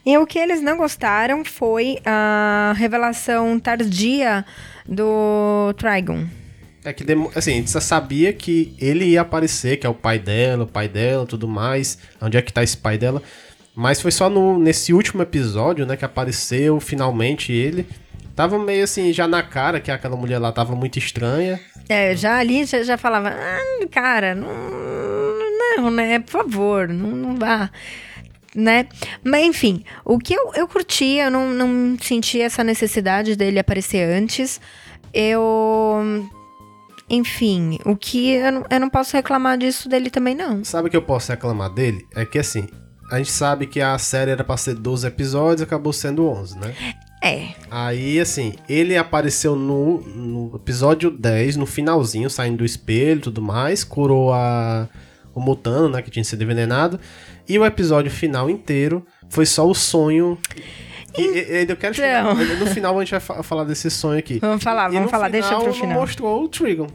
E 0.07 0.19
o 0.19 0.27
que 0.27 0.39
eles 0.39 0.61
não 0.61 0.77
gostaram 0.77 1.45
foi 1.45 1.99
a 2.05 2.75
revelação 2.77 3.59
tardia 3.59 4.45
do 4.87 5.73
Trigon. 5.79 6.27
É 6.85 6.93
que, 6.93 7.05
assim, 7.35 7.53
a 7.53 7.55
gente 7.55 7.71
já 7.71 7.81
sabia 7.81 8.31
que 8.33 8.77
ele 8.79 9.07
ia 9.07 9.23
aparecer, 9.23 9.79
que 9.79 9.87
é 9.87 9.89
o 9.89 9.95
pai 9.95 10.19
dela, 10.19 10.65
o 10.65 10.67
pai 10.67 10.87
dela, 10.87 11.25
tudo 11.25 11.49
mais. 11.49 11.99
Onde 12.21 12.37
é 12.37 12.43
que 12.43 12.53
tá 12.53 12.63
esse 12.63 12.77
pai 12.77 12.99
dela? 12.99 13.23
Mas 13.75 14.03
foi 14.03 14.13
só 14.13 14.29
no, 14.29 14.59
nesse 14.59 14.93
último 14.93 15.23
episódio, 15.23 15.87
né, 15.87 15.97
que 15.97 16.05
apareceu 16.05 16.79
finalmente 16.81 17.53
ele. 17.53 17.87
Tava 18.37 18.59
meio 18.59 18.85
assim, 18.85 19.13
já 19.13 19.27
na 19.27 19.43
cara 19.43 19.81
que 19.81 19.91
aquela 19.91 20.17
mulher 20.17 20.39
lá 20.39 20.53
tava 20.53 20.77
muito 20.77 20.99
estranha. 20.99 21.59
É, 21.89 22.15
já 22.15 22.39
ali 22.39 22.65
já, 22.65 22.83
já 22.83 22.99
falava, 22.99 23.31
ah, 23.31 23.87
cara, 23.91 24.35
não, 24.35 24.49
não, 25.77 25.91
né, 25.91 26.19
por 26.19 26.31
favor, 26.31 26.89
não, 26.89 27.11
não 27.11 27.37
vá, 27.37 27.71
né? 28.55 28.87
Mas 29.23 29.45
enfim, 29.45 29.85
o 30.05 30.19
que 30.19 30.35
eu, 30.35 30.53
eu 30.55 30.69
curti, 30.69 31.17
eu 31.17 31.31
não, 31.31 31.51
não 31.51 31.99
senti 32.01 32.41
essa 32.41 32.63
necessidade 32.63 33.37
dele 33.37 33.59
aparecer 33.59 34.09
antes. 34.09 34.61
Eu. 35.13 36.29
Enfim, 37.09 37.79
o 37.85 37.97
que 37.97 38.31
eu 38.31 38.51
não, 38.53 38.65
eu 38.71 38.81
não 38.81 38.89
posso 38.89 39.15
reclamar 39.15 39.59
disso 39.59 39.89
dele 39.89 40.09
também, 40.09 40.35
não. 40.35 40.65
Sabe 40.65 40.89
o 40.89 40.91
que 40.91 40.97
eu 40.97 41.03
posso 41.03 41.31
reclamar 41.31 41.71
dele? 41.71 42.07
É 42.15 42.25
que 42.25 42.39
assim, 42.39 42.67
a 43.11 43.19
gente 43.19 43.31
sabe 43.31 43.67
que 43.67 43.81
a 43.81 43.99
série 43.99 44.31
era 44.31 44.43
pra 44.43 44.57
ser 44.57 44.75
12 44.75 45.07
episódios 45.07 45.63
acabou 45.63 45.93
sendo 45.93 46.27
11, 46.27 46.59
né? 46.59 46.75
É. 47.23 47.49
Aí, 47.71 48.21
assim, 48.21 48.55
ele 48.69 48.97
apareceu 48.97 49.57
no, 49.57 50.01
no 50.01 50.57
episódio 50.57 51.11
10, 51.11 51.57
no 51.57 51.65
finalzinho, 51.65 52.29
saindo 52.29 52.59
do 52.59 52.65
espelho 52.67 53.19
e 53.19 53.23
tudo 53.23 53.41
mais, 53.41 53.83
curou 53.83 54.33
a, 54.33 54.87
o 55.35 55.41
Mutano, 55.41 55.89
né, 55.89 56.01
que 56.03 56.11
tinha 56.11 56.25
sido 56.25 56.43
envenenado. 56.43 56.99
E 57.49 57.59
o 57.59 57.65
episódio 57.65 58.11
final 58.11 58.49
inteiro 58.49 59.05
foi 59.29 59.45
só 59.47 59.67
o 59.69 59.75
sonho. 59.75 60.39
E, 61.17 61.23
e- 61.23 61.65
e 61.65 61.67
eu 61.69 61.77
quero 61.77 61.95
chegar. 61.95 62.25
Então. 62.33 62.57
No 62.59 62.67
final 62.67 62.97
a 62.99 63.01
gente 63.05 63.11
vai 63.13 63.21
fa- 63.21 63.43
falar 63.43 63.65
desse 63.65 63.91
sonho 63.91 64.19
aqui. 64.19 64.39
Vamos 64.41 64.63
falar, 64.63 64.89
vamos 64.89 65.11
falar, 65.11 65.29
deixa 65.29 65.55
pro 65.57 65.67
não 65.67 65.73
final. 65.75 66.01
mostrou 66.01 66.45
o 66.45 66.49
Trigon. 66.49 66.87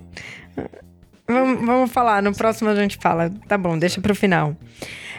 Vamos, 1.27 1.63
vamos 1.65 1.91
falar, 1.91 2.23
no 2.23 2.33
próximo 2.35 2.69
a 2.69 2.75
gente 2.75 2.97
fala. 2.99 3.31
Tá 3.47 3.57
bom, 3.57 3.77
deixa 3.77 4.01
pro 4.01 4.15
final. 4.15 4.55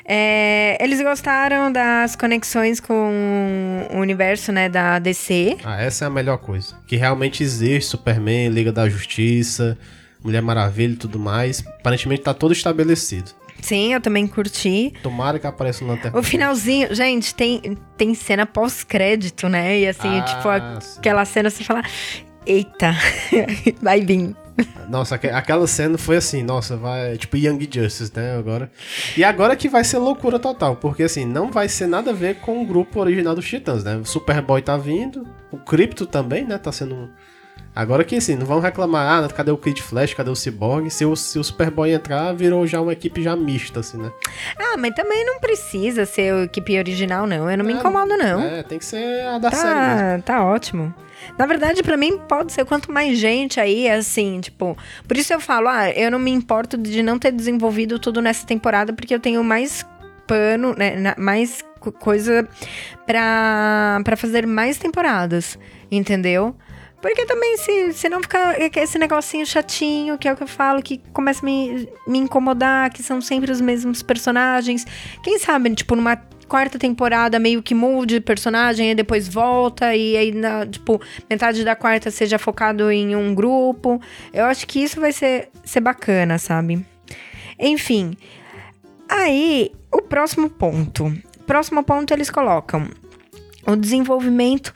É, 0.04 0.76
eles 0.82 1.00
gostaram 1.00 1.70
das 1.70 2.16
conexões 2.16 2.80
com 2.80 3.86
o 3.94 3.98
universo, 3.98 4.50
né, 4.50 4.68
da 4.68 4.98
DC. 4.98 5.56
Ah, 5.62 5.80
essa 5.80 6.04
é 6.04 6.08
a 6.08 6.10
melhor 6.10 6.38
coisa. 6.38 6.74
Que 6.86 6.96
realmente 6.96 7.44
existe 7.44 7.90
Superman, 7.90 8.48
Liga 8.48 8.72
da 8.72 8.88
Justiça, 8.88 9.78
Mulher 10.22 10.42
Maravilha 10.42 10.92
e 10.92 10.96
tudo 10.96 11.18
mais. 11.18 11.64
Aparentemente 11.66 12.22
tá 12.22 12.34
todo 12.34 12.52
estabelecido. 12.52 13.30
Sim, 13.62 13.92
eu 13.92 14.00
também 14.00 14.26
curti. 14.26 14.92
Tomara 15.02 15.38
que 15.38 15.46
apareça 15.46 15.84
no 15.84 15.90
Lanterna 15.90 16.18
O 16.18 16.22
finalzinho, 16.22 16.94
gente, 16.94 17.34
tem, 17.34 17.76
tem 17.96 18.14
cena 18.14 18.46
pós-crédito, 18.46 19.48
né? 19.50 19.80
E 19.80 19.86
assim, 19.88 20.18
Ah, 20.18 20.22
tipo, 20.22 20.82
sim. 20.84 20.98
aquela 20.98 21.24
cena 21.26 21.50
você 21.50 21.62
fala, 21.62 21.82
eita, 22.46 22.94
vai 23.82 24.00
vir. 24.00 24.34
Nossa, 24.88 25.14
aque- 25.14 25.28
aquela 25.28 25.66
cena 25.66 25.96
foi 25.96 26.16
assim, 26.16 26.42
nossa, 26.42 26.76
vai. 26.76 27.16
Tipo 27.18 27.36
Young 27.36 27.60
Justice, 27.70 28.10
né? 28.14 28.36
Agora. 28.36 28.70
E 29.16 29.22
agora 29.24 29.54
que 29.56 29.68
vai 29.68 29.84
ser 29.84 29.98
loucura 29.98 30.38
total, 30.38 30.76
porque 30.76 31.02
assim, 31.02 31.24
não 31.24 31.50
vai 31.50 31.68
ser 31.68 31.86
nada 31.86 32.10
a 32.10 32.14
ver 32.14 32.36
com 32.36 32.62
o 32.62 32.66
grupo 32.66 33.00
original 33.00 33.34
dos 33.34 33.46
Titãs, 33.46 33.84
né? 33.84 33.96
O 33.96 34.04
Superboy 34.04 34.60
tá 34.62 34.76
vindo, 34.76 35.26
o 35.50 35.56
Crypto 35.58 36.06
também, 36.06 36.44
né? 36.46 36.56
Tá 36.58 36.72
sendo. 36.72 37.10
Agora 37.74 38.02
que 38.04 38.16
assim, 38.16 38.34
não 38.34 38.44
vão 38.44 38.58
reclamar, 38.58 39.22
ah, 39.24 39.28
cadê 39.28 39.50
o 39.52 39.56
Kid 39.56 39.80
Flash, 39.80 40.12
cadê 40.12 40.28
o 40.28 40.34
Cyborg? 40.34 40.90
Se 40.90 41.04
o, 41.04 41.14
se 41.14 41.38
o 41.38 41.44
Superboy 41.44 41.92
entrar, 41.92 42.32
virou 42.34 42.66
já 42.66 42.80
uma 42.80 42.92
equipe 42.92 43.22
já 43.22 43.36
mista, 43.36 43.78
assim, 43.80 43.96
né? 43.96 44.10
Ah, 44.58 44.76
mas 44.76 44.92
também 44.94 45.24
não 45.24 45.38
precisa 45.38 46.04
ser 46.04 46.32
a 46.34 46.42
equipe 46.42 46.76
original, 46.76 47.26
não. 47.28 47.48
Eu 47.50 47.56
não 47.56 47.64
me 47.64 47.72
incomodo, 47.72 48.16
não. 48.16 48.42
É, 48.42 48.62
tem 48.64 48.78
que 48.78 48.84
ser 48.84 49.24
a 49.24 49.38
da 49.38 49.50
série 49.52 49.80
mesmo. 49.80 50.22
Tá, 50.22 50.34
tá 50.38 50.44
ótimo. 50.44 50.92
Na 51.38 51.46
verdade, 51.46 51.82
pra 51.82 51.96
mim, 51.96 52.18
pode 52.28 52.52
ser 52.52 52.64
quanto 52.64 52.90
mais 52.90 53.16
gente 53.18 53.60
aí, 53.60 53.88
assim, 53.88 54.40
tipo. 54.40 54.76
Por 55.06 55.16
isso 55.16 55.32
eu 55.32 55.38
falo, 55.40 55.68
ah, 55.68 55.90
eu 55.90 56.10
não 56.10 56.18
me 56.18 56.30
importo 56.32 56.76
de 56.76 57.02
não 57.04 57.18
ter 57.20 57.30
desenvolvido 57.30 57.98
tudo 58.00 58.20
nessa 58.20 58.44
temporada, 58.46 58.92
porque 58.92 59.14
eu 59.14 59.20
tenho 59.20 59.44
mais 59.44 59.86
pano, 60.26 60.74
né? 60.76 61.14
Mais 61.18 61.62
co- 61.78 61.92
coisa 61.92 62.48
pra 63.06 64.16
fazer 64.16 64.46
mais 64.46 64.78
temporadas, 64.78 65.58
entendeu? 65.90 66.54
Porque 67.00 67.24
também, 67.24 67.56
se, 67.56 67.92
se 67.94 68.08
não 68.08 68.20
ficar 68.20 68.60
esse 68.60 68.98
negocinho 68.98 69.46
chatinho, 69.46 70.18
que 70.18 70.28
é 70.28 70.32
o 70.32 70.36
que 70.36 70.42
eu 70.42 70.48
falo, 70.48 70.82
que 70.82 70.98
começa 71.12 71.40
a 71.40 71.46
me, 71.46 71.88
me 72.06 72.18
incomodar, 72.18 72.92
que 72.92 73.02
são 73.02 73.20
sempre 73.20 73.50
os 73.50 73.60
mesmos 73.60 74.02
personagens. 74.02 74.86
Quem 75.22 75.38
sabe, 75.38 75.74
tipo, 75.74 75.96
numa 75.96 76.16
quarta 76.46 76.78
temporada 76.78 77.38
meio 77.38 77.62
que 77.62 77.74
mude 77.74 78.14
de 78.14 78.20
personagem 78.20 78.90
e 78.90 78.94
depois 78.94 79.28
volta, 79.28 79.94
e 79.94 80.16
aí, 80.16 80.32
na, 80.32 80.66
tipo, 80.66 81.00
metade 81.28 81.64
da 81.64 81.74
quarta 81.74 82.10
seja 82.10 82.38
focado 82.38 82.90
em 82.90 83.16
um 83.16 83.34
grupo. 83.34 84.00
Eu 84.32 84.44
acho 84.44 84.66
que 84.66 84.82
isso 84.82 85.00
vai 85.00 85.12
ser, 85.12 85.48
ser 85.64 85.80
bacana, 85.80 86.38
sabe? 86.38 86.84
Enfim. 87.58 88.16
Aí, 89.08 89.72
o 89.90 90.02
próximo 90.02 90.50
ponto. 90.50 91.12
Próximo 91.46 91.82
ponto 91.82 92.12
eles 92.12 92.30
colocam 92.30 92.88
o 93.66 93.76
desenvolvimento 93.76 94.74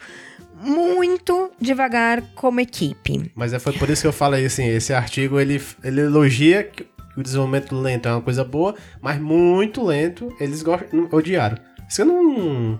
muito 0.65 1.51
devagar 1.59 2.21
como 2.35 2.59
equipe. 2.59 3.31
Mas 3.35 3.53
é, 3.53 3.59
foi 3.59 3.73
por 3.73 3.89
isso 3.89 4.01
que 4.01 4.07
eu 4.07 4.13
falei 4.13 4.45
assim, 4.45 4.67
esse 4.67 4.93
artigo 4.93 5.39
ele, 5.39 5.61
ele 5.83 6.01
elogia 6.01 6.63
que 6.63 6.85
o 7.15 7.23
desenvolvimento 7.23 7.75
lento 7.75 8.07
é 8.07 8.11
uma 8.11 8.21
coisa 8.21 8.43
boa, 8.43 8.75
mas 9.01 9.19
muito 9.19 9.83
lento, 9.83 10.35
eles 10.39 10.61
gostam, 10.61 11.07
odiaram. 11.11 11.57
Isso 11.87 12.01
eu 12.01 12.05
não... 12.05 12.79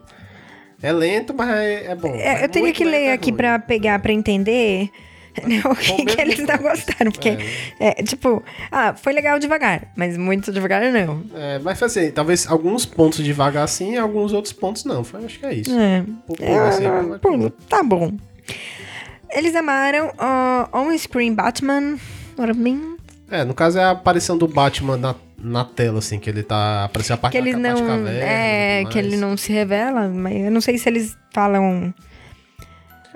É 0.81 0.91
lento, 0.91 1.33
mas 1.33 1.49
é, 1.49 1.85
é 1.91 1.95
bom. 1.95 2.13
É, 2.15 2.43
eu 2.43 2.49
teria 2.49 2.73
que 2.73 2.83
ler 2.83 3.05
é 3.05 3.13
aqui 3.13 3.31
pra 3.31 3.57
pegar, 3.57 3.97
pra 3.99 4.11
entender 4.11 4.89
né, 5.47 5.61
o 5.65 5.75
que, 5.75 6.05
que 6.05 6.21
eles 6.21 6.39
não 6.39 6.57
gostaram. 6.57 7.11
Porque, 7.11 7.37
é, 7.79 7.93
tipo, 8.03 8.43
ah, 8.71 8.93
foi 8.93 9.13
legal 9.13 9.37
devagar, 9.39 9.91
mas 9.95 10.17
muito 10.17 10.51
devagar 10.51 10.91
não. 10.91 11.23
É, 11.35 11.59
mas 11.59 11.81
assim, 11.81 12.11
talvez 12.11 12.47
alguns 12.47 12.85
pontos 12.85 13.23
devagar 13.23 13.67
sim 13.67 13.93
e 13.93 13.97
alguns 13.97 14.33
outros 14.33 14.53
pontos 14.53 14.85
não. 14.85 15.03
Foi, 15.03 15.25
acho 15.25 15.39
que 15.39 15.45
é 15.45 15.53
isso. 15.53 15.71
É. 15.77 16.03
Assim, 16.67 16.85
Ah, 16.85 17.19
pô, 17.21 17.49
tá 17.69 17.83
bom. 17.83 18.11
Eles 19.31 19.55
amaram 19.55 20.11
o 20.71 20.77
on-screen 20.79 21.33
Batman. 21.33 21.97
Ora 22.37 22.53
bem, 22.53 22.97
É, 23.29 23.43
no 23.43 23.53
caso 23.53 23.79
é 23.79 23.83
a 23.83 23.91
aparição 23.91 24.37
do 24.37 24.47
Batman 24.47 24.97
na, 24.97 25.15
na 25.37 25.65
tela, 25.65 25.99
assim, 25.99 26.19
que 26.19 26.29
ele 26.29 26.43
tá 26.43 26.85
aparecendo 26.85 27.15
a 27.15 27.17
parte 27.17 27.31
que 27.33 27.37
ele 27.37 27.53
não. 27.53 27.73
Batcaverna 27.73 28.11
e 28.11 28.21
É, 28.21 28.85
que 28.89 28.97
ele 28.97 29.17
não 29.17 29.35
se 29.35 29.51
revela, 29.51 30.07
mas 30.07 30.35
eu 30.35 30.51
não 30.51 30.61
sei 30.61 30.77
se 30.77 30.87
eles 30.87 31.17
falam. 31.33 31.93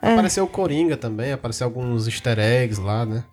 Apareceu 0.01 0.43
o 0.43 0.47
Coringa 0.47 0.97
também, 0.97 1.31
apareceu 1.31 1.65
alguns 1.65 2.07
easter 2.07 2.39
eggs 2.39 2.79
lá, 2.79 3.05
né? 3.05 3.23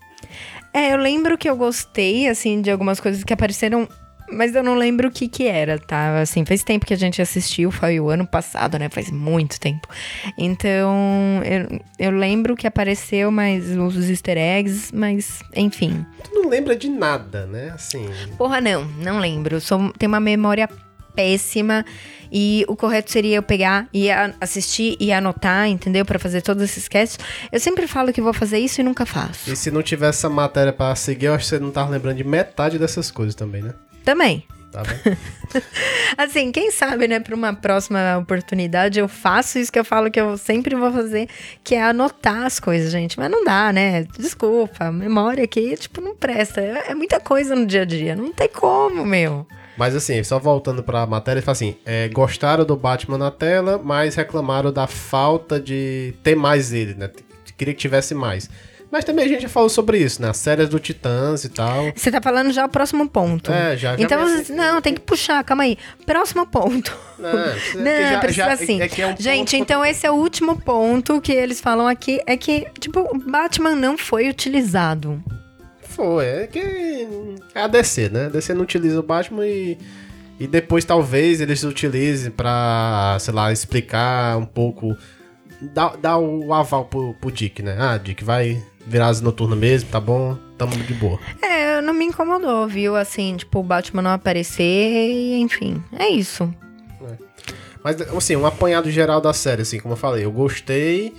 É, 0.72 0.92
eu 0.92 0.98
lembro 0.98 1.38
que 1.38 1.48
eu 1.48 1.56
gostei, 1.56 2.28
assim, 2.28 2.60
de 2.60 2.70
algumas 2.70 3.00
coisas 3.00 3.24
que 3.24 3.32
apareceram, 3.32 3.88
mas 4.30 4.54
eu 4.54 4.62
não 4.62 4.74
lembro 4.74 5.08
o 5.08 5.10
que 5.10 5.28
que 5.28 5.46
era, 5.46 5.78
tá? 5.78 6.20
Assim, 6.20 6.44
faz 6.44 6.62
tempo 6.62 6.84
que 6.84 6.92
a 6.92 6.98
gente 6.98 7.22
assistiu, 7.22 7.70
foi 7.70 7.98
o 8.00 8.10
ano 8.10 8.26
passado, 8.26 8.78
né? 8.78 8.88
Faz 8.90 9.10
muito 9.10 9.58
tempo. 9.58 9.88
Então, 10.36 11.40
eu, 11.44 11.80
eu 11.98 12.10
lembro 12.10 12.56
que 12.56 12.66
apareceu, 12.66 13.30
mas 13.30 13.70
os 13.70 14.10
easter 14.10 14.36
eggs, 14.36 14.94
mas, 14.94 15.40
enfim. 15.54 16.04
Tu 16.24 16.34
não 16.34 16.48
lembra 16.48 16.76
de 16.76 16.88
nada, 16.88 17.46
né? 17.46 17.70
Assim, 17.74 18.06
Porra, 18.36 18.60
não, 18.60 18.84
não 18.84 19.18
lembro. 19.18 19.60
Sou, 19.60 19.92
tenho 19.92 20.12
uma 20.12 20.20
memória 20.20 20.68
péssima. 21.16 21.84
E 22.30 22.64
o 22.68 22.76
correto 22.76 23.10
seria 23.10 23.36
eu 23.36 23.42
pegar 23.42 23.88
e 23.92 24.08
assistir 24.40 24.96
e 25.00 25.12
anotar, 25.12 25.68
entendeu? 25.68 26.04
Pra 26.04 26.18
fazer 26.18 26.42
todos 26.42 26.62
esses 26.62 26.88
casts. 26.88 27.18
Eu 27.50 27.58
sempre 27.58 27.86
falo 27.86 28.12
que 28.12 28.20
vou 28.20 28.32
fazer 28.32 28.58
isso 28.58 28.80
e 28.80 28.84
nunca 28.84 29.06
faço. 29.06 29.50
e 29.50 29.56
se 29.56 29.70
não 29.70 29.82
tivesse 29.82 30.18
essa 30.18 30.28
matéria 30.28 30.72
pra 30.72 30.94
seguir, 30.94 31.26
eu 31.26 31.34
acho 31.34 31.44
que 31.44 31.50
você 31.50 31.58
não 31.58 31.70
tava 31.70 31.90
lembrando 31.90 32.16
de 32.16 32.24
metade 32.24 32.78
dessas 32.78 33.10
coisas 33.10 33.34
também, 33.34 33.62
né? 33.62 33.74
Também. 34.04 34.44
Tá? 34.72 34.82
Assim, 36.18 36.52
quem 36.52 36.70
sabe, 36.70 37.08
né, 37.08 37.20
pra 37.20 37.34
uma 37.34 37.54
próxima 37.54 38.18
oportunidade 38.18 38.98
eu 38.98 39.08
faço 39.08 39.58
isso 39.58 39.72
que 39.72 39.78
eu 39.78 39.84
falo 39.84 40.10
que 40.10 40.20
eu 40.20 40.36
sempre 40.36 40.74
vou 40.74 40.92
fazer, 40.92 41.28
que 41.64 41.74
é 41.74 41.82
anotar 41.82 42.44
as 42.44 42.60
coisas, 42.60 42.90
gente. 42.90 43.18
Mas 43.18 43.30
não 43.30 43.44
dá, 43.44 43.72
né? 43.72 44.04
Desculpa, 44.18 44.92
memória 44.92 45.44
aqui, 45.44 45.76
tipo, 45.76 46.00
não 46.00 46.14
presta. 46.14 46.60
É, 46.60 46.90
é 46.90 46.94
muita 46.94 47.18
coisa 47.20 47.54
no 47.54 47.64
dia 47.64 47.82
a 47.82 47.84
dia, 47.84 48.14
não 48.14 48.32
tem 48.32 48.48
como, 48.48 49.04
meu. 49.06 49.46
Mas 49.76 49.94
assim, 49.94 50.22
só 50.22 50.38
voltando 50.38 50.82
pra 50.82 51.06
matéria, 51.06 51.38
ele 51.38 51.44
fala 51.44 51.52
assim: 51.52 51.76
é, 51.84 52.08
gostaram 52.08 52.64
do 52.64 52.76
Batman 52.76 53.18
na 53.18 53.30
tela, 53.30 53.80
mas 53.82 54.14
reclamaram 54.14 54.72
da 54.72 54.86
falta 54.86 55.60
de 55.60 56.14
ter 56.22 56.34
mais 56.36 56.72
ele, 56.72 56.94
né? 56.94 57.10
Queria 57.58 57.72
que 57.74 57.80
tivesse 57.80 58.14
mais. 58.14 58.48
Mas 58.90 59.04
também 59.04 59.24
a 59.24 59.28
gente 59.28 59.42
já 59.42 59.48
falou 59.48 59.68
sobre 59.68 59.98
isso, 59.98 60.22
né? 60.22 60.28
As 60.30 60.36
séries 60.36 60.68
do 60.68 60.78
Titãs 60.78 61.42
e 61.44 61.48
tal. 61.48 61.90
Você 61.94 62.08
tá 62.10 62.20
falando 62.22 62.52
já 62.52 62.64
o 62.64 62.68
próximo 62.68 63.08
ponto. 63.08 63.50
É, 63.50 63.76
já- 63.76 63.96
já 63.96 64.02
Então, 64.02 64.20
você- 64.24 64.52
não, 64.52 64.80
tem 64.80 64.94
que 64.94 65.00
puxar, 65.00 65.42
calma 65.42 65.64
aí. 65.64 65.76
Próximo 66.06 66.46
ponto. 66.46 66.96
Não, 67.18 67.32
precisa- 67.32 67.82
Não, 67.82 68.10
já- 68.12 68.18
precisa 68.20 68.46
já- 68.46 68.52
assim. 68.52 68.80
é 68.80 68.84
é 68.84 69.06
um 69.06 69.10
ponto 69.10 69.22
Gente, 69.22 69.56
então 69.56 69.84
esse 69.84 70.06
é 70.06 70.10
o 70.10 70.14
último 70.14 70.60
ponto 70.60 71.20
que 71.20 71.32
eles 71.32 71.60
falam 71.60 71.88
aqui. 71.88 72.20
É 72.26 72.36
que, 72.36 72.66
tipo, 72.78 73.00
o 73.00 73.18
Batman 73.18 73.74
não 73.74 73.98
foi 73.98 74.28
utilizado. 74.28 75.20
Foi, 75.96 76.26
é 76.26 76.46
que 76.46 77.08
é 77.54 77.62
a 77.62 77.66
DC, 77.66 78.10
né? 78.10 78.26
A 78.26 78.28
DC 78.28 78.52
não 78.52 78.64
utiliza 78.64 79.00
o 79.00 79.02
Batman 79.02 79.46
e, 79.46 79.78
e 80.38 80.46
depois 80.46 80.84
talvez 80.84 81.40
eles 81.40 81.64
utilizem 81.64 82.30
pra, 82.30 83.16
sei 83.18 83.32
lá, 83.32 83.50
explicar 83.50 84.36
um 84.36 84.44
pouco, 84.44 84.94
dar, 85.62 85.96
dar 85.96 86.18
o 86.18 86.52
aval 86.52 86.84
pro, 86.84 87.14
pro 87.14 87.32
Dick, 87.32 87.62
né? 87.62 87.78
Ah, 87.80 87.96
Dick, 87.96 88.22
vai 88.22 88.62
virar 88.86 89.08
as 89.08 89.22
noturnas 89.22 89.58
mesmo, 89.58 89.88
tá 89.88 89.98
bom? 89.98 90.36
Tamo 90.58 90.76
de 90.76 90.92
boa. 90.92 91.18
É, 91.40 91.80
não 91.80 91.94
me 91.94 92.04
incomodou, 92.04 92.68
viu? 92.68 92.94
Assim, 92.94 93.34
tipo, 93.34 93.60
o 93.60 93.62
Batman 93.62 94.02
não 94.02 94.10
aparecer 94.10 94.62
e, 94.62 95.40
enfim. 95.40 95.82
É 95.98 96.10
isso. 96.10 96.52
Mas, 97.82 97.98
assim, 98.02 98.36
um 98.36 98.44
apanhado 98.44 98.90
geral 98.90 99.18
da 99.18 99.32
série, 99.32 99.62
assim, 99.62 99.80
como 99.80 99.94
eu 99.94 99.98
falei, 99.98 100.26
eu 100.26 100.30
gostei. 100.30 101.14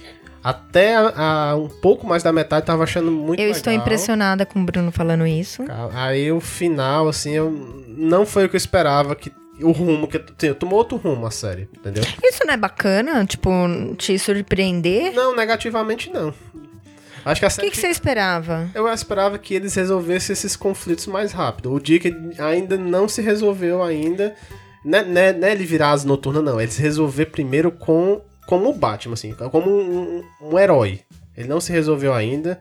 Até 0.49 0.95
a- 0.95 1.13
a- 1.51 1.55
um 1.57 1.67
pouco 1.67 2.07
mais 2.07 2.23
da 2.23 2.31
metade 2.31 2.65
tava 2.65 2.83
achando 2.83 3.11
muito 3.11 3.39
eu 3.39 3.47
legal. 3.47 3.57
estou 3.57 3.73
impressionada 3.73 4.45
com 4.45 4.61
o 4.61 4.63
Bruno 4.63 4.91
falando 4.93 5.27
isso. 5.27 5.63
Aí 5.93 6.31
o 6.31 6.39
final, 6.39 7.09
assim, 7.09 7.31
eu, 7.33 7.51
não 7.89 8.25
foi 8.25 8.45
o 8.45 8.49
que 8.49 8.55
eu 8.55 8.57
esperava, 8.57 9.13
que 9.13 9.29
o 9.61 9.71
rumo, 9.71 10.07
que 10.07 10.17
assim, 10.17 10.53
tomou 10.53 10.79
outro 10.79 10.95
rumo 10.97 11.25
a 11.25 11.31
série, 11.31 11.67
entendeu? 11.77 12.01
Isso 12.23 12.45
não 12.45 12.53
é 12.53 12.57
bacana? 12.57 13.25
Tipo, 13.25 13.49
te 13.97 14.17
surpreender? 14.17 15.13
Não, 15.13 15.35
negativamente 15.35 16.09
não. 16.09 16.33
Acho 17.25 17.41
que 17.41 17.45
a 17.45 17.49
O 17.49 17.51
série. 17.51 17.67
que, 17.67 17.75
que 17.75 17.81
você 17.81 17.87
esperava? 17.87 18.69
Eu 18.73 18.87
esperava 18.87 19.37
que 19.37 19.53
eles 19.53 19.75
resolvessem 19.75 20.31
esses 20.31 20.55
conflitos 20.55 21.07
mais 21.07 21.33
rápido. 21.33 21.73
O 21.73 21.79
Dick 21.79 22.15
ainda 22.39 22.77
não 22.77 23.09
se 23.09 23.21
resolveu 23.21 23.83
ainda. 23.83 24.33
Não 24.85 24.99
é, 24.99 25.03
não 25.03 25.21
é- 25.21 25.33
não 25.33 25.47
é 25.49 25.51
ele 25.51 25.65
virar 25.65 25.91
as 25.91 26.05
noturnas, 26.05 26.41
não. 26.41 26.57
É 26.57 26.63
ele 26.63 26.71
se 26.71 26.81
resolver 26.81 27.25
primeiro 27.25 27.69
com 27.69 28.21
como 28.47 28.69
o 28.69 28.73
Batman, 28.73 29.13
assim, 29.13 29.35
como 29.51 29.69
um, 29.69 30.23
um- 30.41 30.57
herói. 30.57 31.01
Ele 31.35 31.47
não 31.47 31.61
se 31.61 31.71
resolveu 31.71 32.13
ainda. 32.13 32.59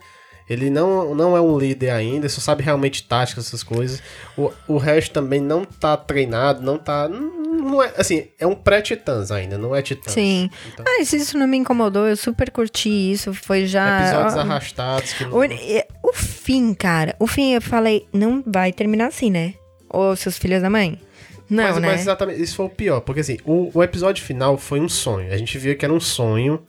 Ele 0.48 0.70
não, 0.70 1.12
não 1.14 1.36
é 1.36 1.40
um 1.40 1.58
líder 1.58 1.90
ainda, 1.90 2.28
só 2.28 2.40
sabe 2.40 2.62
realmente 2.62 3.02
táticas, 3.02 3.46
essas 3.46 3.64
coisas. 3.64 4.00
O, 4.36 4.52
o 4.68 4.76
resto 4.76 5.12
também 5.12 5.40
não 5.40 5.64
tá 5.64 5.96
treinado, 5.96 6.62
não 6.62 6.78
tá. 6.78 7.08
Não 7.08 7.82
é, 7.82 7.92
assim, 7.96 8.28
é 8.38 8.46
um 8.46 8.54
pré-titãs 8.54 9.32
ainda, 9.32 9.58
não 9.58 9.74
é 9.74 9.82
titãs. 9.82 10.12
Sim. 10.12 10.48
Então, 10.72 10.84
Mas 10.86 11.12
isso 11.12 11.36
não 11.36 11.48
me 11.48 11.56
incomodou, 11.56 12.06
eu 12.06 12.16
super 12.16 12.50
curti 12.50 12.88
isso. 13.10 13.34
Foi 13.34 13.66
já. 13.66 14.02
episódios 14.02 14.36
ó, 14.36 14.40
arrastados 14.40 15.12
que 15.14 15.24
não. 15.24 15.38
O, 15.38 16.10
o 16.10 16.12
fim, 16.12 16.74
cara. 16.74 17.16
O 17.18 17.26
fim, 17.26 17.54
eu 17.54 17.62
falei, 17.62 18.06
não 18.12 18.44
vai 18.46 18.72
terminar 18.72 19.06
assim, 19.08 19.30
né? 19.30 19.54
Ô, 19.92 20.14
seus 20.14 20.38
filhos 20.38 20.62
da 20.62 20.70
mãe. 20.70 21.00
Não, 21.48 21.64
mas, 21.64 21.76
né? 21.76 21.88
mas 21.88 22.00
exatamente, 22.00 22.42
isso 22.42 22.56
foi 22.56 22.66
o 22.66 22.70
pior, 22.70 23.00
porque 23.00 23.20
assim, 23.20 23.38
o, 23.44 23.70
o 23.72 23.82
episódio 23.82 24.24
final 24.24 24.58
foi 24.58 24.80
um 24.80 24.88
sonho. 24.88 25.32
A 25.32 25.36
gente 25.36 25.56
via 25.58 25.74
que 25.74 25.84
era 25.84 25.94
um 25.94 26.00
sonho. 26.00 26.60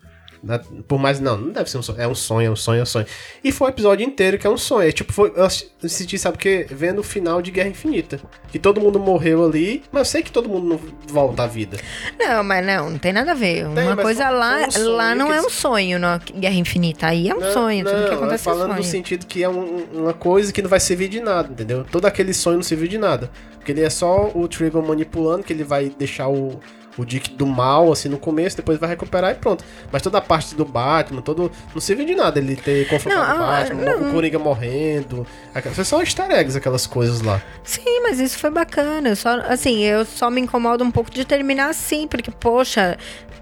Por 0.88 1.00
mais, 1.00 1.20
não, 1.20 1.38
não 1.38 1.52
deve 1.52 1.70
ser 1.70 1.78
um 1.78 1.82
sonho. 1.82 2.02
É 2.02 2.08
um 2.08 2.16
sonho, 2.16 2.48
é 2.48 2.52
um 2.52 2.56
sonho, 2.56 2.80
é 2.80 2.84
um 2.84 2.86
sonho. 2.86 3.06
E 3.44 3.52
foi 3.52 3.68
o 3.68 3.72
episódio 3.72 4.06
inteiro 4.06 4.38
que 4.38 4.46
é 4.46 4.50
um 4.50 4.58
sonho. 4.58 4.88
É, 4.88 4.92
tipo, 4.92 5.12
foi, 5.12 5.34
eu 5.36 5.90
senti, 5.90 6.18
sabe 6.18 6.38
o 6.38 6.40
que? 6.40 6.66
Vendo 6.70 7.00
o 7.00 7.04
final 7.04 7.42
de 7.42 7.52
Guerra 7.52 7.70
Infinita. 7.70 8.20
Que 8.50 8.60
todo 8.60 8.80
mundo 8.80 9.00
morreu 9.00 9.46
ali, 9.46 9.84
mas 9.92 10.02
eu 10.02 10.06
sei 10.06 10.24
que 10.24 10.32
todo 10.32 10.50
mundo 10.50 10.68
não 10.68 10.80
volta 11.08 11.44
à 11.44 11.48
vida. 11.48 11.78
Não, 12.20 12.44
mas 12.44 12.66
não, 12.66 12.90
não 12.92 12.98
tem 12.98 13.14
nada 13.14 13.32
a 13.32 13.36
ver. 13.36 13.68
Tem, 13.74 13.84
uma 13.84 13.98
coisa 13.98 14.30
lá, 14.30 14.68
um 14.78 14.90
lá 14.90 15.16
não 15.16 15.34
é 15.34 15.42
um 15.42 15.50
sonho 15.50 16.00
na 16.00 16.18
Guerra 16.18 16.56
Infinita. 16.56 17.08
Aí 17.08 17.30
é 17.30 17.36
um 17.36 17.40
não, 17.40 17.54
sonho, 17.54 17.84
não, 17.84 17.92
tudo 17.92 18.08
que 18.08 18.16
acontece 18.16 18.48
é 18.48 18.52
falando 18.52 18.76
no 18.76 18.84
sentido 18.84 19.26
que 19.26 19.44
é 19.44 19.50
um, 19.50 19.86
uma 19.94 20.14
coisa 20.14 20.52
que 20.52 20.62
não 20.62 20.70
vai 20.70 20.80
servir 20.80 21.10
de 21.10 21.20
nada, 21.20 21.52
entendeu? 21.52 21.86
Todo 21.92 22.06
aquele 22.06 22.34
sonho 22.34 22.58
não 22.58 22.64
serviu 22.64 22.88
de 22.88 22.98
nada. 22.98 23.30
Porque 23.56 23.72
ele 23.72 23.82
é 23.82 23.90
só 23.90 24.32
o 24.34 24.48
Trigger 24.48 24.82
manipulando, 24.82 25.44
que 25.44 25.52
ele 25.52 25.64
vai 25.64 25.90
deixar 25.90 26.30
o 26.30 26.60
o 26.98 27.06
Dick 27.06 27.32
do 27.32 27.46
mal, 27.46 27.92
assim, 27.92 28.10
no 28.10 28.18
começo, 28.18 28.58
depois 28.58 28.80
vai 28.80 28.90
recuperar 28.90 29.32
e 29.32 29.36
pronto. 29.36 29.64
Mas 29.92 30.02
toda 30.02 30.18
a 30.18 30.22
parte 30.22 30.56
do 30.56 30.66
Batman, 30.66 31.22
todo. 31.22 31.52
Não 31.74 31.82
serve 31.82 32.06
de 32.06 32.16
nada 32.16 32.40
ele 32.40 32.56
ter 32.56 32.88
confrontado 32.88 33.40
não, 33.40 33.46
o 33.46 33.48
Batman, 33.48 33.82
não. 33.84 34.10
o 34.10 34.14
Coringa 34.14 34.40
morrendo. 34.40 35.26
Foi 35.74 35.84
só 35.84 36.02
easter 36.02 36.30
eggs, 36.32 36.58
aquelas 36.58 36.88
coisas 36.88 37.22
lá. 37.22 37.42
Sim, 37.64 38.02
mas 38.04 38.20
isso 38.20 38.38
foi 38.38 38.50
bacana. 38.50 39.16
Só, 39.16 39.40
assim, 39.48 39.84
eu 39.84 40.06
só 40.06 40.30
me 40.30 40.42
incomodo 40.42 40.84
um 40.84 40.92
pouco 40.92 41.12
de 41.12 41.24
terminar 41.24 41.70
assim, 41.70 42.08
porque, 42.08 42.32
poxa, 42.32 42.98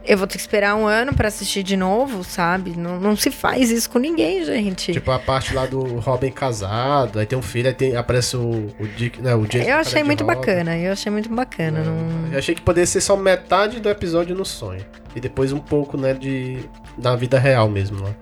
eu 0.07 0.17
vou 0.17 0.27
ter 0.27 0.35
que 0.35 0.41
esperar 0.41 0.75
um 0.75 0.85
ano 0.85 1.13
para 1.13 1.27
assistir 1.27 1.63
de 1.63 1.75
novo, 1.75 2.23
sabe? 2.23 2.77
Não, 2.77 2.99
não 2.99 3.15
se 3.15 3.31
faz 3.31 3.71
isso 3.71 3.89
com 3.89 3.99
ninguém, 3.99 4.43
gente. 4.43 4.93
Tipo, 4.93 5.11
a 5.11 5.19
parte 5.19 5.53
lá 5.53 5.65
do 5.65 5.99
Robin 5.99 6.31
casado, 6.31 7.19
aí 7.19 7.25
tem 7.25 7.37
um 7.37 7.41
filho, 7.41 7.67
aí 7.67 7.73
tem, 7.73 7.95
aparece 7.95 8.37
o, 8.37 8.67
o 8.79 8.87
Dick, 8.95 9.21
né, 9.21 9.35
o 9.35 9.45
Jason. 9.45 9.69
Eu 9.69 9.77
achei 9.77 10.03
muito 10.03 10.23
Robin. 10.23 10.35
bacana, 10.35 10.77
eu 10.77 10.91
achei 10.91 11.11
muito 11.11 11.29
bacana. 11.29 11.83
Não... 11.83 12.31
Eu 12.31 12.39
achei 12.39 12.55
que 12.55 12.61
poderia 12.61 12.87
ser 12.87 13.01
só 13.01 13.15
metade 13.15 13.79
do 13.79 13.89
episódio 13.89 14.35
no 14.35 14.45
sonho. 14.45 14.85
E 15.15 15.19
depois 15.19 15.51
um 15.51 15.59
pouco, 15.59 15.97
né, 15.97 16.13
de... 16.13 16.59
na 16.97 17.15
vida 17.15 17.39
real 17.39 17.69
mesmo, 17.69 18.01
né? 18.01 18.15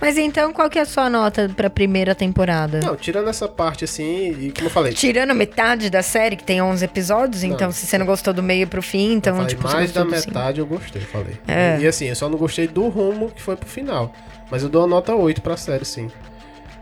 Mas 0.00 0.16
então, 0.16 0.52
qual 0.52 0.70
que 0.70 0.78
é 0.78 0.82
a 0.82 0.86
sua 0.86 1.10
nota 1.10 1.50
pra 1.54 1.68
primeira 1.68 2.14
temporada? 2.14 2.80
Não, 2.82 2.96
tirando 2.96 3.28
essa 3.28 3.46
parte 3.46 3.84
assim, 3.84 4.30
e 4.40 4.52
como 4.52 4.66
eu 4.66 4.70
falei. 4.70 4.92
Tirando 4.92 5.34
metade 5.34 5.90
da 5.90 6.02
série, 6.02 6.36
que 6.36 6.44
tem 6.44 6.62
11 6.62 6.84
episódios, 6.84 7.42
não, 7.42 7.50
então 7.50 7.70
se 7.70 7.86
você 7.86 7.98
não 7.98 8.06
gostou 8.06 8.32
do 8.32 8.42
meio 8.42 8.66
pro 8.66 8.80
fim, 8.80 9.12
então, 9.12 9.36
falei, 9.36 9.48
tipo, 9.50 9.62
mais 9.62 9.92
da 9.92 10.04
metade 10.04 10.60
eu 10.60 10.66
gostei, 10.66 11.02
falei. 11.02 11.38
É. 11.46 11.78
E, 11.78 11.82
e, 11.82 11.86
assim, 11.86 12.06
eu 12.06 12.16
só 12.16 12.28
não 12.28 12.38
gostei 12.38 12.66
do 12.66 12.88
rumo 12.88 13.30
que 13.30 13.42
foi 13.42 13.56
pro 13.56 13.68
final. 13.68 14.12
Mas 14.50 14.62
eu 14.62 14.68
dou 14.68 14.84
a 14.84 14.86
nota 14.86 15.14
8 15.14 15.42
pra 15.42 15.56
série, 15.56 15.84
sim. 15.84 16.10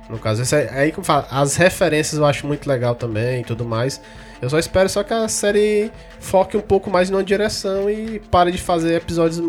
No 0.08 0.18
caso, 0.18 0.40
esse 0.40 0.56
é, 0.56 0.70
aí 0.72 0.90
como 0.90 1.04
fala, 1.04 1.26
as 1.30 1.56
referências 1.56 2.18
eu 2.18 2.24
acho 2.24 2.46
muito 2.46 2.66
legal 2.66 2.94
também 2.94 3.42
e 3.42 3.44
tudo 3.44 3.64
mais. 3.64 4.00
Eu 4.40 4.48
só 4.48 4.58
espero 4.58 4.88
só 4.88 5.02
que 5.02 5.12
a 5.12 5.28
série 5.28 5.90
foque 6.18 6.56
um 6.56 6.60
pouco 6.60 6.88
mais 6.90 7.10
numa 7.10 7.22
direção 7.22 7.90
e 7.90 8.18
pare 8.18 8.50
de 8.50 8.58
fazer 8.58 8.94
episódios 8.94 9.42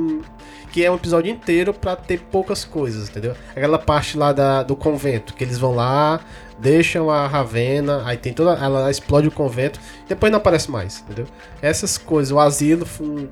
que 0.72 0.84
é 0.84 0.92
um 0.92 0.96
episódio 0.96 1.32
inteiro 1.32 1.74
para 1.74 1.96
ter 1.96 2.20
poucas 2.20 2.64
coisas, 2.64 3.10
entendeu? 3.10 3.36
Aquela 3.52 3.80
parte 3.80 4.18
lá 4.18 4.32
da, 4.32 4.64
do 4.64 4.76
convento, 4.76 5.34
que 5.34 5.44
eles 5.44 5.58
vão 5.58 5.74
lá, 5.76 6.20
deixam 6.58 7.10
a 7.10 7.28
Ravena, 7.28 8.04
aí 8.06 8.18
tem 8.18 8.34
toda. 8.34 8.52
Ela 8.52 8.90
explode 8.92 9.28
o 9.28 9.32
convento, 9.32 9.80
depois 10.08 10.32
não 10.32 10.38
aparece 10.38 10.70
mais, 10.70 11.02
entendeu? 11.02 11.26
Essas 11.62 11.98
coisas, 11.98 12.32
o 12.32 12.40
asilo 12.40 12.86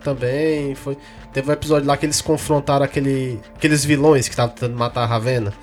também 0.03 0.75
foi. 0.75 0.97
Teve 1.31 1.49
um 1.49 1.53
episódio 1.53 1.87
lá 1.87 1.95
que 1.95 2.05
eles 2.05 2.21
confrontaram 2.21 2.83
aquele, 2.83 3.39
aqueles 3.55 3.85
vilões 3.85 4.27
que 4.27 4.33
estavam 4.33 4.53
tentando 4.53 4.75
matar 4.75 5.03
a 5.03 5.05
Ravena. 5.05 5.53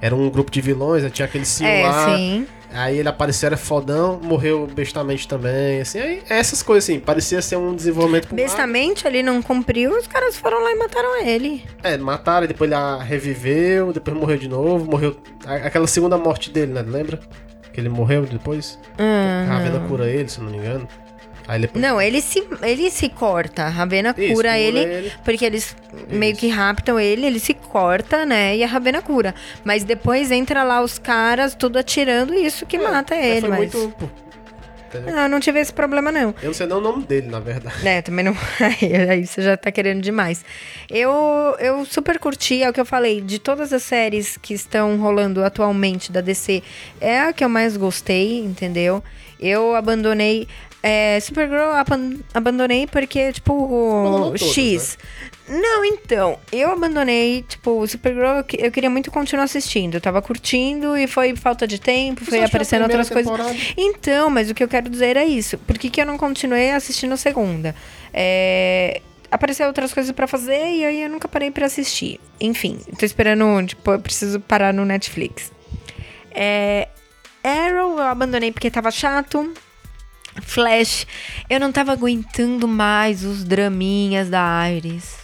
Era 0.00 0.14
um 0.14 0.28
grupo 0.28 0.50
de 0.50 0.60
vilões, 0.60 1.10
tinha 1.12 1.26
aquele 1.26 1.44
senhor 1.44 1.70
é, 1.70 1.82
lá. 1.86 2.16
Sim. 2.16 2.46
Aí 2.74 2.98
ele 2.98 3.08
apareceu, 3.08 3.48
era 3.48 3.56
fodão, 3.56 4.18
morreu 4.22 4.66
bestamente 4.66 5.28
também, 5.28 5.80
assim, 5.80 5.98
aí 5.98 6.22
essas 6.28 6.62
coisas 6.62 6.84
assim, 6.84 6.98
parecia 6.98 7.42
ser 7.42 7.56
um 7.56 7.74
desenvolvimento... 7.74 8.34
Bestamente, 8.34 9.06
ele 9.06 9.22
não 9.22 9.42
cumpriu, 9.42 9.96
os 9.98 10.06
caras 10.06 10.36
foram 10.36 10.62
lá 10.62 10.72
e 10.72 10.74
mataram 10.74 11.20
ele. 11.20 11.64
É, 11.82 11.98
mataram, 11.98 12.46
depois 12.46 12.70
ele 12.70 13.04
reviveu, 13.04 13.92
depois 13.92 14.16
morreu 14.16 14.38
de 14.38 14.48
novo, 14.48 14.90
morreu... 14.90 15.16
Aquela 15.44 15.86
segunda 15.86 16.16
morte 16.16 16.50
dele, 16.50 16.72
né, 16.72 16.82
lembra? 16.82 17.20
Que 17.72 17.80
ele 17.80 17.88
morreu 17.88 18.26
depois? 18.26 18.78
Uhum. 18.98 19.50
A 19.50 19.54
Ravena 19.54 19.80
cura 19.88 20.06
ele, 20.08 20.28
se 20.28 20.40
não 20.40 20.50
me 20.50 20.58
engano. 20.58 20.86
Não, 21.74 22.00
ele 22.00 22.20
se, 22.20 22.46
ele 22.62 22.90
se 22.90 23.08
corta. 23.08 23.64
A 23.64 23.68
Ravena 23.68 24.14
Isso, 24.16 24.34
cura, 24.34 24.58
ele, 24.58 24.80
ele, 24.80 25.12
porque 25.24 25.44
eles 25.44 25.76
Isso. 25.92 26.06
meio 26.10 26.36
que 26.36 26.48
raptam 26.48 26.98
ele, 26.98 27.26
ele 27.26 27.40
se 27.40 27.54
corta, 27.54 28.24
né? 28.24 28.56
E 28.56 28.64
a 28.64 28.66
Ravena 28.66 29.02
cura. 29.02 29.34
Mas 29.64 29.84
depois 29.84 30.30
entra 30.30 30.62
lá 30.62 30.80
os 30.80 30.98
caras, 30.98 31.54
tudo 31.54 31.78
atirando, 31.78 32.34
e 32.34 32.44
isso 32.46 32.66
que 32.66 32.76
é, 32.76 32.82
mata 32.82 33.14
ele. 33.14 33.40
Foi 33.40 33.50
mas... 33.50 33.74
muito. 33.74 34.22
Não, 35.00 35.28
não 35.28 35.40
tive 35.40 35.60
esse 35.60 35.72
problema, 35.72 36.12
não. 36.12 36.34
Eu 36.42 36.48
não 36.48 36.54
sei 36.54 36.66
nem 36.66 36.76
o 36.76 36.80
nome 36.80 37.04
dele, 37.04 37.28
na 37.28 37.40
verdade. 37.40 37.86
É, 37.86 38.02
também 38.02 38.24
não. 38.24 38.36
Aí 39.10 39.26
você 39.26 39.42
já 39.42 39.56
tá 39.56 39.70
querendo 39.70 40.02
demais. 40.02 40.44
Eu, 40.90 41.10
eu 41.58 41.84
super 41.86 42.18
curti, 42.18 42.62
é 42.62 42.68
o 42.68 42.72
que 42.72 42.80
eu 42.80 42.84
falei, 42.84 43.20
de 43.20 43.38
todas 43.38 43.72
as 43.72 43.82
séries 43.82 44.36
que 44.36 44.52
estão 44.52 44.98
rolando 44.98 45.42
atualmente 45.42 46.12
da 46.12 46.20
DC, 46.20 46.62
é 47.00 47.20
a 47.20 47.32
que 47.32 47.44
eu 47.44 47.48
mais 47.48 47.76
gostei, 47.76 48.38
entendeu? 48.38 49.02
Eu 49.40 49.74
abandonei. 49.74 50.46
É, 50.82 51.20
Supergirl 51.20 51.70
abandonei 52.34 52.88
porque, 52.88 53.32
tipo, 53.32 54.32
X. 54.36 54.98
Né? 55.46 55.60
Não, 55.60 55.84
então, 55.84 56.38
eu 56.50 56.70
abandonei, 56.70 57.44
tipo, 57.46 57.86
Supergirl, 57.86 58.38
eu, 58.38 58.44
eu 58.58 58.72
queria 58.72 58.90
muito 58.90 59.10
continuar 59.10 59.44
assistindo. 59.44 59.94
Eu 59.94 60.00
tava 60.00 60.20
curtindo 60.20 60.96
e 60.96 61.06
foi 61.06 61.36
falta 61.36 61.66
de 61.66 61.80
tempo, 61.80 62.24
foi 62.24 62.42
aparecendo 62.42 62.82
outras 62.82 63.08
temporada? 63.08 63.44
coisas. 63.44 63.74
Então, 63.76 64.28
mas 64.28 64.50
o 64.50 64.54
que 64.54 64.64
eu 64.64 64.68
quero 64.68 64.88
dizer 64.88 65.16
é 65.16 65.24
isso. 65.24 65.56
Por 65.58 65.78
que, 65.78 65.88
que 65.88 66.00
eu 66.00 66.06
não 66.06 66.18
continuei 66.18 66.70
assistindo 66.72 67.12
a 67.12 67.16
segunda? 67.16 67.76
É, 68.12 69.00
apareceu 69.30 69.66
outras 69.66 69.92
coisas 69.94 70.12
para 70.12 70.26
fazer 70.26 70.74
e 70.74 70.84
aí 70.84 71.02
eu 71.02 71.10
nunca 71.10 71.28
parei 71.28 71.50
para 71.50 71.66
assistir. 71.66 72.20
Enfim, 72.40 72.78
tô 72.98 73.04
esperando, 73.04 73.66
tipo, 73.66 73.92
eu 73.92 74.00
preciso 74.00 74.40
parar 74.40 74.74
no 74.74 74.84
Netflix. 74.84 75.52
É, 76.30 76.88
Arrow 77.44 77.98
eu 77.98 78.02
abandonei 78.02 78.52
porque 78.52 78.70
tava 78.70 78.90
chato. 78.90 79.52
Flash, 80.40 81.06
eu 81.50 81.60
não 81.60 81.70
tava 81.70 81.92
aguentando 81.92 82.66
mais 82.66 83.24
os 83.24 83.44
draminhas 83.44 84.30
da 84.30 84.70
Iris. 84.70 85.22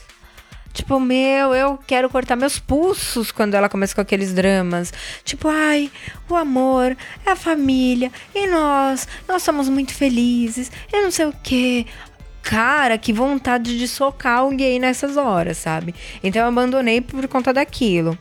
Tipo, 0.73 1.01
meu, 1.01 1.55
eu 1.55 1.79
quero 1.87 2.09
cortar 2.09 2.37
meus 2.37 2.59
pulsos 2.59 3.33
quando 3.33 3.55
ela 3.55 3.69
começa 3.69 3.95
com 3.95 4.01
aqueles 4.01 4.33
dramas. 4.33 4.93
Tipo, 5.25 5.49
ai, 5.49 5.91
o 6.29 6.37
amor, 6.37 6.97
é 7.27 7.31
a 7.31 7.37
família, 7.37 8.13
e 8.35 8.47
nós, 8.47 9.09
nós 9.27 9.43
somos 9.43 9.69
muito 9.69 9.93
felizes, 9.93 10.71
eu 10.93 11.03
não 11.03 11.11
sei 11.11 11.27
o 11.27 11.35
quê. 11.43 11.87
Cara, 12.43 12.97
que 12.97 13.13
vontade 13.13 13.77
de 13.77 13.89
socar 13.89 14.39
alguém 14.39 14.79
nessas 14.79 15.17
horas, 15.17 15.59
sabe? 15.59 15.95
Então 16.23 16.43
eu 16.43 16.49
abandonei 16.49 17.01
por 17.01 17.27
conta 17.29 17.53
daquilo. 17.53 18.17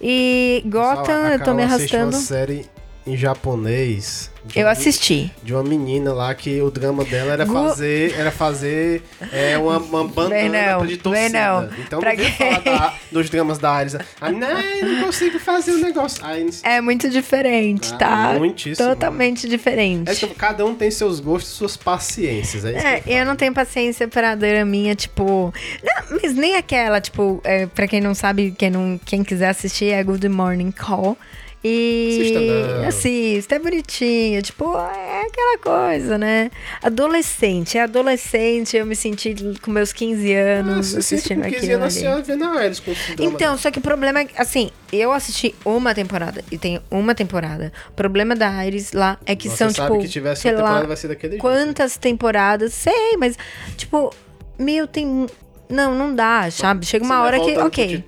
E 0.00 0.62
Gotham, 0.66 1.28
eu 1.28 1.42
tô 1.42 1.54
me 1.54 1.64
arrastando. 1.64 2.16
Uma 2.16 2.22
série 2.22 2.71
em 3.06 3.16
japonês. 3.16 4.30
Eu 4.56 4.68
assisti. 4.68 5.30
De 5.42 5.54
uma 5.54 5.62
menina 5.62 6.12
lá 6.12 6.34
que 6.34 6.60
o 6.60 6.70
drama 6.70 7.04
dela 7.04 7.32
era 7.32 7.46
fazer, 7.46 8.12
era 8.18 8.30
fazer 8.32 9.02
é, 9.32 9.56
uma, 9.56 9.78
uma 9.78 10.04
bandana 10.04 10.78
não, 10.78 10.86
de 10.86 10.96
torcida. 10.96 11.28
Não. 11.30 11.70
Então 11.78 12.00
pra 12.00 12.14
não 12.14 12.24
falar 12.24 12.60
da, 12.60 12.94
dos 13.10 13.30
dramas 13.30 13.58
da 13.58 13.70
Ares. 13.70 13.96
Ah, 14.20 14.32
não, 14.32 14.48
não 14.82 15.04
consigo 15.04 15.38
fazer 15.38 15.72
o 15.72 15.78
negócio. 15.78 16.24
Aí, 16.24 16.48
é 16.64 16.80
muito 16.80 17.08
diferente, 17.08 17.92
ah, 17.94 17.98
tá? 17.98 18.34
Muitíssimo. 18.36 18.88
Totalmente 18.88 19.48
diferente. 19.48 20.10
É 20.10 20.14
que 20.14 20.26
cada 20.34 20.66
um 20.66 20.74
tem 20.74 20.90
seus 20.90 21.20
gostos, 21.20 21.52
suas 21.52 21.76
paciências. 21.76 22.64
É, 22.64 23.02
é 23.06 23.22
eu 23.22 23.24
não 23.24 23.36
tenho 23.36 23.54
paciência 23.54 24.08
pra 24.08 24.34
draminha, 24.34 24.94
tipo... 24.96 25.54
Não, 25.84 26.18
mas 26.20 26.34
nem 26.34 26.56
aquela, 26.56 27.00
tipo... 27.00 27.40
É, 27.44 27.66
pra 27.66 27.86
quem 27.86 28.00
não 28.00 28.14
sabe, 28.14 28.52
quem, 28.58 28.70
não, 28.70 29.00
quem 29.04 29.22
quiser 29.22 29.50
assistir 29.50 29.90
é 29.90 30.02
Good 30.02 30.28
Morning 30.28 30.72
Call. 30.72 31.16
E 31.64 32.84
assista, 32.86 33.54
é 33.54 33.58
bonitinho. 33.58 34.42
Tipo, 34.42 34.76
é 34.76 35.22
aquela 35.22 35.58
coisa, 35.58 36.18
né? 36.18 36.50
Adolescente, 36.82 37.78
é 37.78 37.82
adolescente. 37.82 38.76
Eu 38.76 38.84
me 38.84 38.96
senti 38.96 39.34
com 39.62 39.70
meus 39.70 39.92
15 39.92 40.32
anos 40.34 40.94
ah, 40.94 40.98
assistindo 40.98 41.40
aquilo. 41.42 41.60
15 41.60 41.72
anos 41.72 41.96
ali. 41.96 42.22
vendo 42.22 42.44
a 42.44 42.52
com 42.84 43.22
Então, 43.22 43.56
só 43.56 43.70
que 43.70 43.78
o 43.78 43.82
problema 43.82 44.22
é 44.22 44.28
assim, 44.36 44.70
eu 44.92 45.12
assisti 45.12 45.54
uma 45.64 45.94
temporada 45.94 46.44
e 46.50 46.58
tem 46.58 46.80
uma 46.90 47.14
temporada. 47.14 47.72
O 47.90 47.92
problema 47.92 48.34
da 48.34 48.66
Iris 48.66 48.92
lá 48.92 49.18
é 49.24 49.36
que 49.36 49.48
Nossa, 49.48 49.70
são, 49.70 49.86
tipo. 49.86 50.00
que 50.00 50.08
tivesse 50.08 50.42
sei 50.42 50.52
lá, 50.52 50.82
vai 50.82 50.96
ser 50.96 51.08
daquele 51.08 51.38
Quantas 51.38 51.92
jeito. 51.92 52.02
temporadas? 52.02 52.72
Sei, 52.72 53.16
mas, 53.16 53.38
tipo, 53.76 54.12
meu, 54.58 54.88
tem 54.88 55.26
não, 55.72 55.94
não 55.94 56.14
dá, 56.14 56.50
sabe? 56.50 56.84
Chega 56.86 57.04
uma 57.04 57.22
hora 57.22 57.40
que. 57.40 57.56
Ok. 57.58 58.04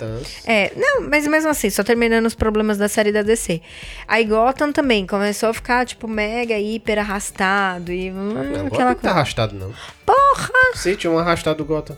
É, 0.46 0.72
não, 0.76 1.08
mas 1.08 1.26
mesmo 1.26 1.50
assim, 1.50 1.70
só 1.70 1.82
terminando 1.82 2.26
os 2.26 2.34
problemas 2.34 2.78
da 2.78 2.88
série 2.88 3.10
da 3.10 3.22
DC. 3.22 3.60
Aí 4.06 4.24
Gotham 4.24 4.72
também 4.72 5.06
começou 5.06 5.48
a 5.48 5.54
ficar, 5.54 5.86
tipo, 5.86 6.06
mega, 6.06 6.58
hiper 6.58 6.98
arrastado 6.98 7.90
e. 7.90 8.10
Hum, 8.10 8.34
não, 8.34 8.66
aquela 8.66 8.90
não 8.90 8.94
tá 8.94 9.10
arrastado, 9.10 9.54
não. 9.54 9.72
Porra! 10.04 10.50
Sim, 10.74 10.94
tinha 10.94 11.10
um 11.10 11.18
arrastado 11.18 11.58
do 11.58 11.64
Gotham. 11.64 11.96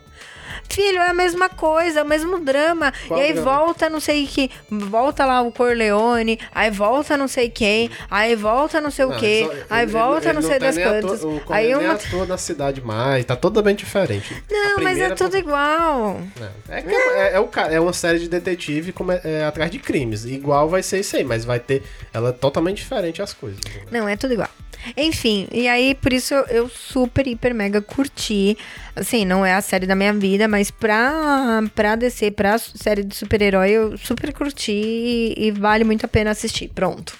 Filho, 0.68 0.98
é 0.98 1.08
a 1.10 1.14
mesma 1.14 1.48
coisa, 1.48 2.00
é 2.00 2.02
o 2.02 2.06
mesmo 2.06 2.38
drama. 2.40 2.92
Qual 3.08 3.18
e 3.18 3.22
aí 3.24 3.32
drama? 3.32 3.50
volta 3.58 3.88
não 3.90 4.00
sei 4.00 4.26
que. 4.26 4.50
Volta 4.70 5.24
lá 5.24 5.40
o 5.40 5.50
Corleone, 5.52 6.38
aí 6.54 6.70
volta 6.70 7.16
não 7.16 7.28
sei 7.28 7.48
quem, 7.48 7.90
aí 8.10 8.34
volta 8.36 8.80
não 8.80 8.90
sei 8.90 9.04
o 9.04 9.16
quê, 9.16 9.46
só- 9.46 9.54
aí 9.70 9.82
ele- 9.84 9.92
volta 9.92 10.26
ele 10.28 10.32
não 10.34 10.42
sei 10.42 10.58
tá 10.58 10.66
das 10.66 10.76
quantas. 10.78 11.24
o 11.24 11.42
Aí 11.48 11.74
uma. 11.74 11.92
atua 11.94 12.26
na 12.26 12.36
cidade 12.38 12.80
mais, 12.80 13.24
tá 13.24 13.36
totalmente 13.36 13.78
diferente. 13.80 14.42
Não, 14.50 14.82
mas 14.82 14.98
é 14.98 15.10
tudo 15.10 15.36
igual. 15.36 16.20
É, 16.68 16.78
é, 16.80 17.32
é 17.34 17.40
o 17.40 17.46
ca- 17.48 17.70
é 17.70 17.80
uma 17.80 17.92
série 17.92 18.18
de 18.18 18.28
detetive 18.28 18.92
como 18.92 19.12
é, 19.12 19.20
é, 19.24 19.44
atrás 19.44 19.70
de 19.70 19.78
crimes. 19.78 20.24
Igual 20.24 20.68
vai 20.68 20.82
ser 20.82 21.00
isso 21.00 21.16
aí, 21.16 21.24
mas 21.24 21.44
vai 21.44 21.58
ter. 21.60 21.82
Ela 22.12 22.30
é 22.30 22.32
totalmente 22.32 22.78
diferente 22.78 23.22
as 23.22 23.32
coisas. 23.32 23.60
Não, 23.90 24.08
é 24.08 24.16
tudo 24.16 24.34
igual. 24.34 24.48
Enfim, 24.96 25.48
e 25.50 25.66
aí 25.66 25.94
por 25.96 26.12
isso 26.12 26.32
eu 26.48 26.68
super, 26.68 27.26
hiper, 27.26 27.52
mega 27.54 27.80
curti. 27.80 28.56
Assim, 28.96 29.26
não 29.26 29.44
é 29.44 29.52
a 29.54 29.60
série 29.60 29.86
da 29.86 29.94
minha 29.94 30.12
vida, 30.14 30.48
mas 30.48 30.70
pra, 30.70 31.62
pra 31.74 31.96
descer 31.96 32.32
pra 32.32 32.56
série 32.58 33.04
de 33.04 33.14
super-herói 33.14 33.70
eu 33.70 33.98
super 33.98 34.32
curti 34.32 34.72
e, 34.72 35.34
e 35.36 35.50
vale 35.50 35.84
muito 35.84 36.06
a 36.06 36.08
pena 36.08 36.30
assistir. 36.30 36.68
Pronto. 36.68 37.14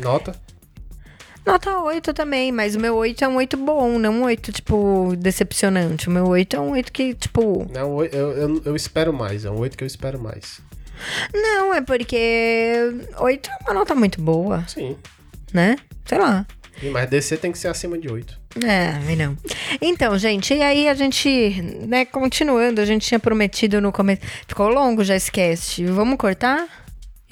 Nota? 0.00 0.34
Nota 1.44 1.78
8 1.78 2.14
também, 2.14 2.52
mas 2.52 2.74
o 2.76 2.80
meu 2.80 2.94
8 2.96 3.24
é 3.24 3.28
um 3.28 3.36
8 3.36 3.56
bom, 3.56 3.98
não 3.98 4.12
um 4.14 4.24
8, 4.24 4.52
tipo, 4.52 5.14
decepcionante. 5.18 6.08
O 6.08 6.10
meu 6.10 6.26
8 6.28 6.56
é 6.56 6.60
um 6.60 6.70
8 6.70 6.92
que, 6.92 7.14
tipo. 7.14 7.68
Não, 7.72 8.02
eu, 8.04 8.32
eu, 8.32 8.62
eu 8.64 8.76
espero 8.76 9.12
mais. 9.12 9.44
É 9.44 9.50
um 9.50 9.58
8 9.58 9.76
que 9.76 9.82
eu 9.82 9.86
espero 9.86 10.20
mais. 10.20 10.60
Não, 11.34 11.74
é 11.74 11.80
porque 11.80 12.72
8 13.18 13.50
é 13.50 13.64
uma 13.64 13.74
nota 13.74 13.94
muito 13.94 14.22
boa, 14.22 14.64
Sim. 14.68 14.96
né? 15.52 15.76
Sei 16.06 16.18
lá. 16.18 16.46
E, 16.80 16.88
Mas 16.90 17.10
DC 17.10 17.36
tem 17.36 17.52
que 17.52 17.58
ser 17.58 17.68
acima 17.68 17.98
de 17.98 18.08
8. 18.08 18.38
É, 18.64 19.16
não. 19.16 19.36
Então, 19.80 20.16
gente, 20.18 20.54
e 20.54 20.62
aí 20.62 20.88
a 20.88 20.94
gente, 20.94 21.60
né, 21.86 22.04
continuando, 22.04 22.80
a 22.80 22.84
gente 22.84 23.06
tinha 23.06 23.18
prometido 23.18 23.80
no 23.80 23.92
começo. 23.92 24.22
Ficou 24.46 24.68
longo 24.68 25.02
já 25.04 25.18
cast. 25.18 25.84
Vamos 25.86 26.16
cortar? 26.16 26.66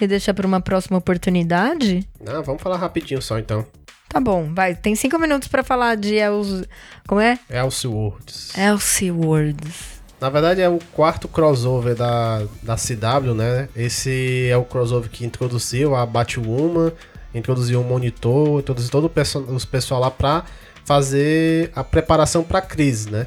E 0.01 0.07
deixar 0.07 0.33
pra 0.33 0.47
uma 0.47 0.61
próxima 0.61 0.99
oportunidade? 0.99 2.09
Não, 2.25 2.43
vamos 2.43 2.63
falar 2.63 2.79
rapidinho 2.79 3.21
só 3.21 3.39
então. 3.39 3.67
Tá 4.09 4.19
bom, 4.19 4.53
vai. 4.53 4.75
Tem 4.75 4.95
cinco 4.97 5.19
minutos 5.19 5.47
pra 5.47 5.63
falar 5.63 5.95
de 5.95 6.17
Els... 6.17 6.65
Como 7.07 7.21
é? 7.21 7.39
Elseworlds. 7.49 8.57
Elseworlds. 8.57 10.01
Na 10.21 10.29
verdade 10.29 10.61
é 10.61 10.69
o 10.69 10.79
quarto 10.93 11.27
crossover 11.29 11.95
da, 11.95 12.43
da 12.63 12.77
CW, 12.77 13.35
né? 13.35 13.69
Esse 13.75 14.49
é 14.51 14.57
o 14.57 14.65
crossover 14.65 15.09
que 15.09 15.25
introduziu 15.25 15.95
a 15.95 16.05
Batwoman, 16.05 16.93
introduziu 17.35 17.81
o 17.81 17.85
Monitor, 17.85 18.61
introduziu 18.61 18.91
todo 18.91 19.07
o 19.07 19.55
os 19.55 19.65
pessoal 19.65 20.01
lá 20.01 20.11
pra 20.11 20.45
fazer 20.85 21.71
a 21.75 21.85
preparação 21.85 22.43
pra 22.43 22.61
crise, 22.61 23.11
né? 23.11 23.27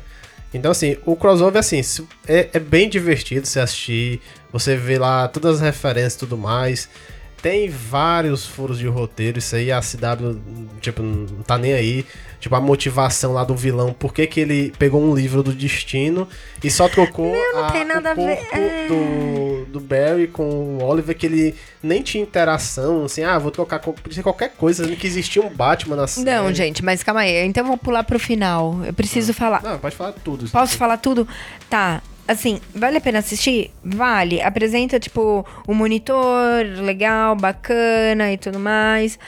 Então, 0.54 0.72
assim, 0.72 0.97
o 1.06 1.16
crossover, 1.16 1.60
assim, 1.60 1.82
se- 1.82 2.06
é, 2.28 2.49
é 2.54 2.60
bem 2.60 2.88
divertido 2.89 3.47
você 3.47 3.60
assistir, 3.60 4.22
você 4.51 4.76
vê 4.76 4.99
lá 4.99 5.28
todas 5.28 5.56
as 5.56 5.62
referências 5.62 6.14
e 6.16 6.20
tudo 6.20 6.38
mais. 6.38 6.88
Tem 7.44 7.70
vários 7.70 8.46
furos 8.46 8.80
de 8.80 8.88
roteiro, 8.88 9.38
isso 9.38 9.54
aí 9.58 9.70
a 9.70 9.82
CW, 9.82 10.39
tipo, 10.80 11.04
não 11.04 11.44
tá 11.44 11.58
nem 11.58 11.74
aí. 11.74 12.06
Tipo, 12.39 12.56
a 12.56 12.62
motivação 12.62 13.34
lá 13.34 13.44
do 13.44 13.54
vilão, 13.54 13.91
por 13.91 14.14
que 14.14 14.26
que 14.28 14.39
ele 14.39 14.74
pegou 14.80 15.02
um 15.02 15.14
livro 15.14 15.44
do 15.44 15.52
destino 15.52 16.26
e 16.64 16.72
só 16.72 16.88
trocou 16.88 17.36
não 17.54 17.66
a, 17.66 17.72
tem 17.72 17.84
nada 17.84 18.12
a 18.12 18.14
o 18.14 18.16
ver, 18.16 18.38
corpo 18.38 18.56
é. 18.56 18.88
do, 18.88 19.66
do 19.66 19.80
Barry 19.82 20.28
com 20.28 20.78
o 20.78 20.84
Oliver, 20.84 21.18
que 21.18 21.26
ele 21.26 21.54
nem 21.82 22.02
tinha 22.02 22.24
interação, 22.24 23.04
assim, 23.04 23.24
ah, 23.24 23.38
vou 23.38 23.52
trocar, 23.52 23.80
qualquer 23.80 24.54
coisa, 24.56 24.88
que 24.96 25.06
existia 25.06 25.41
um 25.41 25.50
Batman 25.50 25.98
na 25.98 26.08
série. 26.08 26.26
Não, 26.26 26.54
gente, 26.54 26.82
mas 26.82 27.04
calma 27.04 27.22
aí. 27.22 27.46
Então 27.46 27.66
vou 27.66 27.78
pular 27.78 28.06
pro 28.06 28.18
final. 28.18 28.80
Eu 28.86 28.94
preciso 28.94 29.34
falar. 29.34 29.62
Não, 29.62 29.78
pode 29.80 29.98
falar 29.98 30.14
tudo. 30.14 30.50
Posso 30.50 30.78
falar 30.78 30.96
tudo? 30.96 31.28
Tá. 31.70 32.02
Assim, 32.28 32.59
vale 32.74 32.97
a 32.97 33.01
pena 33.01 33.19
assistir? 33.19 33.71
Vale. 33.84 34.41
Apresenta, 34.41 34.99
tipo, 34.99 35.45
o 35.67 35.74
monitor 35.74 36.63
legal, 36.82 37.36
bacana 37.36 38.32
e 38.32 38.38
tudo 38.38 38.59
mais. 38.59 39.19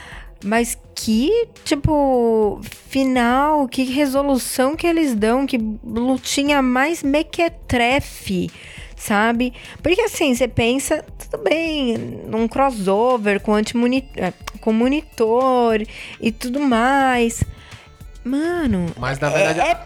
Mas 0.43 0.77
que, 0.95 1.47
tipo, 1.63 2.61
final, 2.89 3.67
que 3.67 3.83
resolução 3.83 4.75
que 4.75 4.85
eles 4.87 5.13
dão, 5.15 5.45
que 5.45 5.57
lutinha 5.83 6.61
mais 6.61 7.01
mequetrefe, 7.03 8.49
sabe? 8.95 9.53
Porque 9.81 10.01
assim, 10.01 10.33
você 10.35 10.47
pensa, 10.47 11.03
tudo 11.29 11.43
bem, 11.43 11.97
num 12.27 12.47
crossover 12.47 13.39
com, 13.41 13.53
antimoni- 13.53 14.07
eh, 14.15 14.31
com 14.61 14.71
monitor 14.71 15.81
e 16.21 16.31
tudo 16.31 16.59
mais. 16.59 17.43
Mano, 18.23 18.87
Mas, 18.97 19.19
na 19.19 19.29
verdade, 19.29 19.59
é, 19.59 19.71
é 19.71 19.77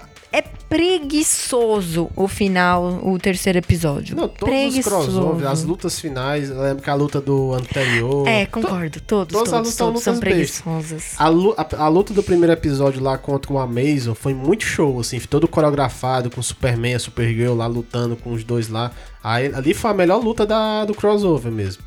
preguiçoso 0.70 2.10
o 2.16 2.28
final, 2.28 3.00
o 3.04 3.18
terceiro 3.18 3.58
episódio. 3.58 4.16
Não, 4.16 4.28
todos 4.28 4.54
preguiçoso. 4.56 4.98
os 5.00 5.06
crossovers, 5.16 5.50
as 5.52 5.64
lutas 5.64 6.00
finais, 6.00 6.50
lembro 6.50 6.84
que 6.84 6.90
a 6.90 6.94
luta 6.94 7.20
do 7.20 7.54
anterior. 7.54 8.28
É, 8.28 8.46
concordo. 8.46 9.00
Todos, 9.02 9.34
todos, 9.50 9.76
todos 9.76 10.04
são 10.04 10.20
preguiçosas. 10.20 11.16
A, 11.18 11.26
a- 11.28 11.84
a 11.86 11.88
luta 11.88 12.14
do 12.14 12.22
primeiro 12.22 12.54
episódio 12.54 13.02
lá 13.02 13.18
contra 13.18 13.52
o 13.52 13.58
Amazon 13.58 14.14
foi 14.14 14.34
muito 14.34 14.64
show, 14.64 15.00
assim, 15.00 15.20
todo 15.20 15.48
coreografado 15.48 16.30
com 16.30 16.40
o 16.40 16.44
Superman, 16.44 16.94
a 16.96 17.00
Supergirl 17.00 17.56
lá 17.56 17.66
lutando 17.66 18.16
com 18.16 18.32
os 18.32 18.44
dois 18.44 18.68
lá. 18.70 18.92
Aí, 19.24 19.48
ali 19.54 19.74
foi 19.74 19.90
a 19.90 19.94
melhor 19.94 20.24
luta 20.24 20.46
da, 20.46 20.86
do 20.86 20.94
crossover 20.94 21.52
mesmo. 21.52 21.82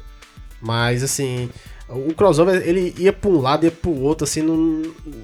Mas, 0.61 1.03
assim, 1.03 1.49
o 1.89 2.15
crossover 2.15 2.63
ele 2.67 2.95
ia 2.99 3.13
pra 3.13 3.31
um 3.31 3.39
lado, 3.41 3.65
ia 3.65 3.71
pro 3.71 3.91
outro, 4.01 4.25
assim, 4.25 4.43
não- 4.43 4.83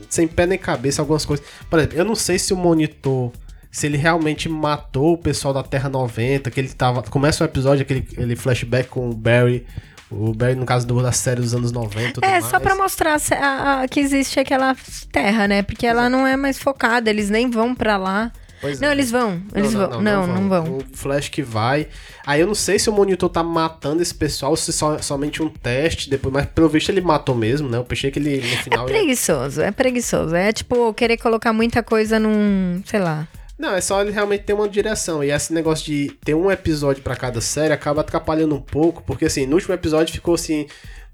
sem 0.08 0.26
pé 0.28 0.46
nem 0.46 0.58
cabeça, 0.58 1.00
algumas 1.02 1.24
coisas. 1.24 1.44
Por 1.70 1.78
exemplo, 1.78 1.98
eu 1.98 2.04
não 2.04 2.14
sei 2.14 2.38
se 2.38 2.52
o 2.52 2.56
monitor. 2.56 3.32
Se 3.70 3.86
ele 3.86 3.98
realmente 3.98 4.48
matou 4.48 5.12
o 5.12 5.18
pessoal 5.18 5.52
da 5.52 5.62
Terra 5.62 5.88
90, 5.90 6.50
que 6.50 6.58
ele 6.58 6.68
tava. 6.70 7.02
Começa 7.02 7.44
o 7.44 7.46
episódio, 7.46 7.82
aquele, 7.82 8.00
aquele 8.00 8.34
flashback 8.34 8.88
com 8.88 9.10
o 9.10 9.14
Barry. 9.14 9.66
O 10.10 10.32
Barry, 10.32 10.54
no 10.54 10.64
caso 10.64 10.86
do, 10.86 11.02
da 11.02 11.12
série 11.12 11.42
dos 11.42 11.54
anos 11.54 11.70
90. 11.70 12.08
e 12.08 12.12
tudo 12.14 12.24
É, 12.24 12.40
só 12.40 12.58
pra 12.58 12.74
mostrar 12.74 13.18
a- 13.38 13.82
a- 13.82 13.88
que 13.88 14.00
existe 14.00 14.40
aquela 14.40 14.74
terra, 15.12 15.46
né? 15.46 15.62
Porque 15.62 15.86
ela 15.86 16.08
não 16.08 16.26
é 16.26 16.34
mais 16.34 16.58
focada, 16.58 17.10
eles 17.10 17.28
nem 17.28 17.50
vão 17.50 17.74
pra 17.74 17.98
lá. 17.98 18.32
Pois 18.60 18.80
não, 18.80 18.88
é. 18.88 18.92
eles 18.92 19.10
vão, 19.10 19.40
eles 19.54 19.72
vão. 19.72 20.00
Não, 20.00 20.26
não 20.26 20.48
vão. 20.48 20.78
O 20.78 20.84
Flash 20.92 21.28
que 21.28 21.42
vai. 21.42 21.86
Aí 22.26 22.40
eu 22.40 22.46
não 22.46 22.54
sei 22.54 22.78
se 22.78 22.90
o 22.90 22.92
monitor 22.92 23.28
tá 23.28 23.42
matando 23.42 24.02
esse 24.02 24.14
pessoal, 24.14 24.56
se 24.56 24.72
só, 24.72 24.98
somente 24.98 25.42
um 25.42 25.48
teste 25.48 26.10
depois, 26.10 26.32
mas 26.32 26.46
pelo 26.46 26.68
visto 26.68 26.88
ele 26.90 27.00
matou 27.00 27.34
mesmo, 27.34 27.68
né? 27.68 27.78
Eu 27.78 27.84
pensei 27.84 28.10
que 28.10 28.18
ele 28.18 28.38
no 28.38 28.44
É 28.46 28.56
final. 28.62 28.88
ia- 28.88 28.94
preguiçoso, 28.94 29.60
é 29.62 29.70
preguiçoso. 29.70 30.34
É 30.34 30.52
tipo 30.52 30.92
querer 30.94 31.16
colocar 31.16 31.52
muita 31.52 31.82
coisa 31.82 32.18
num. 32.18 32.82
sei 32.84 33.00
lá. 33.00 33.26
Não, 33.58 33.74
é 33.74 33.80
só 33.80 34.00
ele 34.00 34.12
realmente 34.12 34.44
ter 34.44 34.52
uma 34.52 34.68
direção. 34.68 35.22
E 35.24 35.32
esse 35.32 35.52
negócio 35.52 35.84
de 35.84 36.12
ter 36.24 36.32
um 36.34 36.48
episódio 36.48 37.02
pra 37.02 37.16
cada 37.16 37.40
série 37.40 37.72
acaba 37.72 38.02
atrapalhando 38.02 38.54
um 38.54 38.60
pouco, 38.60 39.02
porque 39.04 39.24
assim, 39.24 39.46
no 39.46 39.54
último 39.56 39.74
episódio 39.74 40.14
ficou 40.14 40.34
assim. 40.34 40.66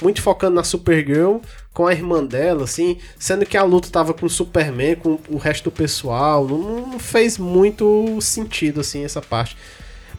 Muito 0.02 0.20
focando 0.20 0.56
na 0.56 0.64
Supergirl 0.64 1.38
com 1.72 1.86
a 1.86 1.92
irmã 1.92 2.24
dela, 2.24 2.64
assim, 2.64 2.98
sendo 3.18 3.44
que 3.46 3.56
a 3.56 3.62
luta 3.62 3.88
tava 3.90 4.14
com 4.14 4.26
o 4.26 4.30
Superman, 4.30 4.96
com 4.96 5.18
o 5.28 5.36
resto 5.36 5.64
do 5.64 5.70
pessoal. 5.72 6.46
Não, 6.46 6.86
não 6.86 6.98
fez 6.98 7.38
muito 7.38 8.20
sentido, 8.20 8.80
assim, 8.80 9.04
essa 9.04 9.20
parte. 9.20 9.56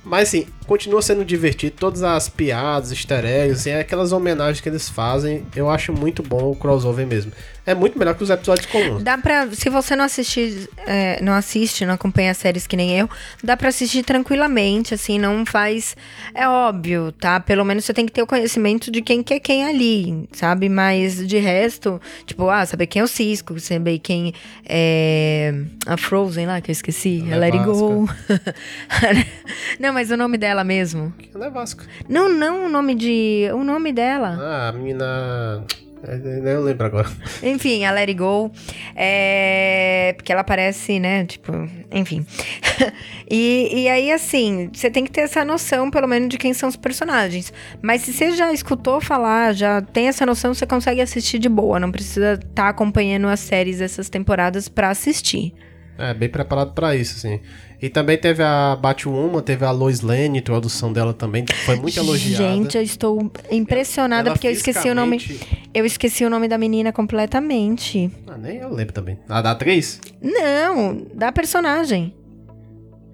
Mas 0.03 0.29
assim, 0.29 0.47
continua 0.67 1.01
sendo 1.01 1.23
divertido. 1.23 1.75
Todas 1.77 2.03
as 2.03 2.29
piadas, 2.29 2.91
easter 2.91 3.25
eggs, 3.25 3.59
assim, 3.59 3.79
aquelas 3.79 4.11
homenagens 4.11 4.61
que 4.61 4.69
eles 4.69 4.89
fazem, 4.89 5.45
eu 5.55 5.69
acho 5.69 5.93
muito 5.93 6.21
bom 6.21 6.51
o 6.51 6.55
crossover 6.55 7.05
mesmo. 7.05 7.31
É 7.65 7.73
muito 7.73 7.97
melhor 7.97 8.13
que 8.13 8.23
os 8.23 8.29
episódios 8.29 8.67
comuns. 8.67 9.01
Dá 9.01 9.17
pra. 9.17 9.49
Se 9.51 9.69
você 9.71 9.95
não 9.95 10.05
assistir, 10.05 10.69
é, 10.85 11.19
não 11.21 11.33
assiste, 11.33 11.83
não 11.83 11.95
acompanha 11.95 12.31
séries 12.35 12.67
que 12.67 12.77
nem 12.77 12.95
eu, 12.97 13.09
dá 13.43 13.57
pra 13.57 13.69
assistir 13.69 14.03
tranquilamente, 14.03 14.93
assim, 14.93 15.17
não 15.17 15.43
faz. 15.45 15.97
É 16.35 16.47
óbvio, 16.47 17.11
tá? 17.13 17.39
Pelo 17.39 17.65
menos 17.65 17.83
você 17.83 17.93
tem 17.93 18.05
que 18.05 18.11
ter 18.11 18.21
o 18.21 18.27
conhecimento 18.27 18.91
de 18.91 19.01
quem 19.01 19.23
que 19.23 19.33
é 19.33 19.39
quem 19.39 19.65
ali, 19.65 20.29
sabe? 20.31 20.69
Mas 20.69 21.25
de 21.25 21.39
resto, 21.39 21.99
tipo, 22.27 22.47
ah, 22.49 22.63
saber 22.67 22.85
quem 22.85 22.99
é 22.99 23.03
o 23.03 23.07
Cisco, 23.07 23.59
saber 23.59 23.97
quem 23.97 24.31
é. 24.63 25.55
A 25.87 25.97
Frozen 25.97 26.45
lá, 26.45 26.61
que 26.61 26.69
eu 26.69 26.73
esqueci. 26.73 27.25
A 27.31 27.35
A 27.35 27.37
Let 27.39 27.55
It 27.55 27.65
Go. 27.65 28.07
não, 29.79 29.91
mas 29.91 30.11
o 30.11 30.17
nome 30.17 30.37
dela 30.37 30.54
mesmo. 30.63 31.13
Ela 31.33 31.47
é 31.47 31.49
Vasco. 31.49 31.83
Não, 32.07 32.29
não 32.29 32.65
o 32.65 32.69
nome 32.69 32.95
de. 32.95 33.49
O 33.53 33.63
nome 33.63 33.91
dela. 33.91 34.37
Ah, 34.39 34.69
a 34.69 34.71
menina. 34.71 35.63
é, 36.03 36.53
Eu 36.53 36.63
lembro 36.63 36.85
agora. 36.85 37.09
Enfim, 37.43 37.83
a 37.85 37.91
Let 37.91 38.09
It 38.09 38.13
Go. 38.15 38.51
É... 38.95 40.13
Porque 40.15 40.31
ela 40.31 40.41
aparece, 40.41 40.99
né? 40.99 41.25
Tipo, 41.25 41.51
enfim. 41.91 42.25
e, 43.29 43.83
e 43.83 43.89
aí, 43.89 44.11
assim, 44.11 44.69
você 44.73 44.89
tem 44.89 45.03
que 45.03 45.11
ter 45.11 45.21
essa 45.21 45.43
noção, 45.43 45.89
pelo 45.91 46.07
menos, 46.07 46.29
de 46.29 46.37
quem 46.37 46.53
são 46.53 46.69
os 46.69 46.75
personagens. 46.75 47.51
Mas 47.81 48.01
se 48.01 48.13
você 48.13 48.31
já 48.31 48.51
escutou 48.53 49.01
falar, 49.01 49.53
já 49.53 49.81
tem 49.81 50.07
essa 50.07 50.25
noção, 50.25 50.53
você 50.53 50.65
consegue 50.65 51.01
assistir 51.01 51.39
de 51.39 51.49
boa. 51.49 51.79
Não 51.79 51.91
precisa 51.91 52.33
estar 52.33 52.69
acompanhando 52.69 53.27
as 53.27 53.39
séries 53.39 53.79
dessas 53.79 54.09
temporadas 54.09 54.67
pra 54.67 54.89
assistir. 54.89 55.53
É, 55.97 56.13
bem 56.13 56.27
preparado 56.29 56.73
pra 56.73 56.95
isso, 56.95 57.15
assim. 57.17 57.39
E 57.81 57.89
também 57.89 58.17
teve 58.17 58.41
a 58.43 58.75
Batwoman, 58.75 59.41
teve 59.41 59.63
a 59.65 59.71
Lois 59.71 60.01
Lane, 60.01 60.37
a 60.37 60.41
introdução 60.41 60.91
dela 60.91 61.13
também, 61.13 61.45
que 61.45 61.53
foi 61.53 61.75
muito 61.75 61.97
elogiada. 61.97 62.43
Gente, 62.43 62.77
eu 62.77 62.83
estou 62.83 63.31
impressionada 63.51 64.29
Ela 64.29 64.35
porque 64.35 64.47
eu 64.47 64.51
esqueci 64.51 64.89
o 64.89 64.95
nome. 64.95 65.17
Eu 65.73 65.85
esqueci 65.85 66.25
o 66.25 66.29
nome 66.29 66.47
da 66.47 66.57
menina 66.57 66.91
completamente. 66.91 68.09
Ah, 68.27 68.37
nem 68.37 68.57
eu 68.57 68.69
lembro 68.73 68.93
também. 68.93 69.19
A 69.29 69.41
da 69.41 69.51
atriz? 69.51 69.99
Não, 70.21 71.05
da 71.13 71.31
personagem. 71.31 72.13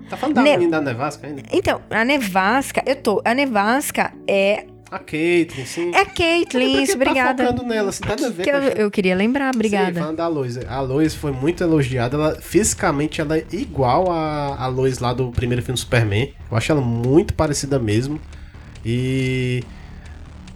Tá 0.10 0.18
falando 0.18 0.36
da 0.36 0.42
Ne- 0.42 0.58
menina 0.58 0.82
da 0.82 0.92
Nevasca 0.92 1.28
ainda? 1.28 1.42
Então, 1.52 1.82
a 1.90 2.04
Nevasca, 2.04 2.84
eu 2.86 2.96
tô. 2.98 3.22
A 3.24 3.34
Nevasca 3.34 4.12
é. 4.28 4.66
A 4.92 5.00
Caitlyn, 5.00 5.66
sim. 5.66 5.92
É 5.96 6.04
Caitlyn, 6.04 6.84
isso, 6.84 6.98
tá 6.98 6.98
obrigada. 6.98 7.46
focando 7.48 7.64
nela, 7.64 7.90
assim, 7.92 8.04
nada 8.06 8.28
a 8.28 8.30
ver 8.30 8.44
Que 8.44 8.50
eu, 8.50 8.60
eu 8.60 8.92
queria 8.92 9.16
lembrar, 9.16 9.54
Sim, 9.54 9.58
obrigada. 9.58 10.00
falando 10.02 10.18
da 10.18 10.28
Lois. 10.28 10.58
A 10.68 10.82
Lois 10.82 11.16
foi 11.16 11.32
muito 11.32 11.64
elogiada. 11.64 12.18
Ela, 12.18 12.36
fisicamente, 12.42 13.22
ela 13.22 13.38
é 13.38 13.46
igual 13.54 14.12
a, 14.12 14.58
a 14.62 14.68
Lois 14.68 15.00
lá 15.00 15.14
do 15.14 15.32
primeiro 15.32 15.64
filme 15.64 15.76
do 15.78 15.80
Superman. 15.80 16.34
Eu 16.52 16.58
acho 16.58 16.70
ela 16.74 16.82
muito 16.82 17.34
parecida 17.34 17.80
mesmo. 17.80 18.20
E 18.86 19.64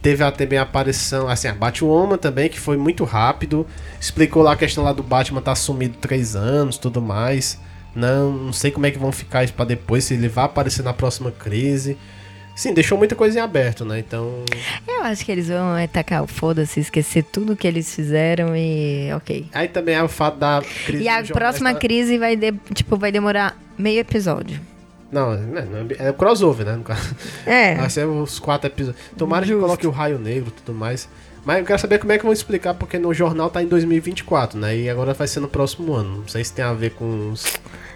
teve 0.02 0.22
a- 0.22 0.30
também 0.30 0.58
a 0.58 0.62
aparição, 0.62 1.28
assim, 1.28 1.48
a 1.48 1.54
Batwoman 1.54 2.18
também, 2.18 2.48
que 2.50 2.60
foi 2.60 2.76
muito 2.76 3.04
rápido. 3.04 3.66
Explicou 3.98 4.42
lá 4.42 4.52
a 4.52 4.56
questão 4.56 4.84
lá 4.84 4.92
do 4.92 5.02
Batman 5.02 5.40
tá 5.40 5.54
sumido 5.54 5.96
três 5.98 6.36
anos 6.36 6.76
tudo 6.76 7.00
mais. 7.00 7.58
Não, 7.94 8.32
não 8.32 8.52
sei 8.52 8.70
como 8.70 8.84
é 8.84 8.90
que 8.90 8.98
vão 8.98 9.10
ficar 9.10 9.44
isso 9.44 9.54
pra 9.54 9.64
depois, 9.64 10.04
se 10.04 10.12
ele 10.12 10.28
vai 10.28 10.44
aparecer 10.44 10.82
na 10.82 10.92
próxima 10.92 11.30
crise. 11.30 11.96
Sim, 12.56 12.72
deixou 12.72 12.96
muita 12.96 13.14
coisa 13.14 13.38
em 13.38 13.42
aberto, 13.42 13.84
né? 13.84 13.98
Então. 13.98 14.42
Eu 14.88 15.02
acho 15.02 15.24
que 15.24 15.30
eles 15.30 15.46
vão 15.48 15.76
é, 15.76 15.86
tacar 15.86 16.24
o 16.24 16.26
foda-se, 16.26 16.80
esquecer 16.80 17.22
tudo 17.22 17.54
que 17.54 17.66
eles 17.68 17.94
fizeram 17.94 18.56
e. 18.56 19.12
ok. 19.14 19.46
Aí 19.52 19.68
também 19.68 19.94
é 19.94 20.02
o 20.02 20.08
fato 20.08 20.38
da 20.38 20.62
crise. 20.86 21.04
E 21.04 21.08
a 21.08 21.22
próxima 21.22 21.74
crise 21.74 22.16
vai, 22.16 22.34
de- 22.34 22.54
tipo, 22.72 22.96
vai 22.96 23.12
demorar 23.12 23.60
meio 23.76 24.00
episódio. 24.00 24.58
Não, 25.12 25.34
é, 25.34 25.38
é- 25.98 26.08
é 26.08 26.12
crossover, 26.12 26.66
né? 26.66 26.80
É. 27.46 27.74
Vai 27.78 27.88
ser 27.90 28.06
os 28.06 28.40
quatro 28.40 28.66
episódios. 28.68 29.00
Tomara 29.16 29.42
que 29.44 29.50
Justo. 29.52 29.62
coloque 29.62 29.86
o 29.86 29.90
raio 29.90 30.18
negro 30.18 30.48
e 30.48 30.60
tudo 30.62 30.76
mais. 30.76 31.08
Mas 31.44 31.58
eu 31.60 31.64
quero 31.64 31.78
saber 31.78 31.98
como 32.00 32.10
é 32.10 32.18
que 32.18 32.24
vão 32.24 32.32
explicar, 32.32 32.74
porque 32.74 32.98
no 32.98 33.14
jornal 33.14 33.48
tá 33.48 33.62
em 33.62 33.68
2024, 33.68 34.58
né? 34.58 34.76
E 34.76 34.90
agora 34.90 35.14
vai 35.14 35.28
ser 35.28 35.38
no 35.38 35.46
próximo 35.46 35.92
ano. 35.94 36.18
Não 36.22 36.28
sei 36.28 36.42
se 36.42 36.52
tem 36.52 36.64
a 36.64 36.72
ver 36.72 36.90
com 36.90 37.30
os 37.30 37.44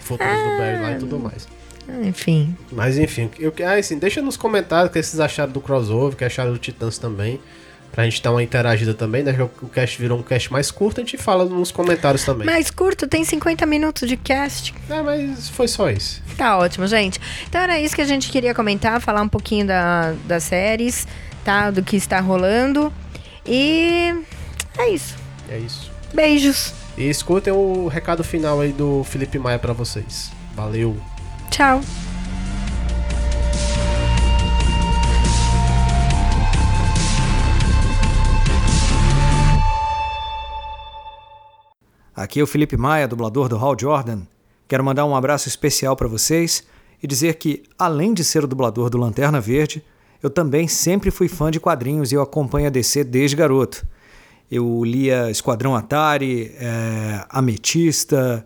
futuros 0.00 0.32
do 0.32 0.56
Barry 0.58 0.80
lá 0.82 0.92
e 0.92 0.98
tudo 1.00 1.18
mais. 1.18 1.48
Enfim. 2.03 2.57
Mas 2.72 2.99
enfim, 2.99 3.30
eu, 3.38 3.53
ah, 3.66 3.74
assim, 3.74 3.99
deixa 3.99 4.20
nos 4.22 4.36
comentários 4.36 4.91
o 4.91 4.93
que 4.93 5.03
vocês 5.03 5.20
acharam 5.20 5.53
do 5.53 5.61
crossover, 5.61 6.14
o 6.14 6.16
que 6.16 6.24
acharam 6.24 6.53
do 6.53 6.59
Titãs 6.59 6.99
também. 6.99 7.41
Pra 7.93 8.05
gente 8.05 8.22
dar 8.22 8.30
uma 8.30 8.43
interagida 8.43 8.95
também, 8.95 9.24
né? 9.24 9.36
O 9.61 9.68
cast 9.68 10.01
virou 10.01 10.16
um 10.16 10.22
cast 10.22 10.53
mais 10.53 10.70
curto, 10.70 11.01
a 11.01 11.05
gente 11.05 11.16
fala 11.16 11.45
nos 11.45 11.72
comentários 11.72 12.24
também. 12.24 12.47
Mais 12.47 12.70
curto, 12.70 13.09
tem 13.09 13.24
50 13.24 13.66
minutos 13.66 14.09
de 14.09 14.16
cast. 14.16 14.72
É, 14.88 15.03
mas 15.03 15.49
foi 15.49 15.66
só 15.66 15.91
isso. 15.91 16.22
Tá 16.36 16.57
ótimo, 16.57 16.86
gente. 16.86 17.20
Então 17.49 17.61
era 17.61 17.80
isso 17.80 17.97
que 17.97 18.01
a 18.01 18.07
gente 18.07 18.30
queria 18.30 18.55
comentar, 18.55 19.01
falar 19.01 19.22
um 19.22 19.28
pouquinho 19.28 19.66
da, 19.66 20.14
das 20.24 20.45
séries, 20.45 21.05
tá? 21.45 21.72
Do 21.72 21.82
que 21.82 21.97
está 21.97 22.20
rolando. 22.20 22.93
E 23.45 24.14
é 24.78 24.91
isso. 24.91 25.16
É 25.49 25.59
isso. 25.59 25.91
Beijos. 26.14 26.72
E 26.97 27.09
escutem 27.09 27.53
o 27.53 27.88
recado 27.88 28.22
final 28.22 28.61
aí 28.61 28.72
do 28.72 29.03
Felipe 29.03 29.36
Maia 29.38 29.59
pra 29.59 29.72
vocês. 29.72 30.30
Valeu! 30.55 30.97
Tchau. 31.51 31.80
Aqui 42.14 42.38
é 42.38 42.42
o 42.42 42.46
Felipe 42.46 42.76
Maia, 42.76 43.09
dublador 43.09 43.48
do 43.48 43.57
Hal 43.57 43.76
Jordan. 43.78 44.20
Quero 44.68 44.84
mandar 44.84 45.05
um 45.07 45.16
abraço 45.16 45.48
especial 45.48 45.96
para 45.96 46.07
vocês 46.07 46.62
e 47.03 47.07
dizer 47.07 47.34
que, 47.34 47.62
além 47.78 48.12
de 48.12 48.22
ser 48.22 48.44
o 48.44 48.46
dublador 48.46 48.90
do 48.90 48.98
Lanterna 48.98 49.40
Verde, 49.40 49.82
eu 50.22 50.28
também 50.28 50.68
sempre 50.68 51.11
fui 51.11 51.28
fã 51.28 51.51
de 51.51 51.59
quadrinhos 51.59 52.12
e 52.12 52.14
eu 52.14 52.22
acompanho 52.22 52.66
a 52.66 52.70
DC 52.70 53.05
desde 53.05 53.36
garoto. 53.36 53.86
Eu 54.51 54.84
lia 54.84 55.30
Esquadrão 55.30 55.74
Atari, 55.74 56.55
é, 56.59 57.24
Ametista, 57.30 58.44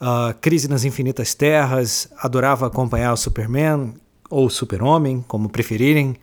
a 0.00 0.32
Crise 0.40 0.66
nas 0.66 0.84
Infinitas 0.84 1.34
Terras, 1.34 2.08
adorava 2.16 2.66
acompanhar 2.66 3.12
o 3.12 3.16
Superman 3.16 3.92
ou 4.30 4.48
Super-Homem, 4.48 5.22
como 5.28 5.50
preferirem, 5.50 6.16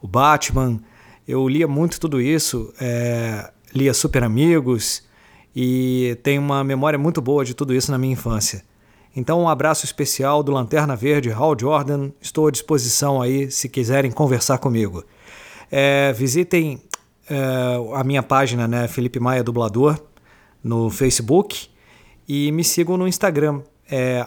o 0.00 0.08
Batman. 0.08 0.80
Eu 1.26 1.46
lia 1.46 1.68
muito 1.68 2.00
tudo 2.00 2.20
isso, 2.22 2.72
é, 2.80 3.50
lia 3.74 3.92
Super 3.92 4.24
Amigos 4.24 5.02
e 5.54 6.16
tenho 6.22 6.40
uma 6.40 6.64
memória 6.64 6.98
muito 6.98 7.20
boa 7.20 7.44
de 7.44 7.52
tudo 7.52 7.74
isso 7.74 7.90
na 7.90 7.98
minha 7.98 8.14
infância. 8.14 8.64
Então, 9.14 9.42
um 9.42 9.48
abraço 9.48 9.84
especial 9.84 10.42
do 10.42 10.52
Lanterna 10.52 10.96
Verde, 10.96 11.30
Hal 11.30 11.54
Jordan. 11.58 12.10
Estou 12.20 12.46
à 12.46 12.50
disposição 12.50 13.20
aí 13.20 13.50
se 13.50 13.68
quiserem 13.68 14.10
conversar 14.10 14.58
comigo. 14.58 15.04
É, 15.70 16.12
visitem 16.12 16.80
é, 17.28 17.36
a 17.94 18.04
minha 18.04 18.22
página, 18.22 18.66
né, 18.66 18.88
Felipe 18.88 19.20
Maia 19.20 19.42
Dublador, 19.42 20.00
no 20.62 20.88
Facebook 20.88 21.68
e 22.28 22.52
me 22.52 22.62
sigam 22.62 22.98
no 22.98 23.08
Instagram, 23.08 23.62
é 23.90 24.26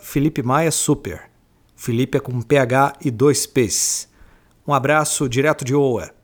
Felipe 0.00 0.42
Maia 0.42 0.70
Super. 0.70 1.28
Felipe 1.76 2.16
é 2.16 2.20
com 2.20 2.40
PH 2.40 2.94
e 3.04 3.10
dois 3.10 3.46
P's. 3.46 4.08
Um 4.66 4.72
abraço 4.72 5.28
direto 5.28 5.64
de 5.64 5.74
Oa. 5.74 6.17